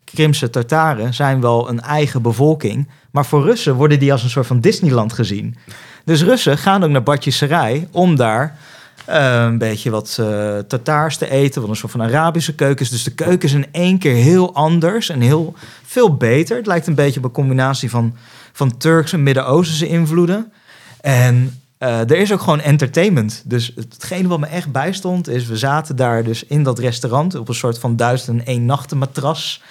[0.05, 2.89] Krimse Tartaren zijn wel een eigen bevolking.
[3.11, 5.57] Maar voor Russen worden die als een soort van Disneyland gezien.
[6.05, 8.59] Dus Russen gaan ook naar Batjisserij om daar
[9.05, 10.23] eh, een beetje wat
[10.69, 11.61] Tataars te eten.
[11.61, 12.87] Wat een soort van Arabische keuken.
[12.91, 15.55] Dus de keuken is in één keer heel anders en heel
[15.85, 16.57] veel beter.
[16.57, 18.16] Het lijkt een beetje op een combinatie van,
[18.53, 20.53] van Turkse en Midden-Oosterse invloeden.
[21.01, 23.43] En eh, er is ook gewoon entertainment.
[23.44, 25.47] Dus hetgene wat me echt bijstond is...
[25.47, 27.35] we zaten daar dus in dat restaurant...
[27.35, 29.62] op een soort van duizend en nachten matras...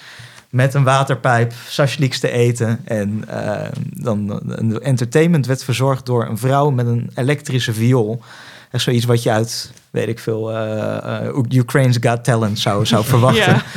[0.50, 2.80] met een waterpijp, sashliks te eten.
[2.84, 6.70] En eh, dan de entertainment werd verzorgd door een vrouw...
[6.70, 8.22] met een elektrische viool.
[8.70, 10.52] Echt zoiets wat je uit, weet ik veel...
[10.52, 13.62] eh eh, Ukraine's Got Talent zou, zou verwachten.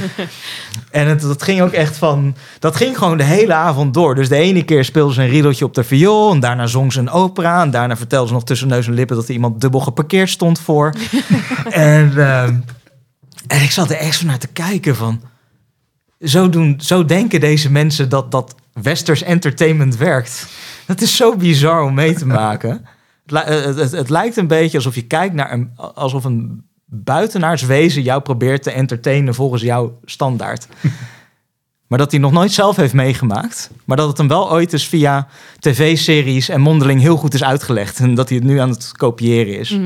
[0.92, 2.36] En het, dat ging ook echt van...
[2.60, 4.16] Dat ging gewoon de hele avond door.
[4.16, 6.32] Dus de ene keer speelde ze een riedeltje op de viool...
[6.32, 7.62] en daarna zong ze een opera...
[7.62, 9.16] en daarna vertelde ze nog tussen neus en lippen...
[9.16, 10.94] dat er iemand dubbel geparkeerd stond voor.
[11.70, 12.56] en, ehm,
[13.48, 15.22] en ik zat er echt zo naar te kijken van...
[16.22, 20.48] Zo, doen, zo denken deze mensen dat, dat westers entertainment werkt.
[20.86, 22.86] Dat is zo bizar om mee te maken.
[23.34, 25.72] Het, eh, het, lijkt een beetje alsof je kijkt naar een...
[25.76, 30.68] alsof een buitenaards wezen jou probeert te entertainen volgens jouw standaard.
[31.88, 33.72] maar dat hij nog nooit zelf heeft meegemaakt.
[33.86, 35.28] Maar dat het hem wel ooit eens via
[35.60, 38.00] tv-series en mondeling heel goed is uitgelegd.
[38.00, 39.70] En dat hij het nu aan het kopiëren is.
[39.70, 39.86] Mhm.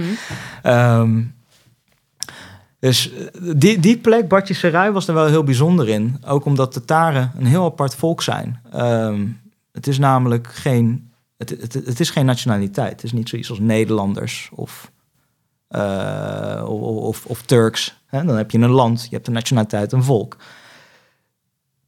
[0.61, 1.22] Ehm,
[2.80, 6.18] dus eh, die, die plek, Bartje Serai, was er wel heel bijzonder in.
[6.26, 8.60] Ook omdat de Taren een heel apart volk zijn.
[8.72, 9.26] Ehm,
[9.72, 11.11] het is namelijk geen,
[11.49, 12.91] het, is geen nationaliteit.
[12.91, 14.91] Het is niet zoiets als Nederlanders of,
[15.68, 18.02] eh, of, of, Turks.
[18.10, 20.38] Dan heb je een land, je hebt een nationaliteit, een volk.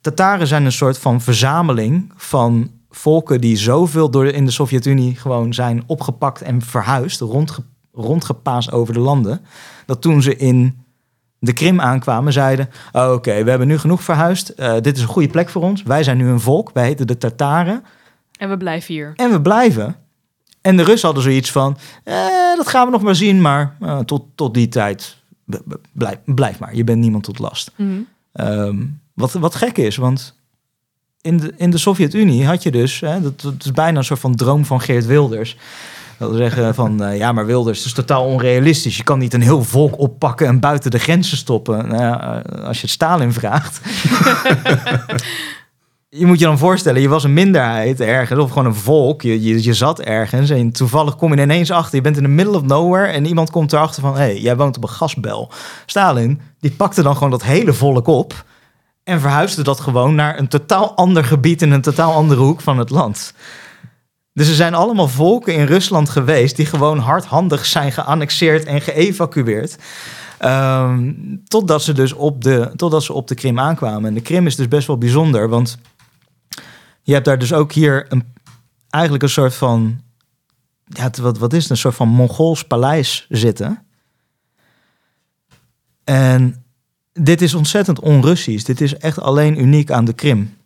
[0.02, 5.54] Tataren zijn een soort van verzameling van volken die zoveel door in de Sovjet-Unie gewoon
[5.54, 9.42] zijn opgepakt en verhuisd, rondge, rondgepaasd over de landen,
[9.86, 10.86] dat toen ze in
[11.40, 14.50] de Krim aankwamen, zeiden: oh, Oké, we hebben nu genoeg verhuisd.
[14.50, 15.84] Eh, dit is een goede plek voor ons.
[15.84, 16.72] Wij zijn nu een volk.
[16.74, 17.84] Wij heten de Tataren.
[18.38, 19.14] En we blijven hier.
[19.16, 19.96] En we blijven.
[20.62, 22.16] En de Russen hadden zoiets van: eh,
[22.56, 23.42] Dat gaan we nog maar zien.
[23.42, 25.18] Maar eh, tot, tot die tijd,
[25.92, 26.76] blijf, blijf maar.
[26.76, 27.72] Je bent niemand tot last.
[27.76, 27.90] Mhm.
[28.34, 28.84] Ehm,
[29.14, 30.36] wat, wat gek is, want
[31.22, 34.20] in de, in de Sovjet-Unie had je dus, hè, dat, dat is bijna een soort
[34.20, 35.58] van droom van Geert Wilders.
[36.18, 38.98] Dat wil zeggen van, eh, ja, maar Wilders is totaal onrealistisch.
[38.98, 41.88] Je kan niet een heel volk oppakken en buiten de grenzen stoppen.
[41.88, 43.82] Nou ja, eh, als je het Stalin vraagt.
[46.18, 49.22] je moet je dan voorstellen, je was een minderheid ergens, of gewoon een volk.
[49.22, 51.96] Je, je, je zat ergens en toevallig kom je ineens achter.
[51.96, 54.14] Je bent in the middle of nowhere en iemand komt erachter van...
[54.14, 55.52] hé, hey, jij woont op een gasbel.
[55.86, 58.46] Stalin, die pakte dan gewoon dat hele volk op...
[59.04, 61.62] en verhuisde dat gewoon naar een totaal ander gebied...
[61.62, 63.34] in een totaal andere hoek van het land.
[64.34, 66.56] Dus er zijn allemaal volken in Rusland geweest...
[66.56, 69.78] die gewoon hardhandig zijn geannexeerd en geëvacueerd...
[70.38, 71.14] Ehm,
[71.48, 74.06] totdat, ze dus op de, totdat ze op de Krim aankwamen.
[74.06, 75.78] En de Krim is dus best wel bijzonder, want
[77.06, 78.34] je hebt daar dus ook hier een,
[78.90, 80.02] eigenlijk een soort van,
[80.84, 83.86] ja, wat, wat is het, een soort van Mongools paleis zitten.
[86.04, 86.66] En
[87.14, 88.66] dit is ontzettend on-Russisch.
[88.66, 90.58] Dit is echt alleen uniek aan de Krim.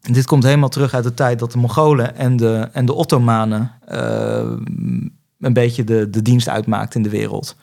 [0.00, 3.72] Dit komt helemaal terug uit de tijd dat de Mongolen en de, en de Ottomanen
[3.86, 4.50] eh,
[5.38, 7.56] een beetje de, de dienst uitmaakten in de wereld.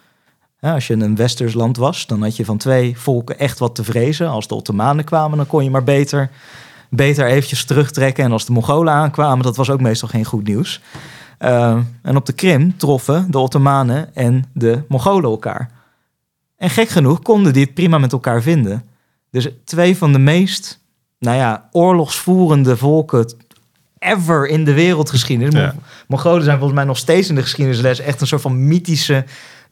[0.59, 3.75] Ja, als je een westers land was, dan had je van twee volken echt wat
[3.75, 4.29] te vrezen.
[4.29, 6.29] Als de Ottomanen kwamen, dan kon je maar beter,
[6.91, 8.23] beter eventjes terugtrekken.
[8.23, 10.81] En als de Mongolen aankwamen, dat was ook meestal geen goed nieuws.
[11.39, 15.71] Uh, en op de Krim troffen de Ottomanen en de Mongolen elkaar.
[16.57, 18.83] En gek genoeg konden die het prima met elkaar vinden.
[19.31, 20.79] Dus twee van de meest,
[21.19, 23.33] nou ja, oorlogsvoerende volken
[24.01, 25.53] ever in de wereldgeschiedenis.
[25.53, 25.75] Ja.
[26.07, 29.25] Mongolen zijn volgens mij nog steeds in de geschiedenisles echt een soort van mythische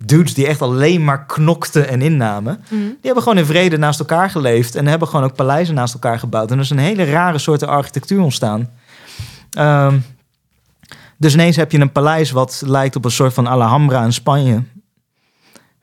[0.06, 2.64] dudes die echt alleen maar knokten en innamen.
[2.64, 2.80] Mhm.
[2.80, 6.19] Die hebben gewoon in vrede naast elkaar geleefd en hebben gewoon ook paleizen naast elkaar
[6.19, 6.51] gebouwd.
[6.51, 8.69] En er is een hele rare soort architectuur ontstaan.
[9.51, 9.97] Ehm,
[11.18, 14.64] dus ineens heb je een paleis wat lijkt op een soort van Alhambra in Spanje.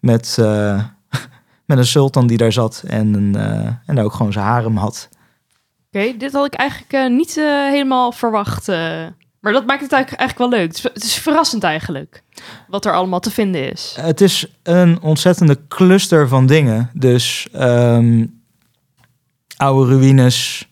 [0.01, 0.83] Met, eh,
[1.67, 4.77] met een sultan die daar zat en, een, eh, en daar ook gewoon zijn harem
[4.77, 5.09] had.
[5.97, 8.69] Oké, dit had ik eigenlijk eh, niet eh, helemaal verwacht.
[8.69, 9.07] eh.
[9.41, 10.67] maar dat maakt het eigenlijk, wel leuk.
[10.67, 12.23] Het is, het is verrassend eigenlijk.
[12.69, 13.97] Wat er allemaal te vinden is.
[14.01, 16.91] Het is een ontzettende cluster van dingen.
[16.93, 18.27] Dus ehm,
[19.57, 20.69] oude ruïnes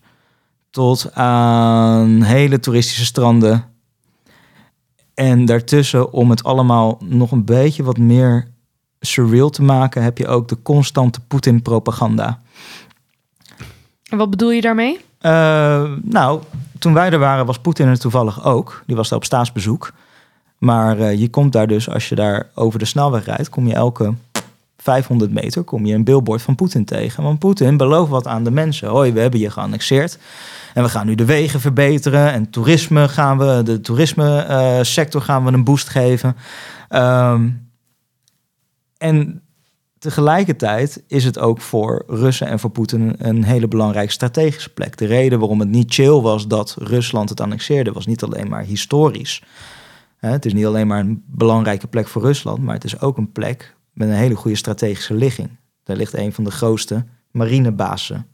[0.71, 3.65] tot aan hele toeristische stranden.
[5.15, 8.49] En daartussen, om het allemaal nog een beetje wat meer
[9.01, 12.43] surreal te maken, heb je ook de constante Poetin-propaganda.
[14.05, 15.01] En wat bedoel je daarmee?
[15.27, 16.43] Uh, nou,
[16.79, 18.83] toen wij er waren, was Poetin er toevallig ook.
[18.87, 19.93] Die was daar op staatsbezoek.
[20.59, 23.75] Maar uh, je komt daar dus, als je daar over de snelweg rijdt, kom je
[23.75, 24.15] elke
[24.85, 27.23] 500 meter kom je een billboard van Poetin tegen.
[27.23, 28.89] Want Poetin belooft wat aan de mensen.
[28.89, 30.19] Hoi, we hebben je geannexeerd.
[30.75, 32.33] En we gaan nu de wegen verbeteren.
[32.33, 36.37] En toerisme gaan we, de toerisme uh, sector gaan we een boost geven.
[36.91, 37.69] Um,
[38.99, 39.43] en
[40.05, 44.97] tegelijkertijd is het ook voor Russen en voor Poetin een hele belangrijke strategische plek.
[44.97, 48.63] De reden waarom het niet chill was dat Rusland het annexeerde, was niet alleen maar
[48.63, 49.43] historisch.
[50.17, 53.33] Het is niet alleen maar een belangrijke plek voor Rusland, maar het is ook een
[53.33, 55.51] plek met een hele goede strategische ligging.
[55.83, 58.27] Daar ligt een van de grootste marinebasen.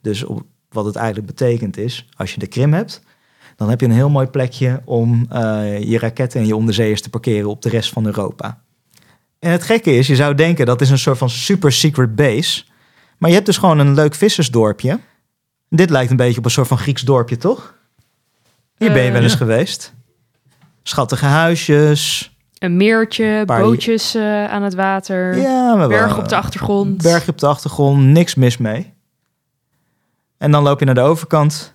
[0.00, 0.24] Dus
[0.68, 3.02] wat het eigenlijk betekent is, als je de Krim hebt,
[3.56, 7.10] dan heb je een heel mooi plekje om uh, je raketten en je onderzeeërs te
[7.10, 8.62] parkeren op de rest van Europa.
[9.38, 12.64] En het gekke is, je zou denken dat is een soort van super secret base.
[13.18, 15.00] Maar je hebt dus gewoon een leuk vissersdorpje.
[15.68, 17.74] Dit lijkt een beetje op een soort van Grieks dorpje, toch?
[18.76, 19.92] Hier ben je wel eens geweest.
[20.82, 22.32] Schattige huisjes.
[22.58, 27.02] Een meertje, Paar- bootjes eh, aan het water, Ja, maar wel- bergen op de achtergrond.
[27.02, 28.92] Bergje op de achtergrond, niks mis mee.
[30.38, 31.74] En dan loop je naar de overkant.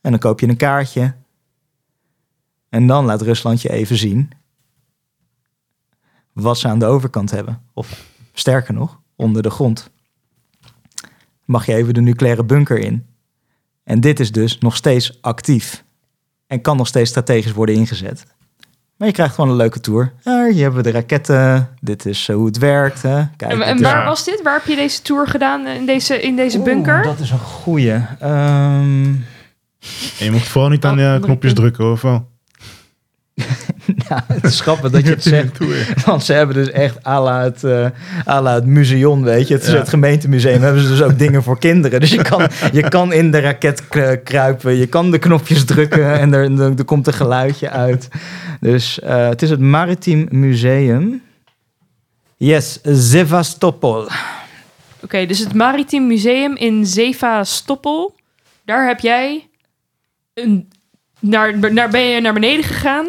[0.00, 1.14] En dan koop je een kaartje.
[2.68, 4.30] En dan laat Rusland je even zien
[6.40, 7.62] wat ze aan de overkant hebben.
[7.74, 9.90] Of sterker nog, onder de grond.
[11.44, 13.06] Mag je even de nucleaire bunker in.
[13.84, 15.84] En dit is dus nog steeds actief.
[16.46, 18.26] En kan nog steeds strategisch worden ingezet.
[18.96, 20.12] Maar je krijgt gewoon een leuke tour.
[20.22, 21.68] Ja, hier hebben we de raketten.
[21.80, 23.02] Dit is eh, hoe het werkt.
[23.02, 23.22] Hè.
[23.36, 24.42] Kijk, En, is- waar was dit?
[24.42, 26.96] Waar heb je deze tour gedaan eh, in deze, in deze bunker?
[26.96, 27.92] Oeh, dat is een goeie.
[28.18, 29.04] Ehm,
[30.18, 31.64] En je mocht vooral niet aan Oh, de andere knopjes kant.
[31.64, 32.28] drukken, of wel?
[34.08, 35.58] Ja, het is grappig dat je het zegt.
[36.04, 37.86] Want ze hebben dus echt à la het, eh
[38.26, 39.54] à la het museum, weet je.
[39.54, 39.78] Het, is Ja.
[39.78, 42.00] het gemeentemuseum hebben ze dus ook dingen voor kinderen.
[42.00, 43.82] Dus je kan, je kan in de raket
[44.24, 44.74] kruipen.
[44.76, 48.08] Je kan de knopjes drukken en er, er, er komt een geluidje uit.
[48.60, 51.22] Dus eh, het is het Maritiem Museum.
[52.36, 54.08] Yes, Sevastopol.
[55.02, 58.14] Oké, dus het Maritiem Museum in Sevastopol.
[58.64, 59.48] Daar heb jij
[60.34, 60.68] een,
[61.18, 63.06] naar, naar, ben je naar beneden gegaan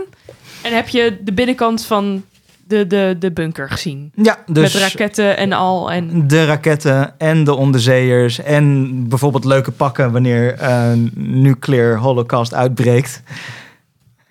[0.62, 2.24] en heb je de binnenkant van
[2.68, 4.12] de, de, de bunker gezien.
[4.16, 4.74] Ja, dus...
[4.74, 5.92] Met raketten en al.
[5.92, 13.22] En, De raketten en de onderzeeërs en bijvoorbeeld leuke pakken wanneer eh nuclear holocaust uitbreekt.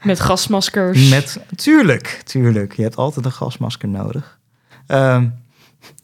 [0.03, 1.09] met gasmaskers.
[1.09, 2.73] Met, tuurlijk, tuurlijk.
[2.73, 4.39] Je hebt altijd een gasmasker nodig.
[4.87, 5.27] Ehm,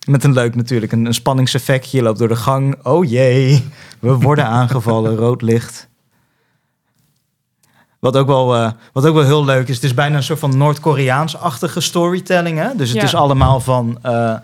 [0.07, 1.91] met een leuk natuurlijk, een, een spanningseffect.
[1.91, 2.77] Je loopt door de gang.
[2.83, 3.65] Oh jee,
[3.99, 5.17] we worden aangevallen.
[5.17, 5.89] Rood licht.
[8.05, 10.39] Wat ook, wel, eh, wat ook wel heel leuk is, het is bijna een soort
[10.39, 12.59] van Noord-Koreaans-achtige storytelling.
[12.59, 12.69] Hè?
[12.77, 13.05] Dus het Ja.
[13.05, 13.99] is allemaal van...
[14.03, 14.35] eh,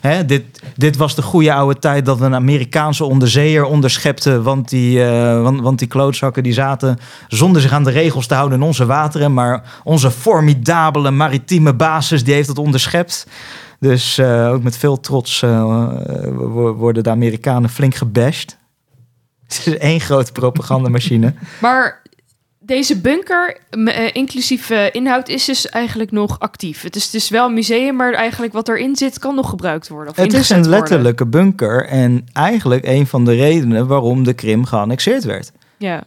[0.00, 0.44] Hè, dit,
[0.76, 4.42] dit was de goede oude tijd dat een Amerikaanse onderzeeër onderschepte.
[4.42, 8.34] Want die, eh, want, want die klootzakken die zaten zonder zich aan de regels te
[8.34, 9.34] houden in onze wateren.
[9.34, 13.26] Maar onze formidabele maritieme basis die heeft het onderschept.
[13.80, 18.58] Dus ook met veel trots wo- worden de Amerikanen flink gebashed.
[19.48, 21.34] Het is één grote propagandamachine.
[21.60, 21.99] Maar
[22.70, 26.82] deze bunker, eh, inclusief eh, inhoud, is dus eigenlijk nog actief.
[26.82, 29.88] Het is, het is wel een museum, maar eigenlijk wat erin zit kan nog gebruikt
[29.88, 30.10] worden.
[30.10, 30.78] Of Het is een worden.
[30.78, 35.52] letterlijke bunker en eigenlijk een van de redenen waarom de Krim geannexeerd werd.
[35.78, 36.02] Ja.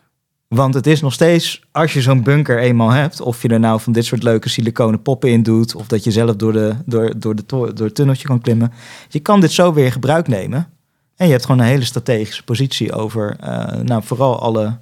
[0.47, 3.79] Want het is nog steeds, als je zo'n bunker eenmaal hebt, of je er nou
[3.79, 7.13] van dit soort leuke siliconen poppen in doet, of dat je zelf door, de, door,
[7.19, 8.73] door, de, door het tunneltje kan klimmen,
[9.09, 10.67] je kan dit zo weer gebruik nemen.
[11.15, 14.79] En je hebt gewoon een hele strategische positie over, eh, nou, vooral alle,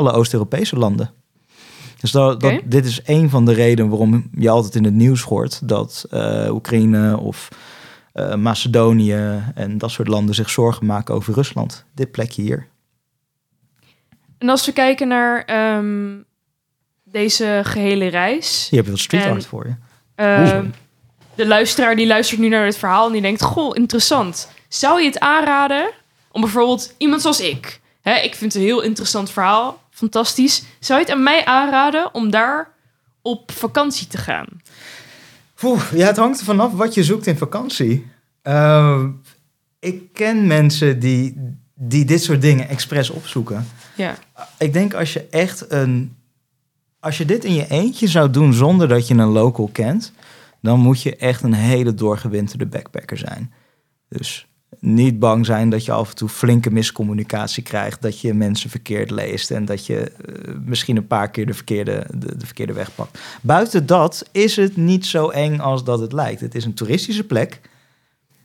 [0.00, 1.10] alle Oost-Europese landen.
[2.00, 5.68] Dus dat, dit is een van de redenen waarom je altijd in het nieuws hoort
[5.68, 7.48] dat eh, Oekraïne of
[8.12, 11.84] eh, Macedonië en dat soort landen zich zorgen maken over Rusland.
[11.94, 12.68] Dit plekje hier.
[14.38, 16.16] En als we kijken naar ehm,
[17.04, 18.66] deze gehele reis.
[18.70, 19.74] Hier heb je wat street En- art voor je.
[20.14, 20.66] ehm,
[21.34, 24.48] de luisteraar die luistert nu naar het verhaal en die denkt: Goh, interessant.
[24.68, 25.90] Zou je het aanraden
[26.32, 27.80] om bijvoorbeeld iemand zoals ik?
[28.00, 30.62] Hè, ik vind het een heel interessant verhaal, fantastisch.
[30.78, 32.68] Zou je het aan mij aanraden om daar
[33.22, 34.46] op vakantie te gaan?
[35.62, 38.06] Oeh, ja, het hangt er vanaf wat je zoekt in vakantie.
[38.42, 39.04] Eh,
[39.78, 41.36] ik ken mensen die,
[41.74, 43.66] die dit soort dingen expres opzoeken.
[43.96, 44.18] Ja.
[44.58, 46.14] Ik denk als je echt een...
[47.00, 50.12] Als je dit in je eentje zou doen zonder dat je een local kent...
[50.62, 53.52] dan moet je echt een hele doorgewinterde backpacker zijn.
[54.08, 58.02] Dus Niet bang zijn dat je af en toe flinke miscommunicatie krijgt.
[58.02, 62.06] Dat je mensen verkeerd leest en dat je eh, misschien een paar keer de verkeerde,
[62.14, 63.18] de, de verkeerde weg pakt.
[63.42, 66.40] Buiten dat is het niet zo eng als dat het lijkt.
[66.40, 67.60] Het is een toeristische plek.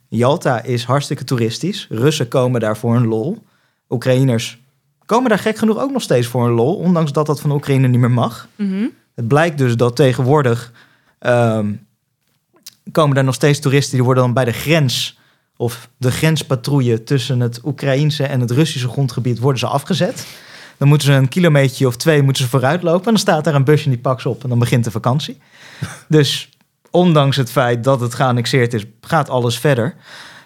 [0.08, 1.88] Jalta is hartstikke toeristisch.
[1.90, 3.44] Russen komen daar voor een lol.
[3.90, 4.60] Oekraïners
[5.06, 6.76] komen daar gek genoeg ook nog steeds voor een lol.
[6.76, 8.48] Ondanks dat dat van Oekraïne niet meer mag.
[8.56, 8.88] Mhm.
[9.16, 10.72] Het blijkt dus dat tegenwoordig
[11.20, 11.74] ehm,
[12.92, 15.20] komen er nog steeds toeristen die worden dan bij de grens
[15.58, 20.28] of de grenspatrouille tussen het Oekraïense en het Russische grondgebied worden ze afgezet.
[20.78, 23.56] Dan moeten ze een kilometer of twee moeten ze vooruit lopen en dan staat daar
[23.56, 25.38] een busje en die pakt ze op en dan begint de vakantie.
[26.08, 26.50] dus
[26.92, 29.96] ondanks het feit dat het geannexeerd is, gaat alles verder.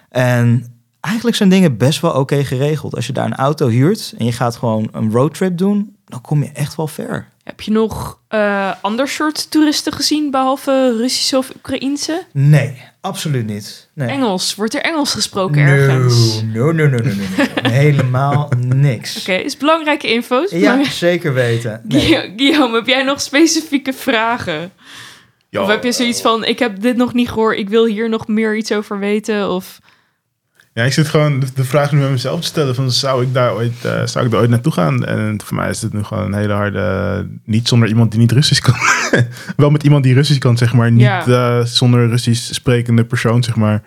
[0.08, 2.94] En eigenlijk zijn dingen best wel oké geregeld.
[2.94, 6.42] Als je daar een auto huurt en je gaat gewoon een roadtrip doen, dan kom
[6.42, 7.28] je echt wel ver.
[7.44, 12.26] Heb je nog eh ander soort toeristen gezien, behalve Russische of Oekraïense?
[12.32, 13.88] Nee, absoluut niet.
[13.92, 14.08] Nee.
[14.08, 14.54] Engels.
[14.54, 16.42] Wordt er Engels gesproken ergens?
[16.42, 17.44] No, no, no, no, no.
[17.70, 19.18] Helemaal niks.
[19.18, 20.50] Oké, is belangrijke info's.
[20.50, 21.80] Ja, zeker weten.
[21.88, 22.00] Nee.
[22.00, 24.72] Guillaume, Guillaume, heb jij nog specifieke vragen?
[25.48, 28.08] Ja, of heb je zoiets van, ik heb dit nog niet gehoord, ik wil hier
[28.08, 29.50] nog meer iets over weten?
[29.50, 29.78] Of...
[30.80, 33.52] Ja, ik zit gewoon de, vraag nu met mezelf te stellen: van, zou, ik daar
[33.54, 35.04] ooit, eh, zou ik daar ooit naartoe gaan?
[35.04, 37.26] En voor mij is het nu gewoon een hele harde.
[37.44, 38.74] niet zonder iemand die niet Russisch kan.
[39.56, 40.90] Wel met iemand die Russisch kan, zeg maar.
[40.92, 41.26] Niet Ja.
[41.26, 43.82] eh, zonder Russisch sprekende persoon, zeg maar.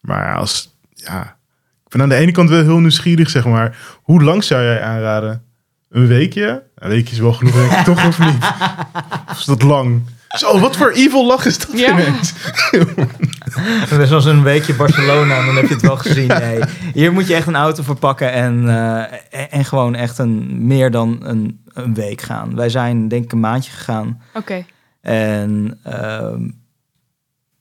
[0.00, 0.76] Maar als.
[0.94, 1.36] Ja.
[1.84, 3.76] Ik ben aan de ene kant wel heel nieuwsgierig, zeg maar.
[4.02, 5.42] Hoe lang zou jij aanraden?
[5.90, 6.62] Een weekje?
[6.74, 8.44] Een weekje is wel genoeg, denk ik, toch of niet?
[9.30, 10.02] Of is dat lang?
[10.28, 11.90] Zo, wat voor evil lach is dat Ja.
[11.92, 12.32] ineens?
[13.88, 16.26] Dus als een weekje Barcelona, dan heb je het wel gezien.
[16.26, 16.60] Nee.
[16.92, 20.90] Hier moet je echt een auto verpakken en, eh, en, en gewoon echt een, meer
[20.90, 22.54] dan een, een week gaan.
[22.54, 24.20] Wij zijn denk ik een maandje gegaan.
[24.34, 24.64] Oké,
[25.00, 26.48] En ehm,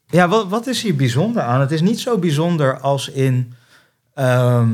[0.07, 1.59] ja, wat, wat is hier bijzonder aan?
[1.59, 3.53] Het is niet zo bijzonder als in,
[4.13, 4.69] ehm,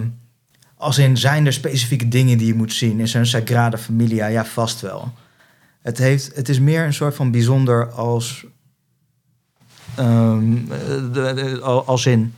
[0.78, 3.00] als in zijn er specifieke dingen die je moet zien.
[3.00, 4.26] Is er een Sagrada Familia?
[4.26, 5.14] Ja, vast wel.
[5.82, 8.46] Het, heeft, het is meer een soort van bijzonder als,
[9.96, 10.56] ehm,
[11.12, 12.34] de- de- als in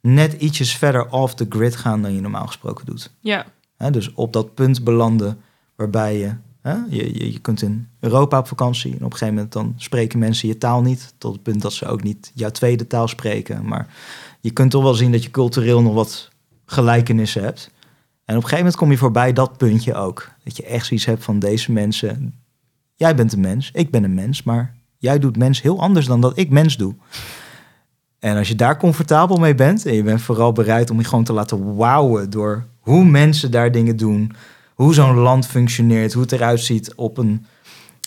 [0.00, 3.10] net ietsjes verder off the grid gaan dan je normaal gesproken doet.
[3.20, 3.90] ja.
[3.90, 5.38] Dus op dat punt belanden
[5.74, 9.34] waarbij je, hè, je, je, je kunt in Europa op vakantie en op een gegeven
[9.34, 12.50] moment dan spreken mensen je taal niet, tot het punt dat ze ook niet jouw
[12.50, 13.66] tweede taal spreken.
[13.68, 13.86] Maar
[14.40, 16.28] je kunt toch wel zien dat je cultureel nog wat
[16.66, 17.70] gelijkenissen hebt.
[18.24, 20.30] En op een gegeven moment kom je voorbij dat puntje ook.
[20.44, 22.34] Dat je echt zoiets hebt van deze mensen.
[22.94, 24.74] Jij bent een mens, ik ben een mens, maar
[25.06, 26.94] jij doet mens heel anders dan dat ik mens doe.
[28.18, 31.24] En als je daar comfortabel mee bent en je bent vooral bereid om je gewoon
[31.24, 34.32] te laten wouwen door hoe mensen daar dingen doen,
[34.74, 37.46] hoe zo'n land functioneert, hoe het eruit ziet op een.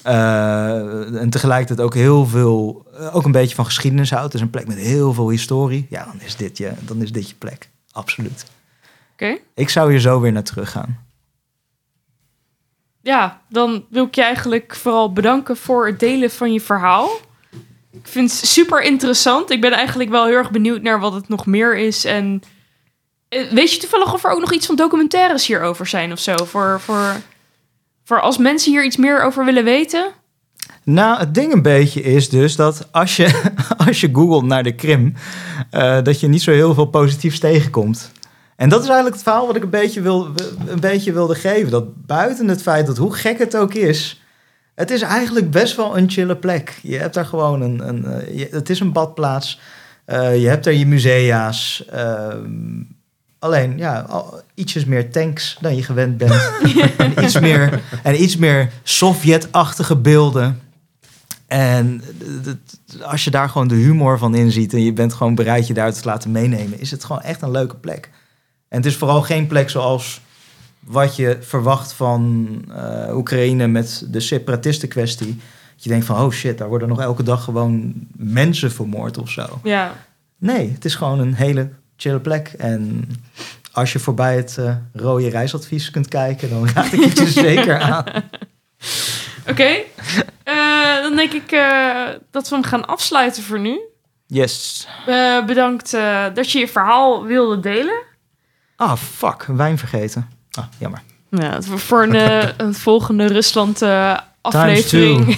[0.04, 4.26] eh, en tegelijkertijd ook heel veel, eh, ook een beetje van geschiedenis houdt.
[4.26, 5.86] Het is een plek met heel veel historie.
[5.90, 7.70] Ja, dan is dit je, dan is dit je plek.
[7.92, 8.46] Absoluut.
[9.14, 9.38] Oké.
[9.56, 10.98] Ik zou hier zo weer naar terug gaan.
[13.02, 17.10] Ja, dan wil ik je eigenlijk vooral bedanken voor het delen van je verhaal.
[17.92, 19.50] Ik vind het super interessant.
[19.50, 22.06] Ik ben eigenlijk wel heel erg benieuwd naar wat het nog meer is.
[22.06, 22.42] En
[23.30, 26.36] eh, weet je toevallig of er ook nog iets van documentaires hierover zijn of zo?
[26.46, 27.16] Voor, voor,
[28.04, 30.12] voor als mensen hier iets meer over willen weten?
[30.84, 33.52] Nou, het ding een beetje is dus dat als je,
[33.88, 35.14] als je googelt naar de Krim,
[35.70, 38.12] eh, dat je niet zo heel veel positiefs tegenkomt.
[38.60, 40.30] En dat is eigenlijk het verhaal wat ik een beetje, wil,
[40.68, 41.72] een beetje wilde geven.
[41.72, 44.22] Dat buiten het feit dat hoe gek het ook is,
[44.76, 46.80] het is eigenlijk best wel een chille plek.
[46.82, 49.60] Je hebt daar gewoon een, een eh, je- het is een badplaats.
[50.06, 51.86] Eh, je hebt daar je musea's.
[51.90, 52.82] ehm,
[53.40, 56.52] alleen, ja, al- ietsjes meer tanks dan je gewend bent.
[56.98, 60.60] en, iets meer, en iets meer Sovjet-achtige beelden.
[61.48, 62.02] En
[63.02, 65.94] als je daar gewoon de humor van inziet en je bent gewoon bereid je daar
[65.94, 68.10] te laten meenemen, is het gewoon echt een leuke plek.
[68.70, 70.22] En het is vooral geen plek zoals
[70.80, 75.28] wat je verwacht van eh, Oekraïne met de separatisten-kwestie.
[75.76, 79.30] Dat je denkt van, oh shit, daar worden nog elke dag gewoon mensen vermoord of
[79.30, 79.60] zo.
[79.64, 79.94] Ja,
[80.40, 82.54] Nee, het is gewoon een hele chille plek.
[82.58, 83.10] En
[83.72, 87.80] als je voorbij het eh, rode reisadvies kunt kijken, dan raad ik het je zeker
[87.80, 88.04] aan.
[89.50, 89.78] oké.
[90.44, 93.80] Eh, dan denk ik eh, dat we hem gaan afsluiten voor nu.
[94.28, 94.88] Yes.
[95.06, 98.02] Eh, bedankt eh, dat je je verhaal wilde delen.
[98.80, 100.30] Ah, fuck, wijn vergeten.
[100.52, 101.02] Ah, jammer.
[101.30, 105.38] Ja, voor een, eh, een volgende Rusland eh, aflevering.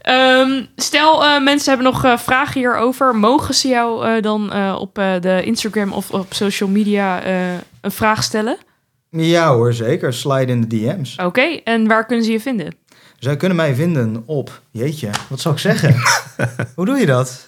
[0.00, 3.16] Ehm, stel, eh, mensen hebben nog eh, vragen hierover.
[3.16, 7.52] Mogen ze jou eh, dan eh, op eh, de Instagram of op social media eh,
[7.80, 8.56] een vraag stellen?
[9.10, 10.12] Ja hoor, zeker.
[10.12, 11.16] Slide in de DM's.
[11.24, 12.74] Oké, en waar kunnen ze je vinden?
[13.18, 15.94] Zij kunnen mij vinden op, jeetje, wat zou ik zeggen?
[16.76, 17.46] Hoe doe je dat?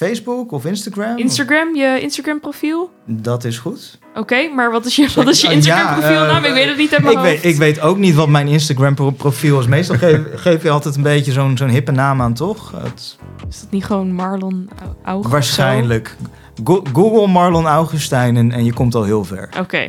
[0.00, 1.18] Eh, Facebook of Instagram?
[1.18, 2.90] Instagram, je Instagram profiel?
[3.06, 3.98] Dat is goed.
[4.14, 6.44] Oké, maar wat is je, wat is je Instagram profiel eh?
[6.44, 7.30] Ik weet het niet uit mijn Ik hoofd.
[7.42, 9.66] weet, ik weet ook niet wat mijn Instagram pro- profiel is.
[9.66, 12.72] Meestal geef, geef je altijd een beetje zo'n zo'n hippe naam aan, toch?
[12.82, 13.16] Het,
[13.50, 15.16] Is dat niet gewoon Marlon Au- August?
[15.16, 15.28] of zo?
[15.30, 16.16] waarschijnlijk.
[16.64, 19.48] Go- Google Marlon Augustijn en, en je komt al heel ver.
[19.58, 19.88] Oké.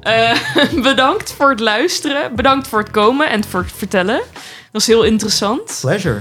[0.00, 0.32] Eh,
[0.82, 2.34] bedankt voor het luisteren.
[2.36, 4.20] Bedankt voor het komen en voor het vertellen.
[4.72, 5.78] Dat is heel interessant.
[5.80, 6.20] Pleasure.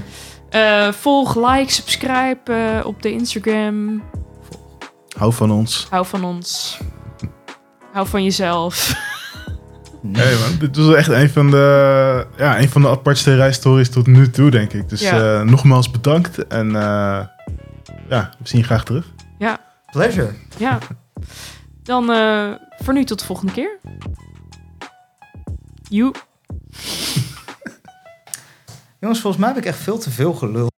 [0.49, 4.03] Eh, volg, like, subscribe eh, op de Instagram.
[5.17, 5.87] Hou van ons.
[5.89, 6.79] Hou van ons.
[7.93, 8.91] Hou van jezelf.
[10.01, 10.23] Nee.
[10.23, 14.07] Hey man, dit was echt een van de, ja, een van de apartste reisstories tot
[14.07, 14.89] nu toe, denk ik.
[14.89, 15.39] Dus Ja.
[15.39, 16.47] eh, nogmaals bedankt.
[16.47, 17.25] En eh,
[18.09, 19.05] ja, we zien je graag terug.
[19.91, 20.33] Pleasure.
[20.57, 20.77] Ja.
[21.83, 23.79] Dan eh, voor nu tot de volgende keer.
[25.89, 26.11] Joe.
[28.99, 30.68] Jongens, volgens mij heb ik echt veel te veel gelul.